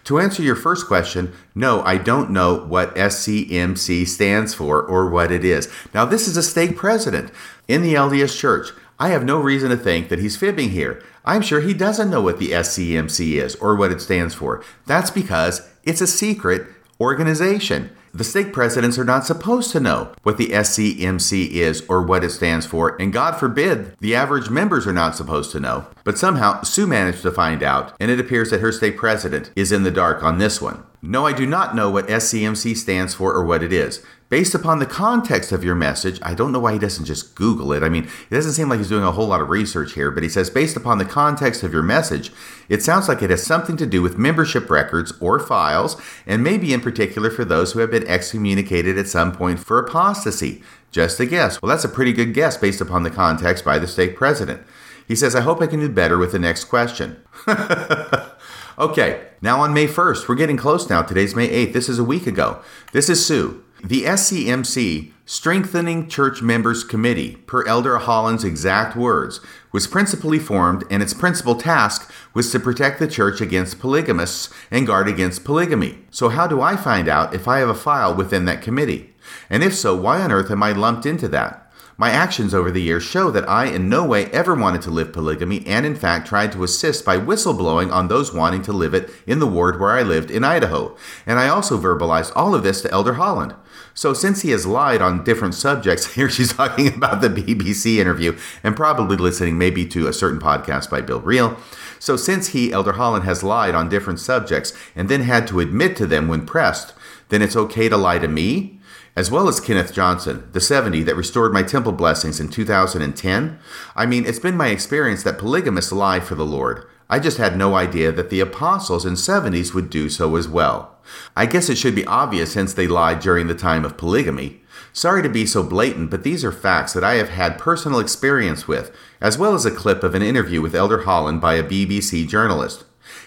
To 0.05 0.19
answer 0.19 0.43
your 0.43 0.57
first 0.57 0.87
question, 0.87 1.33
no, 1.55 1.83
I 1.83 1.97
don't 1.99 2.31
know 2.31 2.57
what 2.57 2.95
SCMC 2.95 4.07
stands 4.07 4.55
for 4.55 4.83
or 4.83 5.09
what 5.09 5.33
it 5.33 5.45
is. 5.45 5.69
Now, 5.93 6.05
this 6.05 6.29
is 6.29 6.37
a 6.37 6.43
stake 6.43 6.77
president 6.77 7.31
in 7.69 7.83
the 7.83 7.95
LDS 7.95 8.39
Church. 8.39 8.69
I 8.99 9.09
have 9.09 9.25
no 9.25 9.41
reason 9.41 9.71
to 9.71 9.77
think 9.77 10.09
that 10.09 10.21
he's 10.21 10.37
fibbing 10.37 10.71
here. 10.71 11.03
I'm 11.25 11.43
sure 11.43 11.61
he 11.61 11.75
doesn't 11.75 12.11
know 12.11 12.21
what 12.21 12.39
the 12.39 12.51
SCMC 12.51 13.43
is 13.43 13.57
or 13.57 13.75
what 13.75 13.91
it 13.91 14.01
stands 14.01 14.35
for. 14.35 14.63
That's 14.87 15.11
because 15.11 15.69
it's 15.83 16.01
a 16.01 16.07
secret 16.07 16.69
organization. 17.01 17.91
The 18.13 18.23
stake 18.23 18.53
presidents 18.53 18.97
are 18.97 19.05
not 19.05 19.27
supposed 19.27 19.73
to 19.73 19.81
know 19.81 20.13
what 20.23 20.37
the 20.37 20.51
SCMC 20.51 21.51
is 21.51 21.85
or 21.89 22.03
what 22.03 22.23
it 22.23 22.31
stands 22.31 22.65
for, 22.65 22.97
and 23.01 23.13
God 23.13 23.33
forbid 23.33 23.97
the 23.99 24.15
average 24.15 24.51
members 24.51 24.87
are 24.87 24.93
not 24.93 25.17
supposed 25.17 25.51
to 25.51 25.61
know. 25.61 25.87
But 26.05 26.17
somehow 26.17 26.63
Sue 26.63 26.87
managed 26.87 27.23
to 27.23 27.33
find 27.33 27.63
out, 27.63 27.93
and 27.99 28.13
it 28.13 28.21
appears 28.21 28.51
that 28.51 28.61
her 28.61 28.71
stake 28.71 28.97
president 28.97 29.51
is 29.57 29.73
in 29.73 29.83
the 29.83 29.91
dark 29.91 30.23
on 30.23 30.39
this 30.39 30.63
one. 30.63 30.85
No, 31.03 31.27
I 31.27 31.33
do 31.33 31.45
not 31.45 31.75
know 31.75 31.91
what 31.91 32.07
SCMC 32.07 32.77
stands 32.77 33.15
for 33.15 33.35
or 33.35 33.45
what 33.45 33.63
it 33.63 33.73
is 33.73 34.03
based 34.35 34.53
upon 34.53 34.81
the 34.81 34.85
context 34.85 35.53
of 35.53 35.63
your 35.63 35.77
message, 35.77 36.19
I 36.21 36.35
don't 36.35 36.51
know 36.51 36.59
why 36.59 36.73
he 36.73 36.79
doesn't 36.81 37.05
just 37.05 37.37
Google 37.37 37.73
it. 37.73 37.85
I 37.85 37.89
mean, 37.89 38.03
it 38.29 38.35
doesn't 38.35 38.55
seem 38.55 38.69
like 38.69 38.81
he's 38.81 38.89
doing 38.89 39.05
a 39.05 39.13
whole 39.13 39.29
lot 39.29 39.41
of 39.41 39.49
research 39.49 39.93
here, 39.93 40.11
but 40.11 40.25
he 40.25 40.29
says, 40.29 40.51
based 40.51 40.77
upon 40.77 40.99
the 40.99 41.05
context 41.05 41.63
of 41.63 41.73
your 41.73 41.85
message, 41.85 42.33
it 42.69 42.83
sounds 42.83 43.07
like 43.07 43.23
it 43.23 43.31
has 43.31 43.45
something 43.45 43.77
to 43.77 43.87
do 43.87 44.03
with 44.03 44.19
membership 44.19 44.69
records 44.69 45.13
or 45.21 45.39
files, 45.39 45.97
and 46.27 46.43
maybe 46.43 46.75
in 46.75 46.81
particular 46.81 47.31
for 47.31 47.45
those 47.45 47.71
who 47.71 47.79
have 47.79 47.93
been 47.93 48.09
excommunicated 48.09 48.99
at 48.99 49.07
some 49.07 49.31
point 49.31 49.61
for 49.61 49.79
apostasy. 49.79 50.65
Just 50.91 51.21
a 51.21 51.27
guess. 51.27 51.63
Well, 51.63 51.71
that's 51.71 51.85
a 51.85 51.89
pretty 51.89 52.13
good 52.13 52.35
guess 52.35 52.57
based 52.57 52.81
upon 52.81 53.05
the 53.05 53.11
context 53.11 53.65
by 53.65 53.79
the 53.79 53.87
stake 53.87 54.17
president. 54.17 54.63
He 55.07 55.15
says, 55.15 55.37
I 55.37 55.43
hope 55.43 55.63
I 55.63 55.69
can 55.69 55.79
do 55.79 55.89
better 55.89 56.19
with 56.19 56.33
the 56.33 56.41
next 56.41 56.65
question. 56.65 57.23
okay, 58.81 59.29
now 59.41 59.61
on 59.61 59.73
May 59.73 59.87
1st, 59.87 60.27
we're 60.27 60.35
getting 60.35 60.57
close 60.57 60.91
now. 60.91 61.03
Today's 61.03 61.37
May 61.37 61.49
8th. 61.67 61.73
This 61.73 61.89
is 61.89 62.01
a 62.01 62.05
week 62.05 62.27
ago. 62.27 62.61
This 62.91 63.09
is 63.09 63.25
Sue. 63.25 63.64
The 63.87 64.05
SCMC, 64.05 65.13
Strengthening 65.27 66.09
Church 66.09 66.41
Members 66.41 66.83
Committee, 66.85 67.37
per 67.47 67.67
Elder 67.67 67.99
Holland's 67.99 68.43
exact 68.43 68.97
words, 68.97 69.41
was 69.73 69.87
principally 69.87 70.39
formed, 70.39 70.85
and 70.91 71.03
its 71.03 71.13
principal 71.13 71.55
task 71.55 72.11
was 72.33 72.51
to 72.51 72.59
protect 72.59 72.99
the 72.99 73.07
church 73.07 73.43
against 73.43 73.79
polygamists 73.79 74.49
and 74.71 74.87
guard 74.87 75.07
against 75.07 75.45
polygamy. 75.45 75.99
So, 76.11 76.31
how 76.31 76.47
do 76.47 76.63
I 76.63 76.77
find 76.77 77.09
out 77.09 77.35
if 77.35 77.47
I 77.47 77.59
have 77.59 77.69
a 77.69 77.75
file 77.75 78.15
within 78.15 78.47
that 78.47 78.63
committee? 78.63 79.13
And 79.51 79.63
if 79.63 79.75
so, 79.75 79.95
why 79.95 80.23
on 80.23 80.33
earth 80.33 80.51
am 80.51 80.63
I 80.63 80.73
lumped 80.73 81.05
into 81.05 81.29
that? 81.29 81.71
My 81.97 82.11
actions 82.11 82.55
over 82.55 82.71
the 82.71 82.83
years 82.83 83.05
show 83.05 83.31
that 83.31 83.49
I 83.49 83.67
in 83.67 83.89
no 83.89 84.05
way 84.05 84.27
ever 84.27 84.55
wanted 84.55 84.83
to 84.83 84.91
live 84.91 85.13
polygamy 85.13 85.65
and 85.65 85.87
in 85.87 85.95
fact 85.95 86.27
tried 86.27 86.51
to 86.53 86.65
assist 86.65 87.05
by 87.05 87.19
whistleblowing 87.19 87.93
on 87.93 88.09
those 88.09 88.35
wanting 88.35 88.63
to 88.63 88.73
live 88.73 88.95
it 88.95 89.11
in 89.29 89.39
the 89.39 89.47
ward 89.47 89.79
where 89.79 89.93
I 89.93 90.03
lived 90.03 90.31
in 90.31 90.43
Idaho. 90.43 90.97
And 91.25 91.39
I 91.39 91.49
also 91.49 91.79
verbalized 91.79 92.33
all 92.35 92.55
of 92.55 92.65
this 92.65 92.83
to 92.83 92.91
Elder 92.91 93.15
Holland. 93.15 93.55
So 93.95 94.13
since 94.13 94.43
he 94.43 94.51
has 94.51 94.67
lied 94.67 95.01
on 95.01 95.25
different 95.25 95.55
subjects, 95.55 96.07
here 96.15 96.29
she's 96.29 96.53
talking 96.53 96.89
about 96.89 97.21
the 97.21 97.29
BBC 97.29 97.97
interview 97.99 98.37
and 98.63 98.77
probably 98.77 99.17
listening 99.17 99.57
maybe 99.57 99.87
to 99.87 100.09
a 100.09 100.13
certain 100.13 100.41
podcast 100.41 100.91
by 100.91 101.01
Bill 101.01 101.21
Reel. 101.21 101.57
So 101.99 102.17
since 102.17 102.49
he, 102.49 102.73
Elder 102.73 102.93
Holland, 102.93 103.25
has 103.25 103.43
lied 103.43 103.75
on 103.75 103.89
different 103.89 104.21
subjects 104.21 104.73
and 104.95 105.09
then 105.09 105.23
had 105.23 105.47
to 105.49 105.61
admit 105.61 105.97
to 105.97 106.07
them 106.07 106.29
when 106.29 106.45
pressed, 106.45 106.93
then 107.31 107.41
it's 107.41 107.57
okay 107.57 107.89
to 107.89 107.97
lie 107.97 108.19
to 108.19 108.29
me? 108.29 108.81
as 109.17 109.31
well 109.31 109.49
as 109.49 109.61
Kenneth 109.61 109.93
Johnson, 109.93 110.49
the 110.53 110.61
70 110.61 111.05
that 111.05 111.15
restored 111.15 111.53
my 111.53 111.63
temple 111.63 111.93
blessings 111.93 112.41
in 112.41 112.49
2010. 112.49 113.59
I 113.95 114.07
mean, 114.07 114.27
it's 114.27 114.41
been 114.41 114.57
my 114.57 114.69
experience 114.69 115.23
that 115.23 115.39
polygamists 115.39 115.93
lie 115.93 116.21
for 116.21 116.35
the 116.35 116.45
Lord. 116.45 116.85
I 117.09 117.21
just 117.21 117.39
had 117.39 117.57
no 117.57 117.77
idea 117.77 118.11
that 118.11 118.31
the 118.31 118.41
apostles 118.41 119.07
in 119.07 119.15
70s 119.15 119.73
would 119.73 119.89
do 119.89 120.09
so 120.09 120.35
as 120.37 120.49
well. 120.49 120.94
I 121.37 121.47
guess 121.47 121.69
it 121.69 121.77
should 121.77 121.95
be 121.95 122.07
obvious 122.07 122.53
since 122.53 122.75
they 122.75 122.87
lied 122.87 123.21
during 123.21 123.47
the 123.47 123.55
time 123.55 123.85
of 123.85 123.97
polygamy. 123.97 124.63
Sorry 124.93 125.23
to 125.23 125.29
be 125.29 125.45
so 125.47 125.63
blatant, 125.63 126.11
but 126.11 126.23
these 126.23 126.45
are 126.45 126.53
facts 126.53 126.93
that 126.93 127.05
I 127.05 127.15
have 127.15 127.31
had 127.31 127.59
personal 127.59 127.99
experience 127.99 128.69
with, 128.69 128.95
as 129.21 129.37
well 129.37 129.55
as 129.55 129.67
a 129.67 129.71
clip 129.71 130.03
of 130.03 130.15
an 130.15 130.23
interview 130.23 130.61
with 130.61 130.75
Elder 130.75 131.03
Holland 131.03 131.41
by 131.41 131.55
a 131.55 131.65
BBC 131.65 132.29
journalist. 132.29 132.85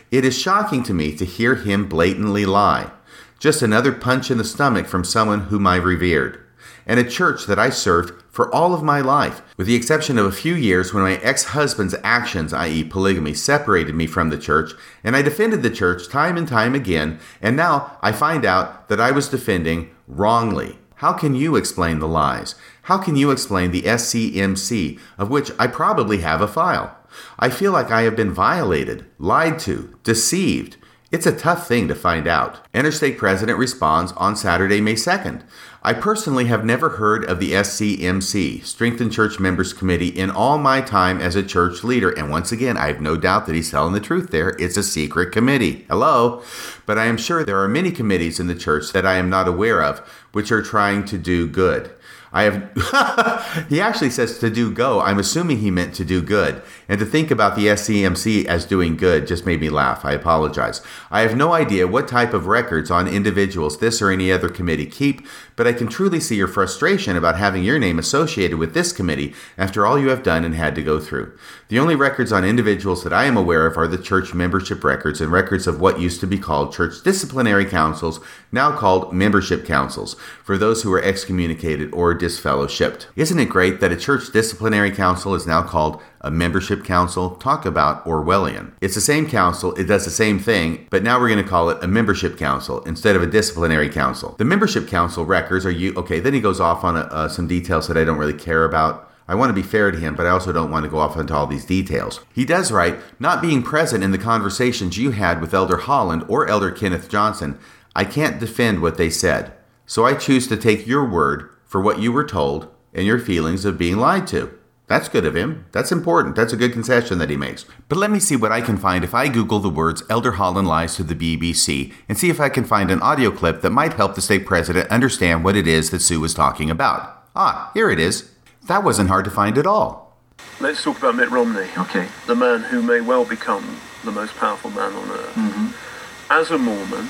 It 0.10 0.24
is 0.24 0.38
shocking 0.38 0.84
to 0.84 0.94
me 0.94 1.16
to 1.18 1.26
hear 1.26 1.56
him 1.56 1.90
blatantly 1.90 2.46
lie. 2.46 2.92
Just 3.40 3.62
another 3.62 3.92
punch 3.92 4.32
in 4.32 4.38
the 4.38 4.44
stomach 4.44 4.88
from 4.88 5.04
someone 5.04 5.42
whom 5.42 5.68
I 5.68 5.76
revered, 5.76 6.40
and 6.88 7.00
a 7.00 7.08
church 7.08 7.46
that 7.46 7.60
I 7.60 7.70
served 7.70 8.24
for 8.32 8.54
all 8.54 8.74
of 8.74 8.82
my 8.82 9.02
life, 9.02 9.42
with 9.58 9.68
the 9.68 9.76
exception 9.76 10.18
of 10.18 10.26
a 10.26 10.32
few 10.32 10.56
years 10.56 10.94
when 10.94 11.04
my 11.04 11.18
ex 11.18 11.44
husband's 11.46 11.96
actions, 12.04 12.54
i.e., 12.54 12.84
polygamy, 12.84 13.36
separated 13.36 13.94
me 13.94 14.08
from 14.08 14.30
the 14.30 14.38
church, 14.40 14.72
and 15.04 15.16
I 15.16 15.22
defended 15.22 15.62
the 15.62 15.70
church 15.70 16.10
time 16.10 16.38
and 16.38 16.48
time 16.48 16.74
again, 16.74 17.20
and 17.42 17.56
now 17.56 17.98
I 18.02 18.12
find 18.12 18.46
out 18.46 18.90
that 18.90 19.02
I 19.02 19.12
was 19.12 19.28
defending 19.28 19.92
wrongly. 20.08 20.80
How 20.96 21.14
can 21.14 21.36
you 21.36 21.56
explain 21.56 22.00
the 22.00 22.08
lies? 22.08 22.56
How 22.84 22.98
can 22.98 23.16
you 23.16 23.30
explain 23.30 23.70
the 23.70 23.84
SCMC, 23.84 25.00
of 25.18 25.30
which 25.30 25.52
I 25.60 25.68
probably 25.68 26.20
have 26.20 26.42
a 26.42 26.48
file? 26.48 26.98
I 27.38 27.50
feel 27.50 27.72
like 27.72 27.92
I 27.92 28.02
have 28.04 28.16
been 28.16 28.32
violated, 28.32 29.06
lied 29.20 29.60
to, 29.60 29.96
deceived. 30.04 30.78
It's 31.12 31.26
a 31.26 31.38
tough 31.38 31.68
thing 31.68 31.88
to 31.88 31.96
find 31.96 32.28
out. 32.28 32.66
Interstate 32.74 33.18
President 33.18 33.58
responds 33.58 34.12
on 34.14 34.36
Saturday, 34.36 34.82
May 34.82 34.96
2nd. 34.96 35.44
I 35.84 35.94
personally 35.94 36.46
have 36.46 36.66
never 36.66 36.90
heard 36.90 37.24
of 37.26 37.40
the 37.40 37.54
SCMC, 37.54 38.66
Strengthened 38.66 39.14
Church 39.14 39.40
Members 39.40 39.74
Committee, 39.74 40.10
in 40.10 40.30
all 40.30 40.58
my 40.58 40.82
time 40.82 41.22
as 41.22 41.36
a 41.36 41.44
church 41.44 41.84
leader. 41.84 42.10
And 42.10 42.30
once 42.30 42.52
again, 42.52 42.78
I 42.78 42.88
have 42.88 43.00
no 43.00 43.16
doubt 43.16 43.46
that 43.46 43.56
he's 43.56 43.72
telling 43.72 43.94
the 43.94 44.00
truth 44.00 44.32
there. 44.32 44.56
It's 44.60 44.78
a 44.78 44.84
secret 44.84 45.32
committee. 45.32 45.86
Hello? 45.88 46.42
But 46.86 46.98
I 46.98 47.06
am 47.06 47.18
sure 47.18 47.44
there 47.44 47.62
are 47.62 47.68
many 47.68 47.92
committees 47.92 48.40
in 48.40 48.48
the 48.48 48.56
church 48.56 48.92
that 48.92 49.06
I 49.06 49.16
am 49.16 49.30
not 49.30 49.48
aware 49.48 49.84
of 49.84 50.00
which 50.32 50.52
are 50.52 50.62
trying 50.62 51.06
to 51.06 51.18
do 51.18 51.48
good. 51.48 51.92
I 52.32 52.44
have, 52.44 53.66
he 53.70 53.80
actually 53.80 54.10
says 54.10 54.40
to 54.40 54.50
do 54.50 54.72
go. 54.72 55.00
I'm 55.00 55.20
assuming 55.20 55.60
he 55.60 55.72
meant 55.72 55.96
to 55.96 56.06
do 56.06 56.22
good. 56.22 56.62
And 56.90 57.00
to 57.00 57.06
think 57.06 57.32
about 57.32 57.56
the 57.56 57.68
SCMC 57.68 58.46
as 58.46 58.66
doing 58.66 58.96
good 58.96 59.28
just 59.28 59.46
made 59.46 59.60
me 59.60 59.70
laugh. 59.70 60.06
I 60.06 60.14
apologize. 60.14 60.82
I 61.12 61.22
have 61.22 61.36
no 61.36 61.54
idea 61.54 61.88
what 61.88 62.08
type 62.08 62.34
of 62.34 62.48
records 62.48 62.90
on 62.90 63.08
individuals 63.08 63.80
this 63.80 64.02
or 64.02 64.10
any 64.10 64.32
other 64.32 64.50
committee 64.50 64.86
keep, 64.86 65.28
but 65.56 65.68
I 65.68 65.74
can 65.74 65.88
truly 65.88 66.20
see 66.20 66.36
your 66.36 66.48
frustration 66.48 67.18
about 67.18 67.38
having 67.38 67.64
your 67.64 67.80
name 67.80 68.00
associated 68.00 68.58
with 68.58 68.74
this 68.74 68.94
committee 68.94 69.34
after 69.58 69.86
all 69.86 70.00
you 70.00 70.10
have 70.10 70.24
done 70.24 70.46
and 70.46 70.56
had 70.56 70.76
to 70.76 70.84
go 70.84 71.00
through. 71.00 71.38
The 71.70 71.80
only 71.80 71.96
records 71.96 72.32
on 72.32 72.46
individuals 72.46 73.04
that 73.04 73.12
I 73.12 73.26
am 73.26 73.36
aware 73.36 73.66
of 73.66 73.78
are 73.78 73.88
the 73.88 73.98
church 73.98 74.34
membership 74.34 74.84
records 74.84 75.20
and 75.20 75.32
records 75.32 75.68
of 75.68 75.82
what 75.82 76.00
used 76.00 76.22
to 76.22 76.28
be 76.28 76.38
called 76.38 76.74
church 76.74 77.04
disciplinary 77.04 77.66
councils, 77.66 78.22
now 78.52 78.72
called 78.72 79.14
membership 79.14 79.66
councils, 79.66 80.16
for 80.44 80.58
those 80.58 80.84
who 80.84 80.90
were 80.90 81.04
excommunicated 81.04 81.94
or 81.94 82.18
disfellowshipped. 82.18 83.08
Isn't 83.16 83.40
it 83.40 83.50
great 83.50 83.82
that 83.82 83.92
a 83.92 83.98
church 83.98 84.32
disciplinary 84.32 84.92
council 84.92 85.36
is 85.36 85.46
now 85.46 85.62
called 85.64 86.02
a 86.22 86.32
membership 86.32 86.84
council? 86.84 87.32
Talk 87.32 87.66
about 87.66 88.06
Orwellian. 88.06 88.74
It's 88.82 88.96
the 88.96 89.02
same 89.02 89.28
council, 89.28 89.74
it 89.76 89.86
does 89.86 90.06
the 90.06 90.12
same 90.12 90.40
thing, 90.40 90.88
but 90.90 91.04
now 91.04 91.20
we're 91.20 91.30
going 91.30 91.44
to 91.44 91.50
call 91.50 91.70
it 91.70 91.84
a 91.84 91.88
membership 91.88 92.38
council 92.38 92.84
instead 92.84 93.16
of 93.16 93.22
a 93.22 93.28
disciplinary 93.28 93.90
council. 93.90 94.36
The 94.38 94.46
membership 94.46 94.88
council 94.88 95.26
records 95.26 95.66
are 95.66 95.72
you, 95.72 95.94
okay, 95.96 96.20
then 96.20 96.34
he 96.34 96.42
goes 96.42 96.60
off 96.60 96.84
on 96.84 96.98
a, 96.98 97.02
uh, 97.02 97.30
some 97.30 97.48
details 97.48 97.88
that 97.88 97.98
I 97.98 98.04
don't 98.04 98.18
really 98.18 98.34
care 98.34 98.66
about. 98.66 99.12
I 99.28 99.36
want 99.36 99.50
to 99.50 99.54
be 99.54 99.62
fair 99.64 99.92
to 99.92 100.00
him, 100.00 100.16
but 100.16 100.26
I 100.26 100.30
also 100.30 100.54
don't 100.54 100.72
want 100.72 100.86
to 100.86 100.90
go 100.90 101.00
off 101.00 101.18
into 101.18 101.34
all 101.34 101.48
these 101.48 101.66
details. 101.66 102.22
He 102.34 102.46
does 102.46 102.72
write, 102.72 102.98
not 103.20 103.42
being 103.42 103.62
present 103.62 104.04
in 104.04 104.12
the 104.12 104.18
conversations 104.18 104.98
you 104.98 105.12
had 105.12 105.42
with 105.42 105.54
Elder 105.54 105.78
Holland 105.78 106.24
or 106.30 106.48
Elder 106.48 106.72
Kenneth 106.72 107.10
Johnson, 107.10 107.60
I 107.96 108.06
can't 108.06 108.40
defend 108.40 108.82
what 108.82 108.98
they 108.98 109.10
said. 109.10 109.52
So 109.86 110.06
I 110.06 110.14
choose 110.14 110.48
to 110.48 110.58
take 110.58 110.88
your 110.88 111.10
word 111.10 111.50
for 111.66 111.82
what 111.82 112.00
you 112.00 112.12
were 112.12 112.26
told 112.26 112.74
and 112.94 113.06
your 113.06 113.20
feelings 113.20 113.66
of 113.66 113.78
being 113.78 113.98
lied 113.98 114.28
to. 114.28 114.58
That's 114.88 115.10
good 115.10 115.26
of 115.26 115.36
him. 115.36 115.66
That's 115.74 115.92
important. 115.92 116.38
That's 116.38 116.54
a 116.54 116.58
good 116.58 116.72
concession 116.72 117.18
that 117.18 117.30
he 117.30 117.36
makes. 117.36 117.66
But 117.90 117.98
let 117.98 118.10
me 118.10 118.20
see 118.20 118.38
what 118.38 118.54
I 118.54 118.62
can 118.62 118.78
find 118.78 119.04
if 119.04 119.14
I 119.14 119.28
Google 119.28 119.60
the 119.60 119.70
words 119.70 120.02
Elder 120.10 120.34
Holland 120.34 120.68
lies 120.68 120.96
to 120.96 121.04
the 121.04 121.14
BBC 121.14 121.94
and 122.08 122.18
see 122.18 122.30
if 122.30 122.40
I 122.40 122.48
can 122.48 122.64
find 122.64 122.90
an 122.90 123.02
audio 123.02 123.30
clip 123.30 123.62
that 123.62 123.72
might 123.72 123.94
help 123.94 124.16
the 124.16 124.22
stake 124.22 124.46
president 124.46 124.90
understand 124.90 125.44
what 125.44 125.58
it 125.58 125.68
is 125.68 125.90
that 125.90 126.00
Sue 126.00 126.22
was 126.22 126.34
talking 126.34 126.72
about. 126.72 127.26
Ah, 127.36 127.70
here 127.74 127.90
it 127.90 128.00
is. 128.00 128.32
That 128.68 128.84
wasn't 128.84 129.10
hard 129.10 129.26
to 129.26 129.32
find 129.32 129.58
at 129.58 129.68
all. 129.68 130.18
Let's 130.62 130.82
talk 130.82 130.98
about 131.00 131.16
Mitt 131.16 131.32
Romney. 131.32 131.68
Okay. 131.78 132.08
The 132.26 132.36
man 132.36 132.62
who 132.64 132.82
may 132.82 133.02
well 133.02 133.26
become 133.26 133.82
the 134.06 134.12
most 134.12 134.36
powerful 134.38 134.72
man 134.72 134.94
on 134.94 135.10
earth. 135.10 135.36
Mm-hmm. 135.36 136.32
As 136.32 136.50
a 136.50 136.58
Mormon 136.58 137.10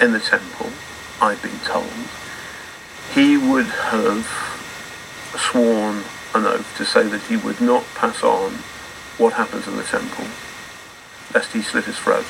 in 0.00 0.12
the 0.12 0.20
temple, 0.20 0.70
I've 1.20 1.40
been 1.40 1.58
told, 1.60 1.86
he 3.14 3.36
would 3.36 3.66
have 3.66 4.26
sworn 5.38 6.02
an 6.34 6.46
oath 6.46 6.76
to 6.76 6.84
say 6.84 7.06
that 7.08 7.22
he 7.22 7.36
would 7.36 7.60
not 7.60 7.84
pass 7.94 8.22
on 8.22 8.52
what 9.18 9.32
happens 9.34 9.66
in 9.68 9.76
the 9.76 9.84
temple, 9.84 10.26
lest 11.32 11.52
he 11.52 11.62
slit 11.62 11.84
his 11.84 11.98
throat. 11.98 12.26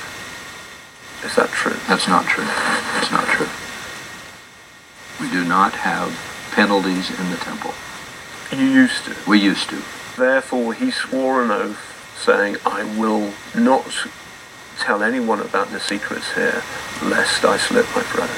Is 1.24 1.34
that 1.36 1.48
true? 1.50 1.76
That's 1.88 2.06
not 2.06 2.26
true. 2.26 2.44
That's 2.44 3.10
not 3.10 3.26
true. 3.28 3.48
We 5.20 5.30
do 5.30 5.44
not 5.44 5.72
have 5.72 6.12
penalties 6.52 7.08
in 7.10 7.30
the 7.30 7.38
temple. 7.38 7.72
You 8.52 8.66
used 8.66 9.04
to. 9.06 9.16
We 9.26 9.40
used 9.40 9.70
to. 9.70 9.82
Therefore, 10.16 10.74
he 10.74 10.90
swore 10.90 11.42
an 11.42 11.50
oath 11.50 12.14
saying, 12.22 12.56
I 12.66 12.84
will 12.98 13.32
not 13.56 13.90
tell 14.78 15.02
anyone 15.02 15.40
about 15.40 15.70
the 15.70 15.80
secrets 15.80 16.32
here, 16.34 16.62
lest 17.02 17.44
I 17.44 17.56
slit 17.56 17.86
my 17.94 18.02
throat. 18.02 18.30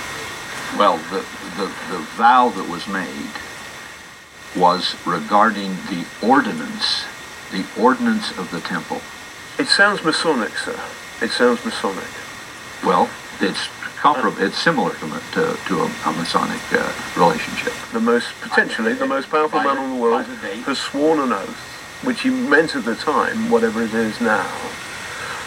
Well, 0.79 0.99
the, 1.11 1.25
the, 1.57 1.67
the 1.91 2.03
vow 2.17 2.51
that 2.51 2.69
was 2.69 2.87
made 2.87 3.31
was 4.57 4.97
regarding 5.07 5.71
the 5.91 6.05
ordinance, 6.23 7.05
the 7.53 7.65
ordinance 7.81 8.37
of 8.39 8.51
the 8.51 8.61
temple. 8.61 9.01
It 9.59 9.69
sounds 9.69 10.03
Masonic, 10.03 10.57
sir. 10.59 10.79
It 11.23 11.31
sounds 11.31 11.65
Masonic. 11.65 12.05
Well, 12.85 13.09
it's 13.41 13.69
comparable. 13.97 14.41
It's 14.43 14.59
similar 14.59 14.95
to, 14.95 15.07
to, 15.33 15.59
to 15.67 15.81
a, 15.81 15.87
a 16.07 16.13
Masonic 16.13 16.61
uh, 16.73 16.93
relationship. 17.17 17.73
The 17.93 18.01
most, 18.01 18.29
potentially, 18.41 18.95
the 18.95 19.07
most 19.07 19.31
powerful 19.31 19.61
man 19.61 19.79
in 19.79 19.97
the 19.97 20.03
world 20.03 20.25
has 20.25 20.79
sworn 20.79 21.21
an 21.21 21.33
oath, 21.33 22.03
which 22.05 22.21
he 22.21 22.31
meant 22.31 22.77
at 22.77 22.85
the 22.85 22.95
time, 22.95 23.51
whatever 23.51 23.83
it 23.83 23.95
is 23.95 24.21
now, 24.21 24.51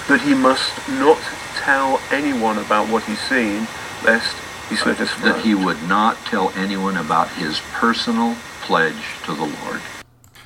that 0.07 0.21
he 0.21 0.33
must 0.33 0.71
not 0.89 1.19
tell 1.57 2.01
anyone 2.11 2.57
about 2.57 2.89
what 2.89 3.03
he's 3.03 3.21
seen, 3.21 3.67
lest 4.03 4.35
he 4.69 4.75
slit 4.75 4.97
his 4.97 5.11
throat. 5.11 5.33
That 5.33 5.41
he 5.45 5.55
would 5.55 5.81
not 5.87 6.17
tell 6.25 6.51
anyone 6.55 6.97
about 6.97 7.29
his 7.29 7.61
personal 7.73 8.35
pledge 8.69 8.93
to 9.25 9.33
the 9.33 9.45
Lord. 9.63 9.81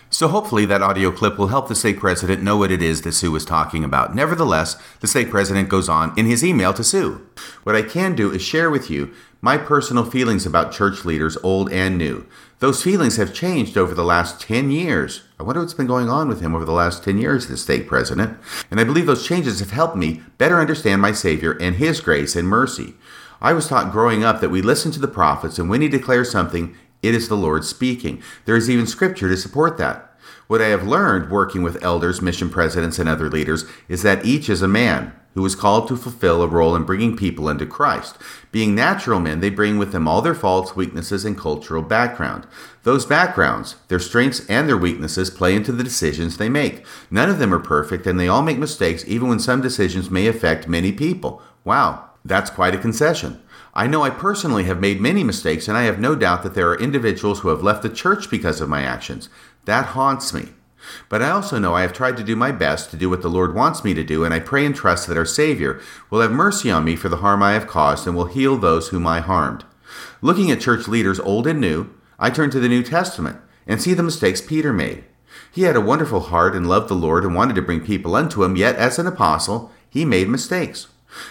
So 0.10 0.30
hopefully 0.30 0.66
that 0.68 0.82
audio 0.82 1.12
clip 1.12 1.38
will 1.38 1.48
help 1.48 1.68
the 1.68 1.76
stake 1.76 2.00
president 2.00 2.42
know 2.42 2.56
what 2.56 2.72
it 2.72 2.82
is 2.82 3.02
that 3.02 3.12
Sue 3.12 3.32
was 3.32 3.44
talking 3.44 3.84
about. 3.84 4.16
Nevertheless, 4.16 4.82
the 5.02 5.08
stake 5.08 5.30
president 5.30 5.68
goes 5.68 5.90
on 5.90 6.18
in 6.18 6.26
his 6.26 6.42
email 6.42 6.74
to 6.76 6.86
Sue. 6.86 7.28
What 7.64 7.76
I 7.76 7.82
can 7.82 8.16
do 8.16 8.32
is 8.32 8.42
share 8.42 8.72
with 8.72 8.90
you 8.90 9.14
my 9.42 9.58
personal 9.58 10.06
feelings 10.06 10.46
about 10.46 10.72
church 10.72 11.04
leaders, 11.04 11.36
old 11.44 11.70
and 11.74 11.98
new. 11.98 12.26
Those 12.60 12.82
feelings 12.82 13.18
have 13.18 13.34
changed 13.34 13.78
over 13.78 13.94
the 13.94 14.06
last 14.06 14.40
10 14.40 14.72
years. 14.72 15.24
I 15.38 15.44
wonder 15.44 15.60
what's 15.60 15.74
been 15.74 15.86
going 15.86 16.10
on 16.10 16.30
with 16.30 16.40
him 16.40 16.56
over 16.56 16.64
the 16.64 16.72
last 16.72 17.04
10 17.04 17.18
years, 17.18 17.48
the 17.48 17.58
stake 17.58 17.90
president. 17.90 18.38
And 18.72 18.80
I 18.80 18.86
believe 18.86 19.06
those 19.06 19.28
changes 19.28 19.60
have 19.60 19.72
helped 19.72 19.98
me 19.98 20.22
better 20.38 20.62
understand 20.62 21.02
my 21.02 21.12
Savior 21.12 21.58
and 21.60 21.76
His 21.76 22.00
grace 22.00 22.38
and 22.38 22.48
mercy. 22.48 22.94
I 23.44 23.52
was 23.52 23.68
taught 23.68 23.92
growing 23.92 24.24
up 24.24 24.40
that 24.40 24.52
we 24.52 24.62
listen 24.62 24.94
to 24.94 25.02
the 25.02 25.08
prophets, 25.10 25.60
and 25.60 25.70
when 25.70 25.82
he 25.82 25.90
declares 25.90 26.32
something, 26.32 26.78
it 27.04 27.14
is 27.14 27.28
the 27.28 27.38
Lord 27.38 27.66
speaking. 27.66 28.24
There 28.45 28.56
is 28.56 28.70
even 28.70 28.88
scripture 28.88 29.30
to 29.30 29.38
support 29.38 29.78
that. 29.78 30.10
What 30.47 30.62
I 30.62 30.68
have 30.68 30.88
learned 30.88 31.30
working 31.30 31.62
with 31.62 31.84
elders, 31.84 32.22
mission 32.22 32.49
presidents, 32.49 32.97
and 32.97 33.08
other 33.08 33.30
leaders 33.30 33.66
is 33.88 34.01
that 34.04 34.26
each 34.26 34.49
is 34.49 34.62
a 34.62 34.68
man 34.68 35.14
who 35.34 35.45
is 35.45 35.56
called 35.56 35.88
to 35.88 35.97
fulfill 35.97 36.43
a 36.43 36.47
role 36.47 36.76
in 36.76 36.84
bringing 36.84 37.18
people 37.18 37.49
into 37.49 37.66
Christ. 37.66 38.18
Being 38.51 38.76
natural 38.76 39.20
men, 39.20 39.39
they 39.39 39.49
bring 39.49 39.78
with 39.78 39.91
them 39.91 40.08
all 40.08 40.22
their 40.22 40.36
faults, 40.36 40.76
weaknesses, 40.76 41.26
and 41.26 41.38
cultural 41.38 41.82
background. 41.82 42.45
Those 42.84 43.06
backgrounds, 43.06 43.76
their 43.88 43.99
strengths 43.99 44.47
and 44.47 44.70
their 44.70 44.78
weaknesses, 44.78 45.30
play 45.30 45.56
into 45.56 45.72
the 45.72 45.84
decisions 45.84 46.38
they 46.38 46.49
make. 46.49 46.86
None 47.10 47.30
of 47.30 47.39
them 47.39 47.54
are 47.54 47.60
perfect, 47.60 48.06
and 48.06 48.20
they 48.20 48.28
all 48.28 48.43
make 48.43 48.60
mistakes, 48.60 49.04
even 49.08 49.28
when 49.28 49.39
some 49.39 49.62
decisions 49.62 50.12
may 50.12 50.28
affect 50.28 50.68
many 50.68 50.91
people. 50.91 51.41
Wow, 51.64 52.12
that's 52.24 52.49
quite 52.51 52.76
a 52.76 52.80
concession. 52.80 53.41
I 53.76 53.88
know 53.88 54.04
I 54.04 54.12
personally 54.12 54.66
have 54.66 54.80
made 54.80 55.02
many 55.02 55.24
mistakes, 55.24 55.68
and 55.68 55.76
I 55.76 55.84
have 55.84 56.00
no 56.00 56.16
doubt 56.16 56.44
that 56.44 56.54
there 56.54 56.70
are 56.70 56.80
individuals 56.80 57.40
who 57.40 57.50
have 57.50 57.64
left 57.64 57.82
the 57.82 57.90
church 57.90 58.30
because 58.30 58.62
of 58.62 58.70
my 58.70 58.84
actions. 58.84 59.30
That 59.66 59.88
haunts 59.88 60.34
me. 60.34 60.50
But 61.10 61.22
I 61.22 61.32
also 61.32 61.58
know 61.58 61.74
I 61.74 61.82
have 61.82 61.94
tried 61.94 62.18
to 62.18 62.24
do 62.24 62.36
my 62.36 62.52
best 62.52 62.92
to 62.92 62.98
do 62.98 63.10
what 63.10 63.22
the 63.22 63.30
Lord 63.30 63.56
wants 63.56 63.84
me 63.84 63.94
to 63.96 64.04
do, 64.04 64.24
and 64.24 64.34
I 64.34 64.40
pray 64.40 64.66
and 64.66 64.76
trust 64.76 65.08
that 65.08 65.18
our 65.18 65.26
Savior 65.26 65.82
will 66.10 66.22
have 66.22 66.32
mercy 66.32 66.70
on 66.70 66.84
me 66.84 66.96
for 66.96 67.10
the 67.10 67.18
harm 67.18 67.42
I 67.42 67.54
have 67.54 67.68
caused 67.68 68.06
and 68.06 68.16
will 68.16 68.26
heal 68.26 68.58
those 68.58 68.90
whom 68.90 69.08
I 69.08 69.22
harmed. 69.22 69.64
Looking 70.22 70.52
at 70.52 70.62
church 70.62 70.88
leaders, 70.88 71.20
old 71.20 71.48
and 71.48 71.60
new, 71.60 71.90
I 72.20 72.30
turn 72.30 72.52
to 72.52 72.60
the 72.60 72.70
New 72.70 72.84
Testament 72.84 73.40
and 73.66 73.82
see 73.82 73.94
the 73.94 74.04
mistakes 74.04 74.42
Peter 74.42 74.74
made. 74.74 75.06
He 75.52 75.64
had 75.64 75.76
a 75.76 75.82
wonderful 75.82 76.20
heart 76.20 76.56
and 76.56 76.68
loved 76.68 76.90
the 76.90 76.96
Lord 76.96 77.24
and 77.24 77.34
wanted 77.34 77.56
to 77.56 77.62
bring 77.62 77.86
people 77.86 78.16
unto 78.16 78.44
him, 78.44 78.56
yet 78.56 78.76
as 78.76 79.00
an 79.00 79.08
apostle, 79.08 79.72
he 79.90 80.06
made 80.06 80.30
mistakes. 80.30 80.88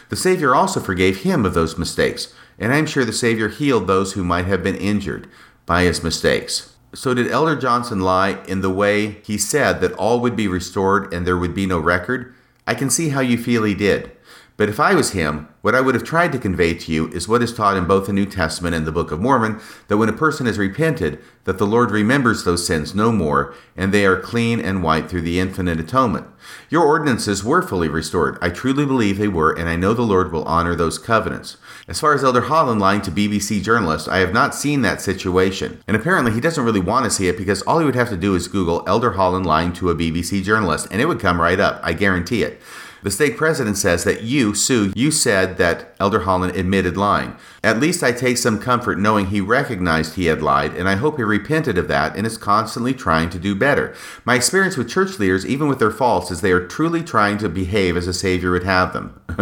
The 0.09 0.17
Savior 0.17 0.55
also 0.55 0.81
forgave 0.81 1.23
him 1.23 1.45
of 1.45 1.55
those 1.55 1.79
mistakes, 1.79 2.33
and 2.59 2.73
I 2.73 2.77
am 2.77 2.87
sure 2.87 3.05
the 3.05 3.13
Savior 3.13 3.49
healed 3.49 3.87
those 3.87 4.13
who 4.13 4.25
might 4.25 4.47
have 4.47 4.63
been 4.63 4.77
injured 4.77 5.29
by 5.67 5.83
his 5.83 6.03
mistakes. 6.03 6.75
So, 6.95 7.15
did 7.15 7.31
Elder 7.31 7.57
Johnson 7.57 8.01
lie 8.01 8.43
in 8.47 8.61
the 8.61 8.71
way 8.71 9.23
he 9.23 9.39
said 9.39 9.81
that 9.81 9.93
all 9.95 10.21
would 10.21 10.37
be 10.37 10.47
restored 10.47 11.13
and 11.13 11.27
there 11.27 11.39
would 11.39 11.55
be 11.55 11.65
no 11.65 11.79
record? 11.79 12.35
I 12.67 12.75
can 12.75 12.91
see 12.91 13.09
how 13.09 13.21
you 13.21 13.39
feel 13.39 13.65
he 13.65 13.75
did. 13.75 14.13
But 14.57 14.69
if 14.69 14.79
I 14.79 14.95
was 14.95 15.13
him, 15.13 15.49
what 15.63 15.75
I 15.75 15.81
would 15.81 15.95
have 15.95 16.05
tried 16.05 16.33
to 16.33 16.39
convey 16.39 16.75
to 16.75 16.93
you 16.93 17.09
is 17.09 17.27
what 17.27 17.43
is 17.43 17.55
taught 17.55 17.77
in 17.77 17.87
both 17.87 18.07
the 18.07 18.13
New 18.13 18.27
Testament 18.27 18.75
and 18.75 18.87
the 18.87 18.93
Book 18.93 19.11
of 19.11 19.21
Mormon 19.21 19.61
that 19.89 19.97
when 19.97 20.09
a 20.09 20.13
person 20.13 20.47
has 20.47 20.59
repented, 20.59 21.19
that 21.45 21.59
the 21.59 21.67
Lord 21.67 21.91
remembers 21.91 22.45
those 22.45 22.67
sins 22.67 22.95
no 22.95 23.13
more, 23.13 23.55
and 23.77 23.93
they 23.93 24.05
are 24.05 24.21
clean 24.21 24.61
and 24.61 24.83
white 24.83 25.09
through 25.09 25.23
the 25.23 25.41
infinite 25.41 25.81
atonement. 25.81 26.27
Your 26.69 26.85
ordinances 26.85 27.43
were 27.43 27.63
fully 27.63 27.89
restored. 27.89 28.39
I 28.43 28.51
truly 28.51 28.85
believe 28.85 29.19
they 29.19 29.29
were, 29.29 29.53
and 29.53 29.69
I 29.69 29.77
know 29.77 29.95
the 29.95 30.03
Lord 30.03 30.33
will 30.33 30.45
honor 30.45 30.75
those 30.75 30.99
covenants. 30.99 31.57
As 31.89 32.01
far 32.01 32.15
as 32.15 32.23
Elder 32.23 32.43
Holland 32.43 32.81
lying 32.81 33.01
to 33.03 33.11
BBC 33.11 33.63
journalists, 33.63 34.09
I 34.09 34.19
have 34.19 34.33
not 34.33 34.55
seen 34.55 34.83
that 34.83 35.01
situation. 35.01 35.83
And 35.87 35.97
apparently 35.97 36.33
he 36.33 36.41
doesn't 36.41 36.65
really 36.65 36.81
want 36.81 37.05
to 37.05 37.11
see 37.11 37.29
it 37.29 37.39
because 37.39 37.63
all 37.63 37.79
he 37.79 37.87
would 37.87 37.95
have 37.95 38.11
to 38.11 38.17
do 38.17 38.35
is 38.35 38.49
Google 38.49 38.85
Elder 38.87 39.13
Holland 39.13 39.47
lying 39.47 39.73
to 39.75 39.91
a 39.91 39.95
BBC 39.95 40.43
journalist, 40.43 40.89
and 40.91 41.01
it 41.01 41.07
would 41.07 41.21
come 41.21 41.41
right 41.41 41.59
up. 41.59 41.81
I 41.83 41.95
guarantee 41.95 42.43
it. 42.43 42.61
The 43.03 43.11
stake 43.11 43.37
president 43.37 43.77
says 43.77 44.05
that 44.05 44.23
you, 44.23 44.55
Sue, 44.55 44.93
you 44.95 45.11
said 45.11 45.57
that 45.57 45.95
Elder 45.99 46.21
Holland 46.21 46.55
admitted 46.55 46.97
lying. 46.97 47.37
At 47.65 47.81
least 47.81 48.03
I 48.03 48.13
take 48.13 48.39
some 48.39 48.61
comfort 48.61 48.97
knowing 48.97 49.27
he 49.27 49.41
recognized 49.41 50.15
he 50.15 50.27
had 50.27 50.41
lied, 50.41 50.75
and 50.75 50.89
I 50.89 50.95
hope 50.95 51.17
he 51.17 51.25
repented 51.25 51.79
of 51.79 51.89
that 51.89 52.17
and 52.17 52.25
is 52.25 52.39
constantly 52.39 52.95
trying 52.95 53.29
to 53.31 53.41
do 53.41 53.57
better. 53.57 53.93
My 54.25 54.37
experience 54.37 54.77
with 54.77 54.89
church 54.89 55.19
leaders, 55.19 55.45
even 55.45 55.67
with 55.67 55.81
their 55.81 55.91
faults, 55.91 56.31
is 56.31 56.41
they 56.41 56.53
are 56.53 56.67
truly 56.67 57.03
trying 57.03 57.39
to 57.39 57.49
behave 57.49 57.97
as 57.97 58.07
a 58.07 58.15
Savior 58.15 58.53
would 58.53 58.65
have 58.65 58.93
them. 58.93 59.21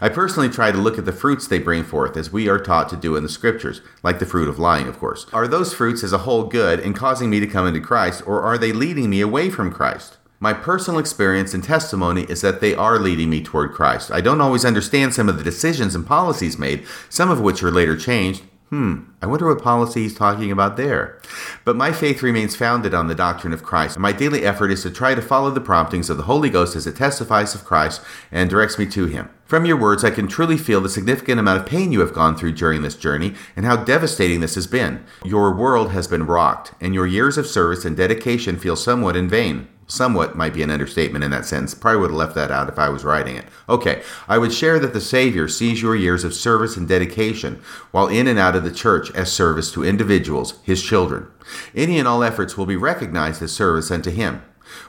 I 0.00 0.08
personally 0.08 0.48
try 0.48 0.72
to 0.72 0.78
look 0.78 0.98
at 0.98 1.04
the 1.04 1.12
fruits 1.12 1.46
they 1.46 1.60
bring 1.60 1.84
forth, 1.84 2.16
as 2.16 2.32
we 2.32 2.48
are 2.48 2.58
taught 2.58 2.88
to 2.88 2.96
do 2.96 3.14
in 3.14 3.22
the 3.22 3.28
Scriptures, 3.28 3.80
like 4.02 4.18
the 4.18 4.26
fruit 4.26 4.48
of 4.48 4.58
lying, 4.58 4.88
of 4.88 4.98
course. 4.98 5.26
Are 5.32 5.46
those 5.46 5.72
fruits 5.72 6.02
as 6.02 6.12
a 6.12 6.18
whole 6.18 6.44
good 6.44 6.80
in 6.80 6.94
causing 6.94 7.30
me 7.30 7.38
to 7.38 7.46
come 7.46 7.66
into 7.66 7.80
Christ, 7.80 8.26
or 8.26 8.42
are 8.42 8.58
they 8.58 8.72
leading 8.72 9.08
me 9.08 9.20
away 9.20 9.50
from 9.50 9.72
Christ? 9.72 10.16
My 10.40 10.52
personal 10.52 11.00
experience 11.00 11.52
and 11.52 11.64
testimony 11.64 12.22
is 12.28 12.42
that 12.42 12.60
they 12.60 12.72
are 12.72 13.00
leading 13.00 13.28
me 13.28 13.42
toward 13.42 13.72
Christ. 13.72 14.12
I 14.12 14.20
don't 14.20 14.40
always 14.40 14.64
understand 14.64 15.12
some 15.12 15.28
of 15.28 15.36
the 15.36 15.42
decisions 15.42 15.96
and 15.96 16.06
policies 16.06 16.56
made, 16.56 16.86
some 17.08 17.28
of 17.28 17.40
which 17.40 17.60
are 17.64 17.72
later 17.72 17.96
changed. 17.96 18.44
Hmm, 18.68 19.04
I 19.20 19.26
wonder 19.26 19.48
what 19.48 19.64
policy 19.64 20.02
he's 20.02 20.14
talking 20.14 20.52
about 20.52 20.76
there. 20.76 21.20
But 21.64 21.74
my 21.74 21.90
faith 21.90 22.22
remains 22.22 22.54
founded 22.54 22.94
on 22.94 23.08
the 23.08 23.14
doctrine 23.16 23.52
of 23.52 23.64
Christ. 23.64 23.96
And 23.96 24.02
my 24.02 24.12
daily 24.12 24.44
effort 24.44 24.70
is 24.70 24.82
to 24.82 24.90
try 24.90 25.14
to 25.14 25.22
follow 25.22 25.50
the 25.50 25.60
promptings 25.60 26.08
of 26.08 26.18
the 26.18 26.24
Holy 26.24 26.50
Ghost 26.50 26.76
as 26.76 26.86
it 26.86 26.94
testifies 26.94 27.54
of 27.54 27.64
Christ 27.64 28.02
and 28.30 28.48
directs 28.48 28.78
me 28.78 28.86
to 28.86 29.06
Him. 29.06 29.30
From 29.44 29.64
your 29.64 29.78
words, 29.78 30.04
I 30.04 30.10
can 30.10 30.28
truly 30.28 30.58
feel 30.58 30.82
the 30.82 30.90
significant 30.90 31.40
amount 31.40 31.60
of 31.60 31.66
pain 31.66 31.90
you 31.90 32.00
have 32.00 32.12
gone 32.12 32.36
through 32.36 32.52
during 32.52 32.82
this 32.82 32.94
journey 32.94 33.34
and 33.56 33.64
how 33.64 33.76
devastating 33.76 34.40
this 34.40 34.54
has 34.54 34.66
been. 34.66 35.02
Your 35.24 35.52
world 35.52 35.90
has 35.92 36.06
been 36.06 36.26
rocked, 36.26 36.74
and 36.80 36.94
your 36.94 37.06
years 37.06 37.38
of 37.38 37.46
service 37.46 37.86
and 37.86 37.96
dedication 37.96 38.58
feel 38.58 38.76
somewhat 38.76 39.16
in 39.16 39.28
vain. 39.28 39.66
Somewhat 39.90 40.36
might 40.36 40.52
be 40.52 40.62
an 40.62 40.70
understatement 40.70 41.24
in 41.24 41.30
that 41.30 41.46
sense. 41.46 41.74
Probably 41.74 42.00
would 42.00 42.10
have 42.10 42.18
left 42.18 42.34
that 42.34 42.50
out 42.50 42.68
if 42.68 42.78
I 42.78 42.90
was 42.90 43.04
writing 43.04 43.36
it. 43.36 43.46
Okay, 43.70 44.02
I 44.28 44.36
would 44.36 44.52
share 44.52 44.78
that 44.78 44.92
the 44.92 45.00
Savior 45.00 45.48
sees 45.48 45.80
your 45.80 45.96
years 45.96 46.24
of 46.24 46.34
service 46.34 46.76
and 46.76 46.86
dedication 46.86 47.62
while 47.90 48.06
in 48.06 48.26
and 48.26 48.38
out 48.38 48.54
of 48.54 48.64
the 48.64 48.70
church 48.70 49.10
as 49.12 49.32
service 49.32 49.72
to 49.72 49.84
individuals, 49.84 50.58
His 50.62 50.82
children. 50.82 51.28
Any 51.74 51.98
and 51.98 52.06
all 52.06 52.22
efforts 52.22 52.56
will 52.56 52.66
be 52.66 52.76
recognized 52.76 53.40
as 53.42 53.52
service 53.52 53.90
unto 53.90 54.10
Him. 54.10 54.42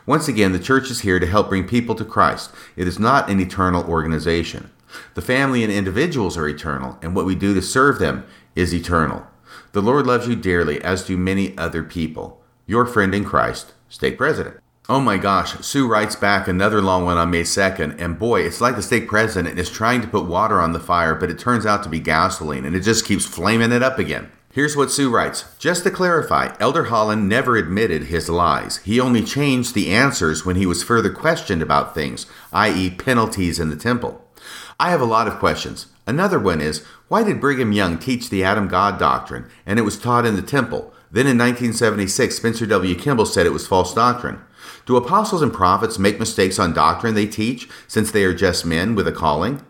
Once 0.05 0.27
again, 0.27 0.51
the 0.51 0.59
church 0.59 0.91
is 0.91 0.99
here 0.99 1.17
to 1.17 1.27
help 1.27 1.47
bring 1.47 1.65
people 1.65 1.95
to 1.95 2.03
Christ. 2.03 2.51
It 2.75 2.85
is 2.85 2.99
not 2.99 3.29
an 3.29 3.39
eternal 3.39 3.89
organization. 3.89 4.69
The 5.13 5.21
family 5.21 5.63
and 5.63 5.71
individuals 5.71 6.37
are 6.37 6.49
eternal, 6.49 6.99
and 7.01 7.15
what 7.15 7.25
we 7.25 7.35
do 7.35 7.53
to 7.53 7.61
serve 7.61 7.99
them 7.99 8.25
is 8.53 8.73
eternal. 8.73 9.25
The 9.71 9.81
Lord 9.81 10.05
loves 10.05 10.27
you 10.27 10.35
dearly, 10.35 10.81
as 10.81 11.05
do 11.05 11.15
many 11.15 11.57
other 11.57 11.83
people. 11.83 12.41
Your 12.65 12.85
friend 12.85 13.15
in 13.15 13.23
Christ, 13.23 13.73
Stake 13.87 14.17
President. 14.17 14.59
Oh 14.91 14.99
my 14.99 15.17
gosh, 15.17 15.53
Sue 15.63 15.87
writes 15.87 16.15
back 16.15 16.47
another 16.47 16.81
long 16.81 17.05
one 17.05 17.15
on 17.15 17.29
May 17.29 17.43
2nd, 17.43 18.01
and 18.01 18.17
boy, 18.17 18.41
it's 18.41 18.59
like 18.59 18.75
the 18.75 18.81
stake 18.81 19.07
president 19.07 19.59
is 19.59 19.69
trying 19.69 20.01
to 20.01 20.07
put 20.07 20.25
water 20.25 20.59
on 20.59 20.73
the 20.73 20.79
fire, 20.79 21.13
but 21.13 21.29
it 21.29 21.37
turns 21.37 21.63
out 21.63 21.83
to 21.83 21.89
be 21.89 21.99
gasoline, 21.99 22.65
and 22.65 22.75
it 22.75 22.79
just 22.79 23.05
keeps 23.05 23.23
flaming 23.23 23.71
it 23.71 23.83
up 23.83 23.99
again. 23.99 24.31
Here's 24.51 24.75
what 24.75 24.89
Sue 24.89 25.11
writes 25.11 25.45
Just 25.59 25.83
to 25.83 25.91
clarify, 25.91 26.55
Elder 26.59 26.85
Holland 26.85 27.29
never 27.29 27.55
admitted 27.55 28.05
his 28.05 28.29
lies. 28.29 28.77
He 28.77 28.99
only 28.99 29.21
changed 29.21 29.75
the 29.75 29.91
answers 29.91 30.43
when 30.43 30.55
he 30.55 30.65
was 30.65 30.81
further 30.81 31.11
questioned 31.11 31.61
about 31.61 31.93
things, 31.93 32.25
i.e., 32.51 32.89
penalties 32.89 33.59
in 33.59 33.69
the 33.69 33.75
temple. 33.75 34.25
I 34.79 34.89
have 34.89 35.01
a 35.01 35.05
lot 35.05 35.27
of 35.27 35.37
questions. 35.37 35.85
Another 36.07 36.39
one 36.39 36.61
is 36.61 36.83
why 37.09 37.23
did 37.23 37.39
Brigham 37.39 37.73
Young 37.73 37.99
teach 37.99 38.31
the 38.31 38.43
Adam 38.43 38.67
God 38.67 38.97
doctrine 38.97 39.45
and 39.67 39.77
it 39.77 39.83
was 39.83 39.99
taught 39.99 40.25
in 40.25 40.35
the 40.35 40.41
temple? 40.41 40.91
Then 41.11 41.27
in 41.27 41.37
1976, 41.37 42.35
Spencer 42.35 42.65
W. 42.65 42.95
Kimball 42.95 43.27
said 43.27 43.45
it 43.45 43.53
was 43.53 43.67
false 43.67 43.93
doctrine. 43.93 44.41
Do 44.89 44.95
apostles 44.95 45.43
and 45.43 45.53
prophets 45.53 45.99
make 45.99 46.17
mistakes 46.17 46.57
on 46.57 46.73
doctrine 46.73 47.13
they 47.13 47.27
teach 47.27 47.69
since 47.87 48.09
they 48.09 48.23
are 48.23 48.33
just 48.33 48.65
men 48.65 48.95
with 48.95 49.07
a 49.07 49.11
calling? 49.11 49.61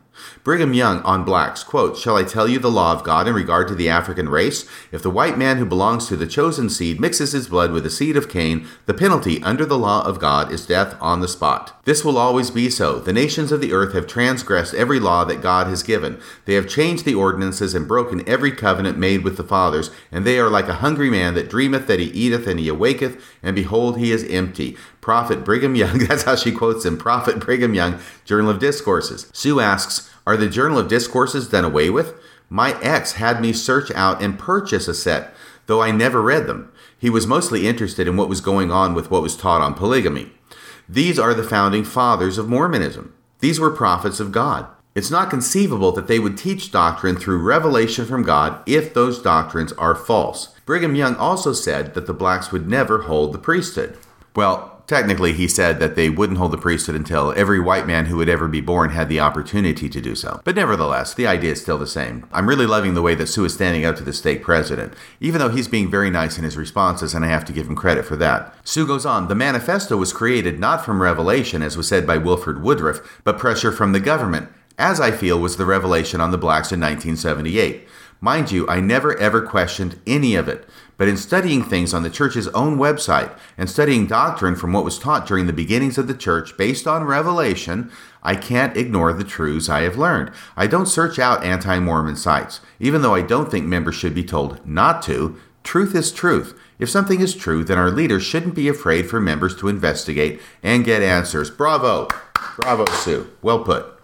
Brigham 0.45 0.73
Young 0.73 1.01
on 1.01 1.25
blacks, 1.25 1.61
quote, 1.61 1.97
Shall 1.97 2.15
I 2.15 2.23
tell 2.23 2.47
you 2.47 2.57
the 2.57 2.71
law 2.71 2.93
of 2.93 3.03
God 3.03 3.27
in 3.27 3.33
regard 3.33 3.67
to 3.67 3.75
the 3.75 3.89
African 3.89 4.29
race? 4.29 4.65
If 4.93 5.01
the 5.01 5.09
white 5.09 5.37
man 5.37 5.57
who 5.57 5.65
belongs 5.65 6.07
to 6.07 6.15
the 6.15 6.25
chosen 6.25 6.69
seed 6.69 7.01
mixes 7.01 7.33
his 7.33 7.49
blood 7.49 7.73
with 7.73 7.83
the 7.83 7.89
seed 7.89 8.15
of 8.15 8.29
Cain, 8.29 8.65
the 8.85 8.93
penalty 8.93 9.43
under 9.43 9.65
the 9.65 9.77
law 9.77 10.05
of 10.05 10.19
God 10.19 10.53
is 10.53 10.65
death 10.65 10.95
on 11.01 11.19
the 11.19 11.27
spot. 11.27 11.78
This 11.89 12.05
will 12.05 12.19
always 12.19 12.51
be 12.51 12.69
so. 12.69 12.99
The 12.99 13.11
nations 13.11 13.51
of 13.51 13.61
the 13.61 13.73
earth 13.73 13.93
have 13.93 14.05
transgressed 14.05 14.75
every 14.75 14.99
law 14.99 15.23
that 15.25 15.41
God 15.41 15.65
has 15.65 15.81
given. 15.81 16.21
They 16.45 16.53
have 16.53 16.69
changed 16.69 17.03
the 17.03 17.15
ordinances 17.15 17.73
and 17.73 17.87
broken 17.87 18.21
every 18.29 18.51
covenant 18.51 18.99
made 18.99 19.23
with 19.23 19.37
the 19.37 19.43
fathers, 19.43 19.89
and 20.11 20.23
they 20.23 20.37
are 20.37 20.51
like 20.51 20.67
a 20.67 20.75
hungry 20.85 21.09
man 21.09 21.33
that 21.33 21.49
dreameth 21.49 21.87
that 21.87 21.99
he 21.99 22.05
eateth, 22.05 22.45
and 22.45 22.59
he 22.59 22.69
awaketh, 22.69 23.19
and 23.41 23.55
behold, 23.55 23.97
he 23.97 24.11
is 24.11 24.23
empty. 24.25 24.77
Prophet 25.01 25.43
Brigham 25.43 25.73
Young, 25.73 25.97
that's 26.05 26.21
how 26.21 26.35
she 26.35 26.51
quotes 26.51 26.85
him, 26.85 26.95
Prophet 26.95 27.39
Brigham 27.39 27.73
Young, 27.73 27.99
Journal 28.23 28.51
of 28.51 28.59
Discourses. 28.59 29.27
Sue 29.33 29.59
asks, 29.59 30.11
Are 30.27 30.37
the 30.37 30.47
Journal 30.47 30.77
of 30.77 30.89
Discourses 30.89 31.49
done 31.49 31.65
away 31.65 31.89
with? 31.89 32.13
My 32.51 32.79
ex 32.83 33.13
had 33.13 33.41
me 33.41 33.51
search 33.51 33.89
out 33.95 34.21
and 34.21 34.37
purchase 34.37 34.87
a 34.87 34.93
set, 34.93 35.33
though 35.65 35.81
I 35.81 35.89
never 35.89 36.21
read 36.21 36.45
them. 36.45 36.71
He 36.99 37.09
was 37.09 37.25
mostly 37.25 37.67
interested 37.67 38.07
in 38.07 38.15
what 38.15 38.29
was 38.29 38.41
going 38.41 38.69
on 38.69 38.93
with 38.93 39.09
what 39.09 39.23
was 39.23 39.35
taught 39.35 39.61
on 39.61 39.73
polygamy. 39.73 40.33
These 40.91 41.19
are 41.19 41.35
the 41.35 41.43
founding 41.43 41.83
fathers 41.83 42.39
of 42.39 42.49
Mormonism. 42.49 43.13
These 43.41 43.59
were 43.59 43.69
prophets 43.69 44.19
of 44.19 44.31
God. 44.31 44.65
It's 44.95 45.11
not 45.11 45.29
conceivable 45.29 45.91
that 45.91 46.07
they 46.07 46.17
would 46.17 46.35
teach 46.35 46.71
doctrine 46.71 47.15
through 47.15 47.43
revelation 47.43 48.07
from 48.07 48.23
God 48.23 48.63
if 48.65 48.95
those 48.95 49.21
doctrines 49.21 49.71
are 49.73 49.93
false. 49.93 50.47
Brigham 50.65 50.95
Young 50.95 51.15
also 51.15 51.53
said 51.53 51.93
that 51.93 52.07
the 52.07 52.13
blacks 52.13 52.51
would 52.51 52.67
never 52.67 53.03
hold 53.03 53.33
the 53.33 53.37
priesthood. 53.37 53.99
Well, 54.35 54.68
Technically, 54.89 55.33
he 55.33 55.47
said 55.47 55.79
that 55.79 55.93
they 55.93 56.09
wouldn't 56.09 56.39
hold 56.39 56.51
the 56.51 56.57
priesthood 56.57 56.95
until 56.95 57.31
every 57.37 57.59
white 57.59 57.85
man 57.85 58.07
who 58.07 58.17
would 58.17 58.27
ever 58.27 58.47
be 58.47 58.59
born 58.59 58.89
had 58.89 59.07
the 59.07 59.19
opportunity 59.19 59.87
to 59.87 60.01
do 60.01 60.15
so. 60.15 60.41
But 60.43 60.55
nevertheless, 60.55 61.13
the 61.13 61.27
idea 61.27 61.51
is 61.51 61.61
still 61.61 61.77
the 61.77 61.85
same. 61.85 62.27
I'm 62.31 62.49
really 62.49 62.65
loving 62.65 62.95
the 62.95 63.03
way 63.03 63.13
that 63.13 63.27
Sue 63.27 63.45
is 63.45 63.53
standing 63.53 63.85
up 63.85 63.97
to 63.97 64.03
the 64.03 64.11
stake 64.11 64.41
president, 64.41 64.95
even 65.19 65.37
though 65.37 65.49
he's 65.49 65.67
being 65.67 65.91
very 65.91 66.09
nice 66.09 66.39
in 66.39 66.43
his 66.43 66.57
responses, 66.57 67.13
and 67.13 67.23
I 67.23 67.27
have 67.27 67.45
to 67.45 67.53
give 67.53 67.67
him 67.67 67.75
credit 67.75 68.03
for 68.03 68.15
that. 68.15 68.55
Sue 68.63 68.87
goes 68.87 69.05
on 69.05 69.27
The 69.27 69.35
manifesto 69.35 69.95
was 69.95 70.11
created 70.11 70.59
not 70.59 70.83
from 70.83 71.03
revelation, 71.03 71.61
as 71.61 71.77
was 71.77 71.87
said 71.87 72.07
by 72.07 72.17
Wilford 72.17 72.63
Woodruff, 72.63 73.21
but 73.23 73.37
pressure 73.37 73.71
from 73.71 73.91
the 73.91 73.99
government, 73.99 74.49
as 74.79 74.99
I 74.99 75.11
feel 75.11 75.39
was 75.39 75.57
the 75.57 75.65
revelation 75.65 76.19
on 76.19 76.31
the 76.31 76.37
blacks 76.39 76.71
in 76.71 76.79
1978. 76.79 77.87
Mind 78.21 78.51
you, 78.51 78.67
I 78.67 78.81
never 78.81 79.17
ever 79.17 79.41
questioned 79.41 79.97
any 80.05 80.35
of 80.35 80.49
it. 80.49 80.67
But 80.99 81.07
in 81.07 81.15
studying 81.15 81.63
things 81.63 81.93
on 81.93 82.03
the 82.03 82.09
church's 82.09 82.49
own 82.49 82.77
website 82.77 83.33
and 83.57 83.69
studying 83.69 84.05
doctrine 84.05 84.57
from 84.57 84.73
what 84.73 84.83
was 84.83 84.99
taught 84.99 85.25
during 85.25 85.47
the 85.47 85.53
beginnings 85.53 85.97
of 85.97 86.07
the 86.07 86.13
church 86.13 86.57
based 86.57 86.87
on 86.87 87.05
revelation, 87.05 87.89
I 88.21 88.35
can't 88.35 88.75
ignore 88.75 89.13
the 89.13 89.23
truths 89.23 89.69
I 89.69 89.83
have 89.83 89.97
learned. 89.97 90.31
I 90.57 90.67
don't 90.67 90.87
search 90.87 91.17
out 91.17 91.41
anti 91.41 91.79
Mormon 91.79 92.17
sites, 92.17 92.59
even 92.81 93.01
though 93.01 93.15
I 93.15 93.21
don't 93.21 93.49
think 93.49 93.65
members 93.65 93.95
should 93.95 94.13
be 94.13 94.25
told 94.25 94.67
not 94.67 95.01
to. 95.03 95.37
Truth 95.63 95.95
is 95.95 96.11
truth. 96.11 96.59
If 96.79 96.89
something 96.89 97.21
is 97.21 97.33
true, 97.33 97.63
then 97.63 97.77
our 97.77 97.91
leaders 97.91 98.23
shouldn't 98.23 98.53
be 98.53 98.67
afraid 98.67 99.09
for 99.09 99.21
members 99.21 99.55
to 99.57 99.69
investigate 99.69 100.41
and 100.61 100.83
get 100.83 101.01
answers. 101.01 101.49
Bravo! 101.49 102.09
Bravo, 102.57 102.85
Sue. 102.91 103.29
Well 103.41 103.63
put. 103.63 103.98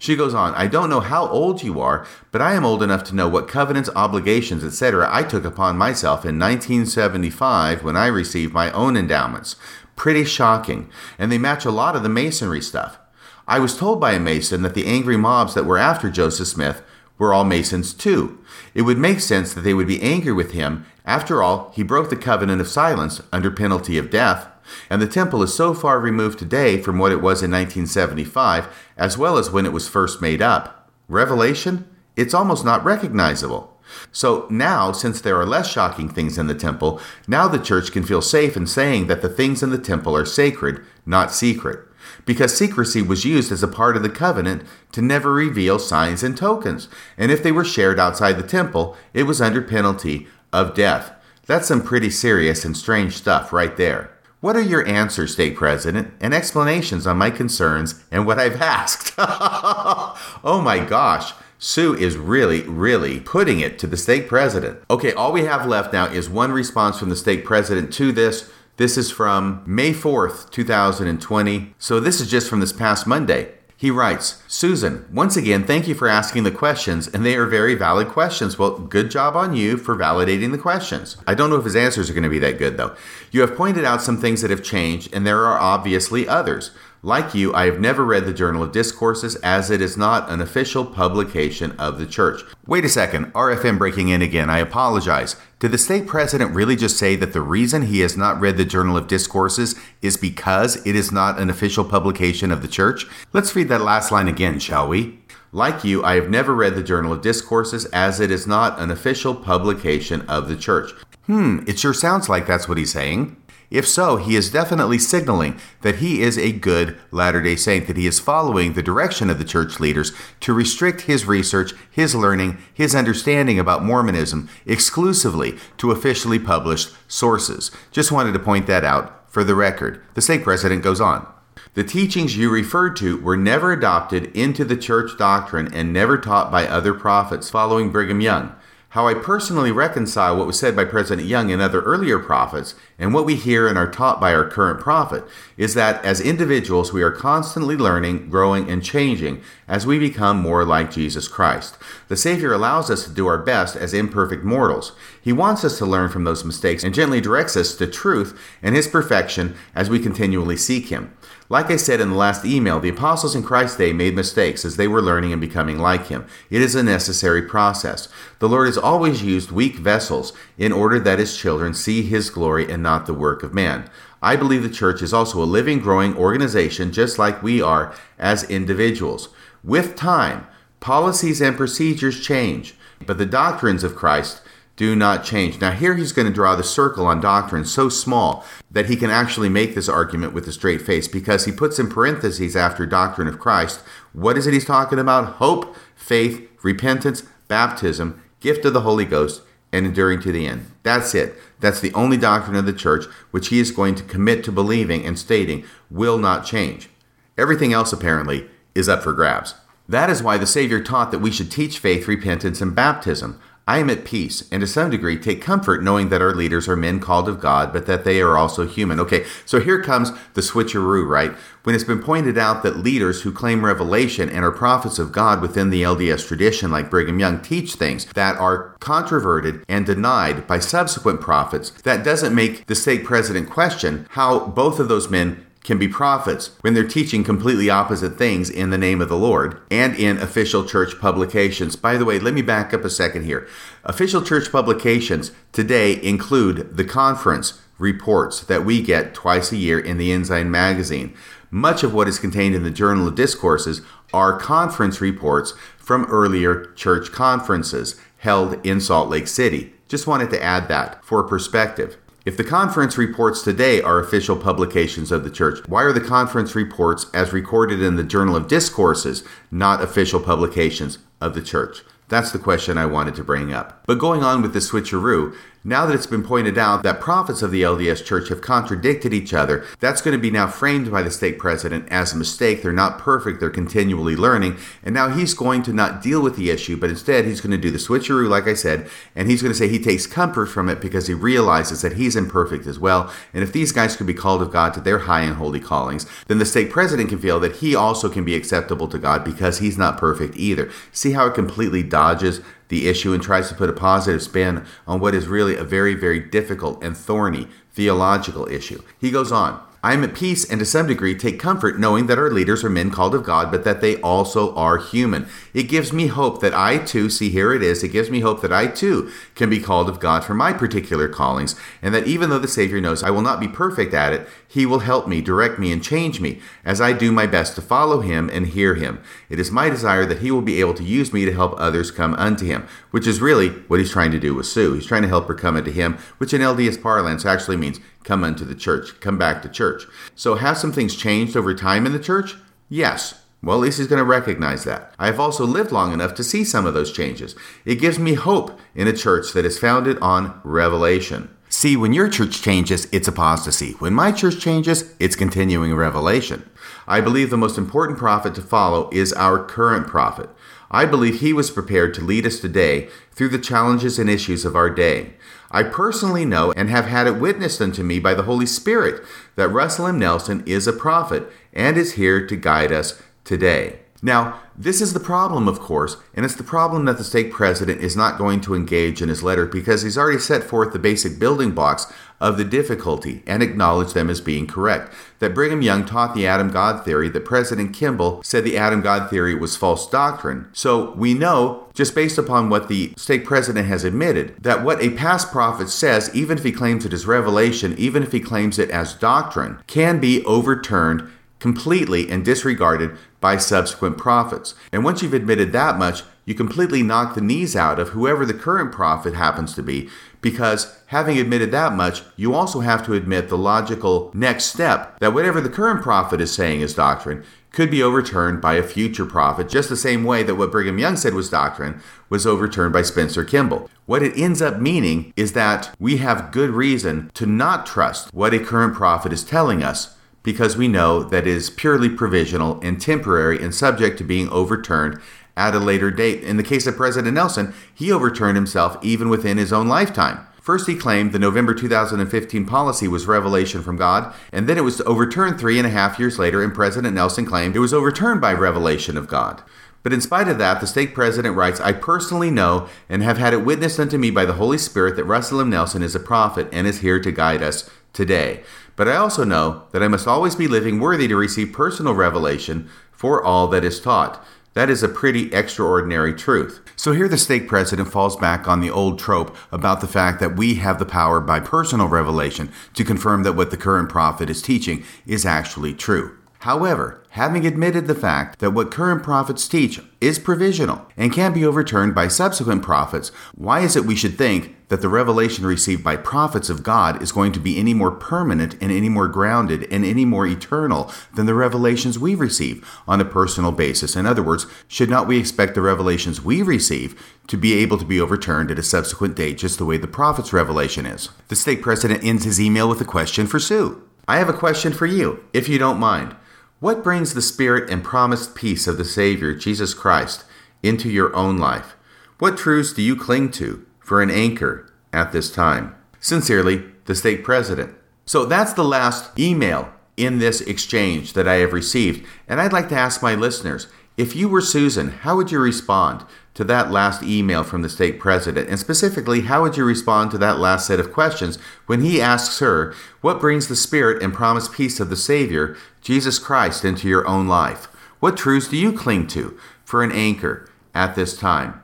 She 0.00 0.16
goes 0.16 0.32
on, 0.32 0.54
I 0.54 0.66
don't 0.66 0.88
know 0.88 1.00
how 1.00 1.28
old 1.28 1.62
you 1.62 1.78
are, 1.78 2.06
but 2.32 2.40
I 2.40 2.54
am 2.54 2.64
old 2.64 2.82
enough 2.82 3.04
to 3.04 3.14
know 3.14 3.28
what 3.28 3.48
covenants, 3.48 3.90
obligations, 3.94 4.64
etc. 4.64 5.06
I 5.12 5.22
took 5.22 5.44
upon 5.44 5.76
myself 5.76 6.24
in 6.24 6.38
1975 6.38 7.84
when 7.84 7.98
I 7.98 8.06
received 8.06 8.54
my 8.54 8.72
own 8.72 8.96
endowments. 8.96 9.56
Pretty 9.96 10.24
shocking, 10.24 10.88
and 11.18 11.30
they 11.30 11.36
match 11.36 11.66
a 11.66 11.70
lot 11.70 11.96
of 11.96 12.02
the 12.02 12.08
Masonry 12.08 12.62
stuff. 12.62 12.98
I 13.46 13.58
was 13.58 13.76
told 13.76 14.00
by 14.00 14.12
a 14.12 14.18
Mason 14.18 14.62
that 14.62 14.72
the 14.72 14.86
angry 14.86 15.18
mobs 15.18 15.52
that 15.52 15.66
were 15.66 15.76
after 15.76 16.08
Joseph 16.08 16.48
Smith 16.48 16.82
were 17.18 17.34
all 17.34 17.44
Masons 17.44 17.92
too. 17.92 18.38
It 18.72 18.82
would 18.82 18.96
make 18.96 19.20
sense 19.20 19.52
that 19.52 19.60
they 19.60 19.74
would 19.74 19.86
be 19.86 20.00
angry 20.00 20.32
with 20.32 20.52
him. 20.52 20.86
After 21.04 21.42
all, 21.42 21.72
he 21.74 21.82
broke 21.82 22.08
the 22.08 22.16
covenant 22.16 22.62
of 22.62 22.68
silence 22.68 23.20
under 23.34 23.50
penalty 23.50 23.98
of 23.98 24.08
death. 24.08 24.48
And 24.88 25.00
the 25.00 25.06
temple 25.06 25.42
is 25.42 25.54
so 25.54 25.74
far 25.74 26.00
removed 26.00 26.38
today 26.38 26.80
from 26.80 26.98
what 26.98 27.12
it 27.12 27.16
was 27.16 27.42
in 27.42 27.50
1975, 27.50 28.68
as 28.96 29.16
well 29.18 29.38
as 29.38 29.50
when 29.50 29.66
it 29.66 29.72
was 29.72 29.88
first 29.88 30.20
made 30.22 30.42
up. 30.42 30.90
Revelation? 31.08 31.88
It's 32.16 32.34
almost 32.34 32.64
not 32.64 32.84
recognizable. 32.84 33.80
So 34.12 34.46
now, 34.50 34.92
since 34.92 35.20
there 35.20 35.36
are 35.36 35.46
less 35.46 35.70
shocking 35.70 36.08
things 36.08 36.38
in 36.38 36.46
the 36.46 36.54
temple, 36.54 37.00
now 37.26 37.48
the 37.48 37.58
church 37.58 37.92
can 37.92 38.04
feel 38.04 38.22
safe 38.22 38.56
in 38.56 38.66
saying 38.66 39.06
that 39.06 39.22
the 39.22 39.28
things 39.28 39.62
in 39.62 39.70
the 39.70 39.78
temple 39.78 40.16
are 40.16 40.24
sacred, 40.24 40.84
not 41.06 41.32
secret. 41.32 41.80
Because 42.24 42.56
secrecy 42.56 43.02
was 43.02 43.24
used 43.24 43.52
as 43.52 43.62
a 43.62 43.68
part 43.68 43.96
of 43.96 44.02
the 44.02 44.08
covenant 44.08 44.62
to 44.92 45.02
never 45.02 45.32
reveal 45.32 45.78
signs 45.78 46.22
and 46.22 46.36
tokens, 46.36 46.88
and 47.16 47.30
if 47.30 47.42
they 47.42 47.52
were 47.52 47.64
shared 47.64 47.98
outside 47.98 48.34
the 48.34 48.42
temple, 48.42 48.96
it 49.12 49.24
was 49.24 49.40
under 49.40 49.62
penalty 49.62 50.26
of 50.52 50.74
death. 50.74 51.12
That's 51.46 51.68
some 51.68 51.82
pretty 51.82 52.10
serious 52.10 52.64
and 52.64 52.76
strange 52.76 53.16
stuff 53.16 53.52
right 53.52 53.76
there. 53.76 54.10
What 54.40 54.56
are 54.56 54.62
your 54.62 54.86
answers, 54.88 55.34
Stake 55.34 55.54
President, 55.54 56.14
and 56.18 56.32
explanations 56.32 57.06
on 57.06 57.18
my 57.18 57.28
concerns 57.28 58.02
and 58.10 58.26
what 58.26 58.38
I've 58.38 58.60
asked? 58.62 59.12
oh 59.18 60.62
my 60.64 60.78
gosh. 60.78 61.34
Sue 61.58 61.94
is 61.94 62.16
really, 62.16 62.62
really 62.62 63.20
putting 63.20 63.60
it 63.60 63.78
to 63.80 63.86
the 63.86 63.98
Stake 63.98 64.28
president. 64.28 64.78
Okay, 64.88 65.12
all 65.12 65.30
we 65.30 65.44
have 65.44 65.66
left 65.66 65.92
now 65.92 66.06
is 66.06 66.30
one 66.30 66.52
response 66.52 66.98
from 66.98 67.10
the 67.10 67.16
Stake 67.16 67.44
president 67.44 67.92
to 67.92 68.12
this. 68.12 68.50
This 68.78 68.96
is 68.96 69.10
from 69.10 69.62
May 69.66 69.92
4th, 69.92 70.48
2020. 70.48 71.74
So 71.78 72.00
this 72.00 72.18
is 72.18 72.30
just 72.30 72.48
from 72.48 72.60
this 72.60 72.72
past 72.72 73.06
Monday. 73.06 73.52
He 73.80 73.90
writes, 73.90 74.42
Susan, 74.46 75.06
once 75.10 75.38
again, 75.38 75.64
thank 75.64 75.88
you 75.88 75.94
for 75.94 76.06
asking 76.06 76.42
the 76.42 76.50
questions, 76.50 77.08
and 77.08 77.24
they 77.24 77.34
are 77.34 77.46
very 77.46 77.74
valid 77.74 78.08
questions. 78.08 78.58
Well, 78.58 78.78
good 78.78 79.10
job 79.10 79.34
on 79.36 79.56
you 79.56 79.78
for 79.78 79.96
validating 79.96 80.52
the 80.52 80.58
questions. 80.58 81.16
I 81.26 81.32
don't 81.32 81.48
know 81.48 81.56
if 81.56 81.64
his 81.64 81.76
answers 81.76 82.10
are 82.10 82.12
going 82.12 82.24
to 82.24 82.28
be 82.28 82.38
that 82.40 82.58
good, 82.58 82.76
though. 82.76 82.94
You 83.30 83.40
have 83.40 83.56
pointed 83.56 83.86
out 83.86 84.02
some 84.02 84.18
things 84.18 84.42
that 84.42 84.50
have 84.50 84.62
changed, 84.62 85.08
and 85.14 85.26
there 85.26 85.46
are 85.46 85.58
obviously 85.58 86.28
others. 86.28 86.72
Like 87.02 87.34
you, 87.34 87.54
I 87.54 87.64
have 87.64 87.80
never 87.80 88.04
read 88.04 88.26
the 88.26 88.34
Journal 88.34 88.62
of 88.62 88.72
Discourses 88.72 89.34
as 89.36 89.70
it 89.70 89.80
is 89.80 89.96
not 89.96 90.30
an 90.30 90.42
official 90.42 90.84
publication 90.84 91.72
of 91.78 91.98
the 91.98 92.04
church. 92.04 92.42
Wait 92.66 92.84
a 92.84 92.90
second, 92.90 93.32
RFM 93.32 93.78
breaking 93.78 94.08
in 94.08 94.20
again. 94.20 94.50
I 94.50 94.58
apologize. 94.58 95.36
Did 95.60 95.70
the 95.70 95.78
stake 95.78 96.06
president 96.06 96.54
really 96.54 96.76
just 96.76 96.98
say 96.98 97.16
that 97.16 97.32
the 97.32 97.40
reason 97.40 97.86
he 97.86 98.00
has 98.00 98.18
not 98.18 98.38
read 98.38 98.58
the 98.58 98.66
Journal 98.66 98.98
of 98.98 99.06
Discourses 99.08 99.76
is 100.02 100.18
because 100.18 100.86
it 100.86 100.94
is 100.94 101.10
not 101.10 101.38
an 101.38 101.48
official 101.48 101.86
publication 101.86 102.52
of 102.52 102.60
the 102.60 102.68
church? 102.68 103.06
Let's 103.32 103.56
read 103.56 103.68
that 103.70 103.80
last 103.80 104.12
line 104.12 104.28
again, 104.28 104.58
shall 104.58 104.86
we? 104.86 105.20
Like 105.52 105.82
you, 105.82 106.04
I 106.04 106.16
have 106.16 106.28
never 106.28 106.54
read 106.54 106.74
the 106.74 106.82
Journal 106.82 107.14
of 107.14 107.22
Discourses 107.22 107.86
as 107.86 108.20
it 108.20 108.30
is 108.30 108.46
not 108.46 108.78
an 108.78 108.90
official 108.90 109.34
publication 109.34 110.20
of 110.28 110.48
the 110.48 110.56
church. 110.56 110.92
Hmm, 111.26 111.60
it 111.66 111.78
sure 111.78 111.94
sounds 111.94 112.28
like 112.28 112.46
that's 112.46 112.68
what 112.68 112.76
he's 112.76 112.92
saying. 112.92 113.36
If 113.70 113.86
so, 113.86 114.16
he 114.16 114.34
is 114.34 114.50
definitely 114.50 114.98
signaling 114.98 115.60
that 115.82 115.96
he 115.96 116.22
is 116.22 116.36
a 116.36 116.50
good 116.50 116.98
Latter 117.12 117.40
day 117.40 117.54
Saint, 117.54 117.86
that 117.86 117.96
he 117.96 118.06
is 118.06 118.18
following 118.18 118.72
the 118.72 118.82
direction 118.82 119.30
of 119.30 119.38
the 119.38 119.44
church 119.44 119.78
leaders 119.78 120.12
to 120.40 120.52
restrict 120.52 121.02
his 121.02 121.24
research, 121.24 121.72
his 121.88 122.14
learning, 122.14 122.58
his 122.74 122.96
understanding 122.96 123.60
about 123.60 123.84
Mormonism 123.84 124.48
exclusively 124.66 125.56
to 125.78 125.92
officially 125.92 126.40
published 126.40 126.90
sources. 127.06 127.70
Just 127.92 128.10
wanted 128.10 128.32
to 128.32 128.40
point 128.40 128.66
that 128.66 128.84
out 128.84 129.30
for 129.30 129.44
the 129.44 129.54
record. 129.54 130.02
The 130.14 130.22
stake 130.22 130.42
president 130.42 130.82
goes 130.82 131.00
on. 131.00 131.26
The 131.74 131.84
teachings 131.84 132.36
you 132.36 132.50
referred 132.50 132.96
to 132.96 133.20
were 133.20 133.36
never 133.36 133.72
adopted 133.72 134.36
into 134.36 134.64
the 134.64 134.76
church 134.76 135.16
doctrine 135.16 135.72
and 135.72 135.92
never 135.92 136.18
taught 136.18 136.50
by 136.50 136.66
other 136.66 136.92
prophets 136.92 137.48
following 137.48 137.92
Brigham 137.92 138.20
Young. 138.20 138.56
How 138.90 139.06
I 139.06 139.14
personally 139.14 139.70
reconcile 139.70 140.36
what 140.36 140.48
was 140.48 140.58
said 140.58 140.74
by 140.74 140.84
President 140.84 141.28
Young 141.28 141.52
and 141.52 141.62
other 141.62 141.80
earlier 141.82 142.18
prophets 142.18 142.74
and 142.98 143.14
what 143.14 143.24
we 143.24 143.36
hear 143.36 143.68
and 143.68 143.78
are 143.78 143.88
taught 143.88 144.20
by 144.20 144.34
our 144.34 144.50
current 144.50 144.80
prophet 144.80 145.22
is 145.56 145.74
that 145.74 146.04
as 146.04 146.20
individuals 146.20 146.92
we 146.92 147.00
are 147.00 147.12
constantly 147.12 147.76
learning, 147.76 148.28
growing, 148.30 148.68
and 148.68 148.82
changing 148.82 149.42
as 149.68 149.86
we 149.86 150.00
become 150.00 150.38
more 150.38 150.64
like 150.64 150.90
Jesus 150.90 151.28
Christ. 151.28 151.78
The 152.08 152.16
Savior 152.16 152.52
allows 152.52 152.90
us 152.90 153.04
to 153.04 153.12
do 153.12 153.28
our 153.28 153.38
best 153.38 153.76
as 153.76 153.94
imperfect 153.94 154.42
mortals. 154.42 154.90
He 155.22 155.32
wants 155.32 155.64
us 155.64 155.78
to 155.78 155.86
learn 155.86 156.08
from 156.08 156.24
those 156.24 156.44
mistakes 156.44 156.82
and 156.82 156.92
gently 156.92 157.20
directs 157.20 157.56
us 157.56 157.76
to 157.76 157.86
truth 157.86 158.36
and 158.60 158.74
His 158.74 158.88
perfection 158.88 159.54
as 159.72 159.88
we 159.88 160.00
continually 160.00 160.56
seek 160.56 160.88
Him. 160.88 161.14
Like 161.50 161.68
I 161.68 161.76
said 161.78 162.00
in 162.00 162.10
the 162.10 162.16
last 162.16 162.44
email, 162.44 162.78
the 162.78 162.90
apostles 162.90 163.34
in 163.34 163.42
Christ's 163.42 163.76
day 163.76 163.92
made 163.92 164.14
mistakes 164.14 164.64
as 164.64 164.76
they 164.76 164.86
were 164.86 165.02
learning 165.02 165.32
and 165.32 165.40
becoming 165.40 165.80
like 165.80 166.06
him. 166.06 166.24
It 166.48 166.62
is 166.62 166.76
a 166.76 166.82
necessary 166.84 167.42
process. 167.42 168.06
The 168.38 168.48
Lord 168.48 168.68
has 168.68 168.78
always 168.78 169.24
used 169.24 169.50
weak 169.50 169.74
vessels 169.74 170.32
in 170.56 170.70
order 170.70 171.00
that 171.00 171.18
his 171.18 171.36
children 171.36 171.74
see 171.74 172.02
his 172.02 172.30
glory 172.30 172.70
and 172.70 172.84
not 172.84 173.06
the 173.06 173.14
work 173.14 173.42
of 173.42 173.52
man. 173.52 173.90
I 174.22 174.36
believe 174.36 174.62
the 174.62 174.70
church 174.70 175.02
is 175.02 175.12
also 175.12 175.42
a 175.42 175.44
living, 175.44 175.80
growing 175.80 176.16
organization 176.16 176.92
just 176.92 177.18
like 177.18 177.42
we 177.42 177.60
are 177.60 177.92
as 178.16 178.48
individuals. 178.48 179.30
With 179.64 179.96
time, 179.96 180.46
policies 180.78 181.42
and 181.42 181.56
procedures 181.56 182.24
change, 182.24 182.76
but 183.04 183.18
the 183.18 183.26
doctrines 183.26 183.82
of 183.82 183.96
Christ 183.96 184.40
do 184.80 184.96
not 184.96 185.22
change. 185.22 185.60
Now, 185.60 185.72
here 185.72 185.94
he's 185.94 186.10
going 186.10 186.26
to 186.26 186.32
draw 186.32 186.56
the 186.56 186.64
circle 186.64 187.04
on 187.04 187.20
doctrine 187.20 187.66
so 187.66 187.90
small 187.90 188.46
that 188.70 188.86
he 188.86 188.96
can 188.96 189.10
actually 189.10 189.50
make 189.50 189.74
this 189.74 189.90
argument 189.90 190.32
with 190.32 190.48
a 190.48 190.52
straight 190.52 190.80
face 190.80 191.06
because 191.06 191.44
he 191.44 191.52
puts 191.52 191.78
in 191.78 191.90
parentheses 191.90 192.56
after 192.56 192.86
doctrine 192.86 193.28
of 193.28 193.38
Christ. 193.38 193.82
What 194.14 194.38
is 194.38 194.46
it 194.46 194.54
he's 194.54 194.64
talking 194.64 194.98
about? 194.98 195.34
Hope, 195.34 195.76
faith, 195.94 196.48
repentance, 196.62 197.24
baptism, 197.46 198.22
gift 198.40 198.64
of 198.64 198.72
the 198.72 198.80
Holy 198.80 199.04
Ghost, 199.04 199.42
and 199.70 199.84
enduring 199.84 200.22
to 200.22 200.32
the 200.32 200.46
end. 200.46 200.64
That's 200.82 201.14
it. 201.14 201.36
That's 201.60 201.80
the 201.80 201.92
only 201.92 202.16
doctrine 202.16 202.56
of 202.56 202.64
the 202.64 202.72
church 202.72 203.04
which 203.32 203.48
he 203.48 203.60
is 203.60 203.72
going 203.72 203.96
to 203.96 204.02
commit 204.02 204.42
to 204.44 204.50
believing 204.50 205.04
and 205.04 205.18
stating 205.18 205.62
will 205.90 206.16
not 206.16 206.46
change. 206.46 206.88
Everything 207.36 207.74
else, 207.74 207.92
apparently, 207.92 208.48
is 208.74 208.88
up 208.88 209.02
for 209.02 209.12
grabs. 209.12 209.56
That 209.86 210.08
is 210.08 210.22
why 210.22 210.38
the 210.38 210.46
Savior 210.46 210.80
taught 210.80 211.10
that 211.10 211.18
we 211.18 211.32
should 211.32 211.50
teach 211.50 211.80
faith, 211.80 212.08
repentance, 212.08 212.62
and 212.62 212.74
baptism. 212.74 213.38
I 213.70 213.78
am 213.78 213.88
at 213.88 214.04
peace, 214.04 214.48
and 214.50 214.62
to 214.62 214.66
some 214.66 214.90
degree 214.90 215.16
take 215.16 215.40
comfort 215.40 215.80
knowing 215.80 216.08
that 216.08 216.20
our 216.20 216.34
leaders 216.34 216.68
are 216.68 216.74
men 216.74 216.98
called 216.98 217.28
of 217.28 217.38
God, 217.38 217.72
but 217.72 217.86
that 217.86 218.02
they 218.02 218.20
are 218.20 218.36
also 218.36 218.66
human. 218.66 218.98
Okay, 218.98 219.24
so 219.46 219.60
here 219.60 219.80
comes 219.80 220.10
the 220.34 220.40
switcheroo, 220.40 221.08
right? 221.08 221.30
When 221.62 221.76
it's 221.76 221.84
been 221.84 222.02
pointed 222.02 222.36
out 222.36 222.64
that 222.64 222.78
leaders 222.78 223.22
who 223.22 223.30
claim 223.30 223.64
revelation 223.64 224.28
and 224.28 224.44
are 224.44 224.50
prophets 224.50 224.98
of 224.98 225.12
God 225.12 225.40
within 225.40 225.70
the 225.70 225.84
LDS 225.84 226.26
tradition, 226.26 226.72
like 226.72 226.90
Brigham 226.90 227.20
Young, 227.20 227.40
teach 227.42 227.74
things 227.74 228.06
that 228.14 228.36
are 228.38 228.74
controverted 228.80 229.64
and 229.68 229.86
denied 229.86 230.48
by 230.48 230.58
subsequent 230.58 231.20
prophets, 231.20 231.70
that 231.84 232.02
doesn't 232.02 232.34
make 232.34 232.66
the 232.66 232.74
stake 232.74 233.04
president 233.04 233.48
question 233.48 234.08
how 234.10 234.46
both 234.48 234.80
of 234.80 234.88
those 234.88 235.08
men 235.08 235.46
can 235.62 235.78
be 235.78 235.88
prophets 235.88 236.50
when 236.62 236.74
they're 236.74 236.86
teaching 236.86 237.22
completely 237.22 237.68
opposite 237.68 238.16
things 238.16 238.48
in 238.48 238.70
the 238.70 238.78
name 238.78 239.00
of 239.00 239.08
the 239.08 239.16
Lord 239.16 239.60
and 239.70 239.94
in 239.94 240.18
official 240.18 240.64
church 240.64 240.98
publications. 240.98 241.76
By 241.76 241.96
the 241.96 242.04
way, 242.04 242.18
let 242.18 242.34
me 242.34 242.42
back 242.42 242.72
up 242.72 242.84
a 242.84 242.90
second 242.90 243.24
here. 243.24 243.46
Official 243.84 244.22
church 244.22 244.50
publications 244.50 245.32
today 245.52 246.02
include 246.02 246.76
the 246.76 246.84
conference 246.84 247.60
reports 247.78 248.40
that 248.40 248.64
we 248.64 248.82
get 248.82 249.14
twice 249.14 249.52
a 249.52 249.56
year 249.56 249.78
in 249.78 249.98
the 249.98 250.12
Ensign 250.12 250.50
magazine. 250.50 251.14
Much 251.50 251.82
of 251.82 251.92
what 251.92 252.08
is 252.08 252.18
contained 252.18 252.54
in 252.54 252.62
the 252.62 252.70
Journal 252.70 253.08
of 253.08 253.14
Discourses 253.14 253.82
are 254.12 254.38
conference 254.38 255.00
reports 255.00 255.54
from 255.76 256.04
earlier 256.04 256.66
church 256.74 257.10
conferences 257.10 258.00
held 258.18 258.64
in 258.64 258.80
Salt 258.80 259.08
Lake 259.08 259.26
City. 259.26 259.72
Just 259.88 260.06
wanted 260.06 260.30
to 260.30 260.42
add 260.42 260.68
that 260.68 261.04
for 261.04 261.24
perspective. 261.24 261.96
If 262.26 262.36
the 262.36 262.44
conference 262.44 262.98
reports 262.98 263.40
today 263.40 263.80
are 263.80 263.98
official 263.98 264.36
publications 264.36 265.10
of 265.10 265.24
the 265.24 265.30
church, 265.30 265.66
why 265.66 265.84
are 265.84 265.92
the 265.92 266.02
conference 266.02 266.54
reports 266.54 267.06
as 267.14 267.32
recorded 267.32 267.80
in 267.80 267.96
the 267.96 268.04
Journal 268.04 268.36
of 268.36 268.46
Discourses 268.46 269.24
not 269.50 269.82
official 269.82 270.20
publications 270.20 270.98
of 271.18 271.32
the 271.32 271.40
church? 271.40 271.82
That's 272.08 272.30
the 272.30 272.38
question 272.38 272.76
I 272.76 272.84
wanted 272.84 273.14
to 273.14 273.24
bring 273.24 273.54
up. 273.54 273.84
But 273.86 273.98
going 273.98 274.22
on 274.22 274.42
with 274.42 274.52
the 274.52 274.58
switcheroo, 274.58 275.34
now 275.62 275.84
that 275.84 275.94
it's 275.94 276.06
been 276.06 276.22
pointed 276.22 276.56
out 276.56 276.82
that 276.82 277.00
prophets 277.00 277.42
of 277.42 277.50
the 277.50 277.62
LDS 277.62 278.02
Church 278.04 278.30
have 278.30 278.40
contradicted 278.40 279.12
each 279.12 279.34
other, 279.34 279.66
that's 279.78 280.00
going 280.00 280.16
to 280.16 280.20
be 280.20 280.30
now 280.30 280.46
framed 280.46 280.90
by 280.90 281.02
the 281.02 281.10
stake 281.10 281.38
president 281.38 281.86
as 281.90 282.12
a 282.12 282.16
mistake. 282.16 282.62
They're 282.62 282.72
not 282.72 282.98
perfect, 282.98 283.40
they're 283.40 283.50
continually 283.50 284.16
learning. 284.16 284.56
And 284.82 284.94
now 284.94 285.10
he's 285.10 285.34
going 285.34 285.62
to 285.64 285.72
not 285.72 286.02
deal 286.02 286.22
with 286.22 286.36
the 286.36 286.48
issue, 286.48 286.78
but 286.78 286.88
instead 286.88 287.26
he's 287.26 287.42
going 287.42 287.50
to 287.50 287.58
do 287.58 287.70
the 287.70 287.78
switcheroo, 287.78 288.28
like 288.28 288.48
I 288.48 288.54
said, 288.54 288.88
and 289.14 289.28
he's 289.28 289.42
going 289.42 289.52
to 289.52 289.58
say 289.58 289.68
he 289.68 289.78
takes 289.78 290.06
comfort 290.06 290.46
from 290.46 290.70
it 290.70 290.80
because 290.80 291.08
he 291.08 291.14
realizes 291.14 291.82
that 291.82 291.94
he's 291.94 292.16
imperfect 292.16 292.66
as 292.66 292.78
well. 292.78 293.12
And 293.34 293.42
if 293.42 293.52
these 293.52 293.72
guys 293.72 293.96
could 293.96 294.06
be 294.06 294.14
called 294.14 294.40
of 294.40 294.50
God 294.50 294.72
to 294.74 294.80
their 294.80 295.00
high 295.00 295.22
and 295.22 295.36
holy 295.36 295.60
callings, 295.60 296.06
then 296.28 296.38
the 296.38 296.46
stake 296.46 296.70
president 296.70 297.10
can 297.10 297.18
feel 297.18 297.38
that 297.40 297.56
he 297.56 297.74
also 297.74 298.08
can 298.08 298.24
be 298.24 298.34
acceptable 298.34 298.88
to 298.88 298.98
God 298.98 299.24
because 299.24 299.58
he's 299.58 299.76
not 299.76 299.98
perfect 299.98 300.36
either. 300.36 300.70
See 300.90 301.12
how 301.12 301.26
it 301.26 301.34
completely 301.34 301.82
dodges 301.82 302.40
the 302.70 302.88
issue 302.88 303.12
and 303.12 303.22
tries 303.22 303.48
to 303.50 303.54
put 303.54 303.68
a 303.68 303.74
positive 303.74 304.22
spin 304.22 304.64
on 304.86 304.98
what 304.98 305.14
is 305.14 305.28
really 305.28 305.56
a 305.56 305.64
very, 305.64 305.94
very 305.94 306.18
difficult 306.18 306.82
and 306.82 306.96
thorny 306.96 307.46
theological 307.72 308.48
issue. 308.48 308.82
He 308.98 309.10
goes 309.10 309.30
on. 309.30 309.62
I 309.82 309.94
am 309.94 310.04
at 310.04 310.14
peace 310.14 310.48
and 310.48 310.58
to 310.58 310.66
some 310.66 310.86
degree 310.86 311.14
take 311.14 311.40
comfort 311.40 311.80
knowing 311.80 312.06
that 312.06 312.18
our 312.18 312.30
leaders 312.30 312.62
are 312.62 312.68
men 312.68 312.90
called 312.90 313.14
of 313.14 313.24
God, 313.24 313.50
but 313.50 313.64
that 313.64 313.80
they 313.80 313.98
also 314.02 314.54
are 314.54 314.76
human. 314.76 315.26
It 315.54 315.64
gives 315.64 315.90
me 315.90 316.08
hope 316.08 316.42
that 316.42 316.52
I 316.52 316.76
too, 316.76 317.08
see 317.08 317.30
here 317.30 317.54
it 317.54 317.62
is, 317.62 317.82
it 317.82 317.88
gives 317.88 318.10
me 318.10 318.20
hope 318.20 318.42
that 318.42 318.52
I 318.52 318.66
too 318.66 319.10
can 319.34 319.48
be 319.48 319.58
called 319.58 319.88
of 319.88 319.98
God 319.98 320.22
for 320.22 320.34
my 320.34 320.52
particular 320.52 321.08
callings, 321.08 321.56
and 321.80 321.94
that 321.94 322.06
even 322.06 322.28
though 322.28 322.38
the 322.38 322.46
Savior 322.46 322.78
knows 322.78 323.02
I 323.02 323.10
will 323.10 323.22
not 323.22 323.40
be 323.40 323.48
perfect 323.48 323.94
at 323.94 324.12
it, 324.12 324.28
He 324.46 324.66
will 324.66 324.80
help 324.80 325.08
me, 325.08 325.22
direct 325.22 325.58
me, 325.58 325.72
and 325.72 325.82
change 325.82 326.20
me 326.20 326.40
as 326.62 326.82
I 326.82 326.92
do 326.92 327.10
my 327.10 327.26
best 327.26 327.54
to 327.54 327.62
follow 327.62 328.00
Him 328.00 328.28
and 328.30 328.48
hear 328.48 328.74
Him. 328.74 329.00
It 329.30 329.40
is 329.40 329.50
my 329.50 329.70
desire 329.70 330.04
that 330.04 330.18
He 330.18 330.30
will 330.30 330.42
be 330.42 330.60
able 330.60 330.74
to 330.74 330.84
use 330.84 331.10
me 331.10 331.24
to 331.24 331.32
help 331.32 331.54
others 331.56 331.90
come 331.90 332.12
unto 332.14 332.44
Him, 332.44 332.66
which 332.90 333.06
is 333.06 333.22
really 333.22 333.48
what 333.48 333.80
He's 333.80 333.92
trying 333.92 334.10
to 334.10 334.20
do 334.20 334.34
with 334.34 334.44
Sue. 334.44 334.74
He's 334.74 334.84
trying 334.84 335.02
to 335.02 335.08
help 335.08 335.26
her 335.28 335.34
come 335.34 335.56
unto 335.56 335.72
Him, 335.72 335.96
which 336.18 336.34
in 336.34 336.42
LDS 336.42 336.82
parlance 336.82 337.24
actually 337.24 337.56
means 337.56 337.80
come 338.04 338.24
unto 338.24 338.44
the 338.44 338.54
church, 338.54 339.00
come 339.00 339.18
back 339.18 339.42
to 339.42 339.48
church. 339.48 339.84
So, 340.14 340.34
have 340.36 340.58
some 340.58 340.72
things 340.72 340.96
changed 340.96 341.36
over 341.36 341.54
time 341.54 341.86
in 341.86 341.92
the 341.92 341.98
church? 341.98 342.36
Yes. 342.68 343.20
Well, 343.42 343.56
at 343.56 343.62
least 343.62 343.78
he's 343.78 343.86
going 343.86 343.98
to 343.98 344.04
recognize 344.04 344.64
that. 344.64 344.94
I 344.98 345.06
have 345.06 345.18
also 345.18 345.46
lived 345.46 345.72
long 345.72 345.92
enough 345.92 346.14
to 346.14 346.24
see 346.24 346.44
some 346.44 346.66
of 346.66 346.74
those 346.74 346.92
changes. 346.92 347.34
It 347.64 347.76
gives 347.76 347.98
me 347.98 348.12
hope 348.14 348.58
in 348.74 348.86
a 348.86 348.92
church 348.92 349.32
that 349.32 349.46
is 349.46 349.58
founded 349.58 349.98
on 350.00 350.40
revelation. 350.44 351.34
See, 351.48 351.76
when 351.76 351.92
your 351.92 352.08
church 352.08 352.42
changes, 352.42 352.86
it's 352.92 353.08
apostasy. 353.08 353.72
When 353.78 353.94
my 353.94 354.12
church 354.12 354.38
changes, 354.40 354.94
it's 355.00 355.16
continuing 355.16 355.74
revelation. 355.74 356.48
I 356.86 357.00
believe 357.00 357.30
the 357.30 357.36
most 357.36 357.58
important 357.58 357.98
prophet 357.98 358.34
to 358.36 358.42
follow 358.42 358.88
is 358.92 359.12
our 359.14 359.42
current 359.42 359.88
prophet. 359.88 360.28
I 360.70 360.84
believe 360.84 361.18
he 361.20 361.32
was 361.32 361.50
prepared 361.50 361.94
to 361.94 362.04
lead 362.04 362.26
us 362.26 362.38
today 362.38 362.88
through 363.12 363.30
the 363.30 363.38
challenges 363.38 363.98
and 363.98 364.08
issues 364.08 364.44
of 364.44 364.54
our 364.54 364.70
day. 364.70 365.14
I 365.50 365.64
personally 365.64 366.24
know 366.24 366.52
and 366.52 366.70
have 366.70 366.86
had 366.86 367.06
it 367.06 367.18
witnessed 367.18 367.60
unto 367.60 367.82
me 367.82 367.98
by 367.98 368.14
the 368.14 368.22
Holy 368.22 368.46
Spirit 368.46 369.02
that 369.34 369.48
Russell 369.48 369.86
M. 369.86 369.98
Nelson 369.98 370.44
is 370.46 370.66
a 370.66 370.72
prophet 370.72 371.30
and 371.52 371.76
is 371.76 371.94
here 371.94 372.24
to 372.26 372.36
guide 372.36 372.70
us 372.70 373.02
today. 373.24 373.80
Now, 374.02 374.40
this 374.56 374.80
is 374.80 374.94
the 374.94 375.00
problem, 375.00 375.46
of 375.46 375.60
course, 375.60 375.96
and 376.14 376.24
it's 376.24 376.34
the 376.34 376.42
problem 376.42 376.86
that 376.86 376.96
the 376.96 377.04
stake 377.04 377.32
president 377.32 377.82
is 377.82 377.96
not 377.96 378.16
going 378.16 378.40
to 378.42 378.54
engage 378.54 379.02
in 379.02 379.08
his 379.08 379.22
letter 379.22 379.44
because 379.44 379.82
he's 379.82 379.98
already 379.98 380.18
set 380.18 380.42
forth 380.42 380.72
the 380.72 380.78
basic 380.78 381.18
building 381.18 381.50
blocks 381.50 381.92
of 382.20 382.36
the 382.36 382.44
difficulty 382.44 383.22
and 383.26 383.42
acknowledge 383.42 383.92
them 383.92 384.10
as 384.10 384.20
being 384.20 384.46
correct. 384.46 384.92
That 385.20 385.34
Brigham 385.34 385.62
Young 385.62 385.86
taught 385.86 386.14
the 386.14 386.26
Adam 386.26 386.50
God 386.50 386.84
theory, 386.84 387.08
that 387.08 387.24
President 387.24 387.74
Kimball 387.74 388.22
said 388.22 388.44
the 388.44 388.58
Adam 388.58 388.82
God 388.82 389.08
theory 389.08 389.34
was 389.34 389.56
false 389.56 389.88
doctrine. 389.88 390.48
So 390.52 390.92
we 390.92 391.14
know, 391.14 391.68
just 391.72 391.94
based 391.94 392.18
upon 392.18 392.50
what 392.50 392.68
the 392.68 392.92
stake 392.96 393.24
president 393.24 393.66
has 393.66 393.84
admitted, 393.84 394.36
that 394.42 394.62
what 394.62 394.82
a 394.82 394.90
past 394.90 395.30
prophet 395.30 395.70
says, 395.70 396.14
even 396.14 396.36
if 396.36 396.44
he 396.44 396.52
claims 396.52 396.84
it 396.84 396.92
as 396.92 397.06
revelation, 397.06 397.74
even 397.78 398.02
if 398.02 398.12
he 398.12 398.20
claims 398.20 398.58
it 398.58 398.70
as 398.70 398.94
doctrine, 398.94 399.58
can 399.66 399.98
be 399.98 400.24
overturned 400.24 401.08
completely 401.38 402.10
and 402.10 402.24
disregarded 402.24 402.96
by 403.20 403.36
subsequent 403.38 403.96
prophets. 403.96 404.54
And 404.72 404.84
once 404.84 405.02
you've 405.02 405.14
admitted 405.14 405.52
that 405.52 405.78
much, 405.78 406.02
you 406.26 406.34
completely 406.34 406.82
knock 406.82 407.14
the 407.14 407.20
knees 407.20 407.56
out 407.56 407.80
of 407.80 407.88
whoever 407.88 408.24
the 408.24 408.34
current 408.34 408.72
prophet 408.72 409.14
happens 409.14 409.54
to 409.54 409.62
be, 409.62 409.88
because 410.20 410.78
having 410.86 411.18
admitted 411.18 411.50
that 411.50 411.72
much, 411.74 412.02
you 412.16 412.34
also 412.34 412.60
have 412.60 412.84
to 412.86 412.94
admit 412.94 413.28
the 413.28 413.38
logical 413.38 414.10
next 414.14 414.44
step 414.44 414.98
that 415.00 415.14
whatever 415.14 415.40
the 415.40 415.48
current 415.48 415.82
prophet 415.82 416.20
is 416.20 416.32
saying 416.32 416.60
is 416.60 416.74
doctrine 416.74 417.24
could 417.52 417.70
be 417.70 417.82
overturned 417.82 418.40
by 418.40 418.54
a 418.54 418.62
future 418.62 419.04
prophet, 419.04 419.48
just 419.48 419.68
the 419.68 419.76
same 419.76 420.04
way 420.04 420.22
that 420.22 420.36
what 420.36 420.52
Brigham 420.52 420.78
Young 420.78 420.96
said 420.96 421.14
was 421.14 421.30
doctrine 421.30 421.80
was 422.08 422.26
overturned 422.26 422.72
by 422.72 422.82
Spencer 422.82 423.24
Kimball. 423.24 423.68
What 423.86 424.02
it 424.02 424.16
ends 424.16 424.40
up 424.40 424.60
meaning 424.60 425.12
is 425.16 425.32
that 425.32 425.74
we 425.80 425.96
have 425.96 426.30
good 426.30 426.50
reason 426.50 427.10
to 427.14 427.26
not 427.26 427.66
trust 427.66 428.14
what 428.14 428.34
a 428.34 428.38
current 428.38 428.74
prophet 428.74 429.12
is 429.12 429.24
telling 429.24 429.62
us 429.62 429.96
because 430.22 430.56
we 430.56 430.68
know 430.68 431.02
that 431.02 431.26
it 431.26 431.34
is 431.34 431.50
purely 431.50 431.88
provisional 431.88 432.60
and 432.60 432.80
temporary 432.80 433.42
and 433.42 433.54
subject 433.54 433.98
to 433.98 434.04
being 434.04 434.28
overturned 434.28 435.00
at 435.48 435.54
a 435.54 435.58
later 435.58 435.90
date. 435.90 436.22
In 436.22 436.36
the 436.36 436.42
case 436.42 436.66
of 436.66 436.76
President 436.76 437.14
Nelson, 437.14 437.54
he 437.74 437.90
overturned 437.90 438.36
himself 438.36 438.76
even 438.82 439.08
within 439.08 439.38
his 439.38 439.52
own 439.52 439.68
lifetime. 439.68 440.26
First, 440.40 440.66
he 440.66 440.74
claimed 440.74 441.12
the 441.12 441.18
November 441.18 441.54
2015 441.54 442.44
policy 442.44 442.88
was 442.88 443.06
revelation 443.06 443.62
from 443.62 443.76
God, 443.76 444.14
and 444.32 444.48
then 444.48 444.58
it 444.58 444.64
was 444.64 444.80
overturned 444.82 445.38
three 445.38 445.58
and 445.58 445.66
a 445.66 445.70
half 445.70 445.98
years 445.98 446.18
later, 446.18 446.42
and 446.42 446.54
President 446.54 446.94
Nelson 446.94 447.24
claimed 447.24 447.56
it 447.56 447.60
was 447.60 447.74
overturned 447.74 448.20
by 448.20 448.32
revelation 448.32 448.96
of 448.96 449.08
God. 449.08 449.42
But 449.82 449.92
in 449.94 450.00
spite 450.00 450.28
of 450.28 450.38
that, 450.38 450.60
the 450.60 450.66
stake 450.66 450.94
president 450.94 451.36
writes, 451.36 451.60
I 451.60 451.72
personally 451.72 452.30
know 452.30 452.68
and 452.88 453.02
have 453.02 453.16
had 453.16 453.32
it 453.32 453.44
witnessed 453.44 453.80
unto 453.80 453.96
me 453.96 454.10
by 454.10 454.26
the 454.26 454.34
Holy 454.34 454.58
Spirit 454.58 454.96
that 454.96 455.04
Russell 455.04 455.40
M. 455.40 455.48
Nelson 455.48 455.82
is 455.82 455.94
a 455.94 456.00
prophet 456.00 456.48
and 456.52 456.66
is 456.66 456.80
here 456.80 457.00
to 457.00 457.10
guide 457.10 457.42
us 457.42 457.70
today. 457.94 458.42
But 458.76 458.88
I 458.88 458.96
also 458.96 459.24
know 459.24 459.64
that 459.72 459.82
I 459.82 459.88
must 459.88 460.06
always 460.06 460.34
be 460.34 460.48
living 460.48 460.80
worthy 460.80 461.08
to 461.08 461.16
receive 461.16 461.52
personal 461.52 461.94
revelation 461.94 462.68
for 462.92 463.22
all 463.22 463.48
that 463.48 463.64
is 463.64 463.80
taught. 463.80 464.22
That 464.54 464.68
is 464.68 464.82
a 464.82 464.88
pretty 464.88 465.32
extraordinary 465.32 466.12
truth. 466.12 466.60
So 466.74 466.92
here 466.92 467.08
the 467.08 467.16
stake 467.16 467.46
president 467.46 467.92
falls 467.92 468.16
back 468.16 468.48
on 468.48 468.60
the 468.60 468.70
old 468.70 468.98
trope 468.98 469.36
about 469.52 469.80
the 469.80 469.86
fact 469.86 470.18
that 470.20 470.36
we 470.36 470.56
have 470.56 470.78
the 470.78 470.86
power 470.86 471.20
by 471.20 471.38
personal 471.38 471.86
revelation 471.86 472.50
to 472.74 472.84
confirm 472.84 473.22
that 473.22 473.34
what 473.34 473.52
the 473.52 473.56
current 473.56 473.88
prophet 473.88 474.28
is 474.28 474.42
teaching 474.42 474.84
is 475.06 475.24
actually 475.24 475.74
true. 475.74 476.19
However, 476.40 477.04
having 477.10 477.46
admitted 477.46 477.86
the 477.86 477.94
fact 477.94 478.38
that 478.38 478.52
what 478.52 478.70
current 478.70 479.02
prophets 479.02 479.46
teach 479.46 479.78
is 480.00 480.18
provisional 480.18 480.86
and 480.96 481.12
can 481.12 481.34
be 481.34 481.44
overturned 481.44 481.94
by 481.94 482.08
subsequent 482.08 482.62
prophets, 482.62 483.10
why 483.34 483.60
is 483.60 483.76
it 483.76 483.84
we 483.84 483.94
should 483.94 484.16
think 484.16 484.56
that 484.68 484.80
the 484.80 484.88
revelation 484.88 485.44
received 485.44 485.84
by 485.84 485.96
prophets 485.96 486.48
of 486.48 486.62
God 486.62 487.02
is 487.02 487.12
going 487.12 487.32
to 487.32 487.40
be 487.40 487.58
any 487.58 487.74
more 487.74 487.90
permanent 487.90 488.54
and 488.58 488.72
any 488.72 488.88
more 488.88 489.06
grounded 489.06 489.70
and 489.70 489.84
any 489.84 490.06
more 490.06 490.26
eternal 490.26 490.90
than 491.14 491.26
the 491.26 491.34
revelations 491.34 491.98
we 491.98 492.14
receive 492.14 492.66
on 492.88 493.02
a 493.02 493.04
personal 493.04 493.52
basis? 493.52 493.94
In 493.94 494.06
other 494.06 494.22
words, 494.22 494.46
should 494.66 494.88
not 494.88 495.06
we 495.06 495.18
expect 495.18 495.54
the 495.54 495.60
revelations 495.60 496.22
we 496.22 496.40
receive 496.40 496.98
to 497.26 497.36
be 497.36 497.52
able 497.52 497.76
to 497.76 497.84
be 497.84 498.00
overturned 498.00 498.50
at 498.50 498.58
a 498.58 498.62
subsequent 498.62 499.14
date, 499.14 499.36
just 499.36 499.58
the 499.58 499.66
way 499.66 499.76
the 499.76 499.86
prophet's 499.86 500.32
revelation 500.32 500.86
is? 500.86 501.10
The 501.28 501.36
stake 501.36 501.60
president 501.60 502.02
ends 502.02 502.24
his 502.24 502.40
email 502.40 502.66
with 502.66 502.80
a 502.80 502.86
question 502.86 503.26
for 503.26 503.38
Sue. 503.38 503.86
I 504.08 504.16
have 504.16 504.30
a 504.30 504.32
question 504.32 504.72
for 504.72 504.86
you, 504.86 505.22
if 505.34 505.46
you 505.46 505.58
don't 505.58 505.78
mind. 505.78 506.16
What 506.60 506.84
brings 506.84 507.14
the 507.14 507.22
Spirit 507.22 507.70
and 507.70 507.82
promised 507.82 508.34
peace 508.34 508.66
of 508.66 508.76
the 508.76 508.84
Savior, 508.84 509.34
Jesus 509.34 509.72
Christ, 509.72 510.24
into 510.62 510.90
your 510.90 511.16
own 511.16 511.38
life? 511.38 511.74
What 512.18 512.36
truths 512.36 512.74
do 512.74 512.82
you 512.82 512.96
cling 512.96 513.30
to 513.32 513.64
for 513.78 514.02
an 514.02 514.10
anchor 514.10 514.70
at 514.92 515.10
this 515.10 515.32
time? 515.32 515.74
Sincerely, 516.00 516.62
the 516.84 516.94
Stake 516.94 517.24
President. 517.24 517.74
So 518.04 518.26
that's 518.26 518.52
the 518.52 518.62
last 518.62 519.18
email 519.18 519.72
in 519.96 520.18
this 520.18 520.42
exchange 520.42 521.14
that 521.14 521.26
I 521.26 521.36
have 521.36 521.54
received. 521.54 522.06
And 522.28 522.42
I'd 522.42 522.52
like 522.52 522.68
to 522.68 522.76
ask 522.76 523.02
my 523.02 523.14
listeners 523.14 523.66
if 523.96 524.14
you 524.14 524.28
were 524.28 524.42
Susan, 524.42 524.90
how 524.90 525.16
would 525.16 525.32
you 525.32 525.38
respond 525.38 526.04
to 526.34 526.44
that 526.44 526.70
last 526.70 527.02
email 527.02 527.42
from 527.42 527.62
the 527.62 527.68
stake 527.68 527.98
president? 527.98 528.48
And 528.48 528.58
specifically, 528.58 529.22
how 529.22 529.42
would 529.42 529.56
you 529.56 529.64
respond 529.64 530.10
to 530.10 530.18
that 530.18 530.38
last 530.38 530.66
set 530.66 530.80
of 530.80 530.92
questions 530.92 531.38
when 531.66 531.82
he 531.82 532.00
asks 532.00 532.38
her, 532.40 532.74
What 533.00 533.20
brings 533.20 533.48
the 533.48 533.56
Spirit 533.56 534.02
and 534.02 534.14
promised 534.14 534.52
peace 534.52 534.80
of 534.80 534.90
the 534.90 534.96
Savior, 534.96 535.56
Jesus 535.80 536.18
Christ, 536.18 536.64
into 536.64 536.88
your 536.88 537.06
own 537.06 537.28
life? 537.28 537.66
What 538.00 538.16
truths 538.16 538.48
do 538.48 538.56
you 538.56 538.72
cling 538.72 539.06
to 539.08 539.38
for 539.64 539.82
an 539.82 539.92
anchor 539.92 540.48
at 540.74 540.94
this 540.94 541.16
time? 541.16 541.60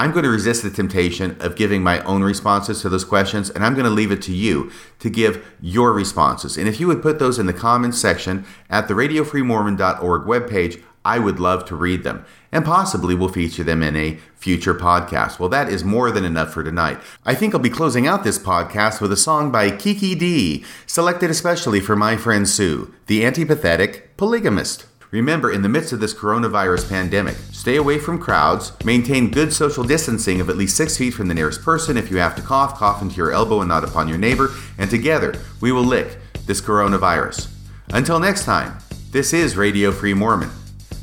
I'm 0.00 0.12
going 0.12 0.24
to 0.24 0.30
resist 0.30 0.62
the 0.62 0.70
temptation 0.70 1.36
of 1.40 1.56
giving 1.56 1.82
my 1.82 2.02
own 2.04 2.22
responses 2.22 2.80
to 2.80 2.88
those 2.88 3.04
questions, 3.04 3.50
and 3.50 3.62
I'm 3.62 3.74
going 3.74 3.84
to 3.84 3.90
leave 3.90 4.10
it 4.10 4.22
to 4.22 4.32
you 4.32 4.72
to 4.98 5.10
give 5.10 5.46
your 5.60 5.92
responses. 5.92 6.56
And 6.56 6.66
if 6.66 6.80
you 6.80 6.86
would 6.86 7.02
put 7.02 7.18
those 7.18 7.38
in 7.38 7.44
the 7.44 7.52
comments 7.52 7.98
section 7.98 8.46
at 8.70 8.88
the 8.88 8.94
radiofreemormon.org 8.94 10.22
webpage, 10.22 10.82
I 11.04 11.18
would 11.18 11.40
love 11.40 11.64
to 11.66 11.76
read 11.76 12.04
them, 12.04 12.24
and 12.52 12.64
possibly 12.64 13.14
we'll 13.14 13.28
feature 13.28 13.64
them 13.64 13.82
in 13.82 13.96
a 13.96 14.18
future 14.36 14.74
podcast. 14.74 15.38
Well, 15.38 15.48
that 15.48 15.68
is 15.68 15.82
more 15.82 16.10
than 16.10 16.24
enough 16.24 16.52
for 16.52 16.62
tonight. 16.62 16.98
I 17.24 17.34
think 17.34 17.54
I'll 17.54 17.60
be 17.60 17.70
closing 17.70 18.06
out 18.06 18.22
this 18.22 18.38
podcast 18.38 19.00
with 19.00 19.12
a 19.12 19.16
song 19.16 19.50
by 19.50 19.70
Kiki 19.70 20.14
Dee, 20.14 20.64
selected 20.86 21.30
especially 21.30 21.80
for 21.80 21.96
my 21.96 22.16
friend 22.16 22.46
Sue, 22.46 22.92
the 23.06 23.22
antipathetic 23.22 24.02
polygamist. 24.16 24.86
Remember, 25.10 25.50
in 25.50 25.62
the 25.62 25.68
midst 25.68 25.92
of 25.92 25.98
this 25.98 26.14
coronavirus 26.14 26.88
pandemic, 26.88 27.34
stay 27.50 27.74
away 27.76 27.98
from 27.98 28.20
crowds, 28.20 28.72
maintain 28.84 29.30
good 29.30 29.52
social 29.52 29.82
distancing 29.82 30.40
of 30.40 30.48
at 30.48 30.56
least 30.56 30.76
six 30.76 30.96
feet 30.96 31.14
from 31.14 31.26
the 31.26 31.34
nearest 31.34 31.62
person. 31.62 31.96
If 31.96 32.10
you 32.12 32.18
have 32.18 32.36
to 32.36 32.42
cough, 32.42 32.76
cough 32.76 33.02
into 33.02 33.16
your 33.16 33.32
elbow 33.32 33.60
and 33.60 33.68
not 33.68 33.82
upon 33.82 34.06
your 34.06 34.18
neighbor, 34.18 34.50
and 34.78 34.88
together 34.88 35.34
we 35.60 35.72
will 35.72 35.82
lick 35.82 36.18
this 36.46 36.60
coronavirus. 36.60 37.48
Until 37.88 38.20
next 38.20 38.44
time, 38.44 38.78
this 39.10 39.32
is 39.32 39.56
Radio 39.56 39.90
Free 39.90 40.14
Mormon, 40.14 40.50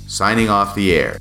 signing 0.08 0.50
off 0.50 0.74
the 0.74 0.94
air. 0.94 1.20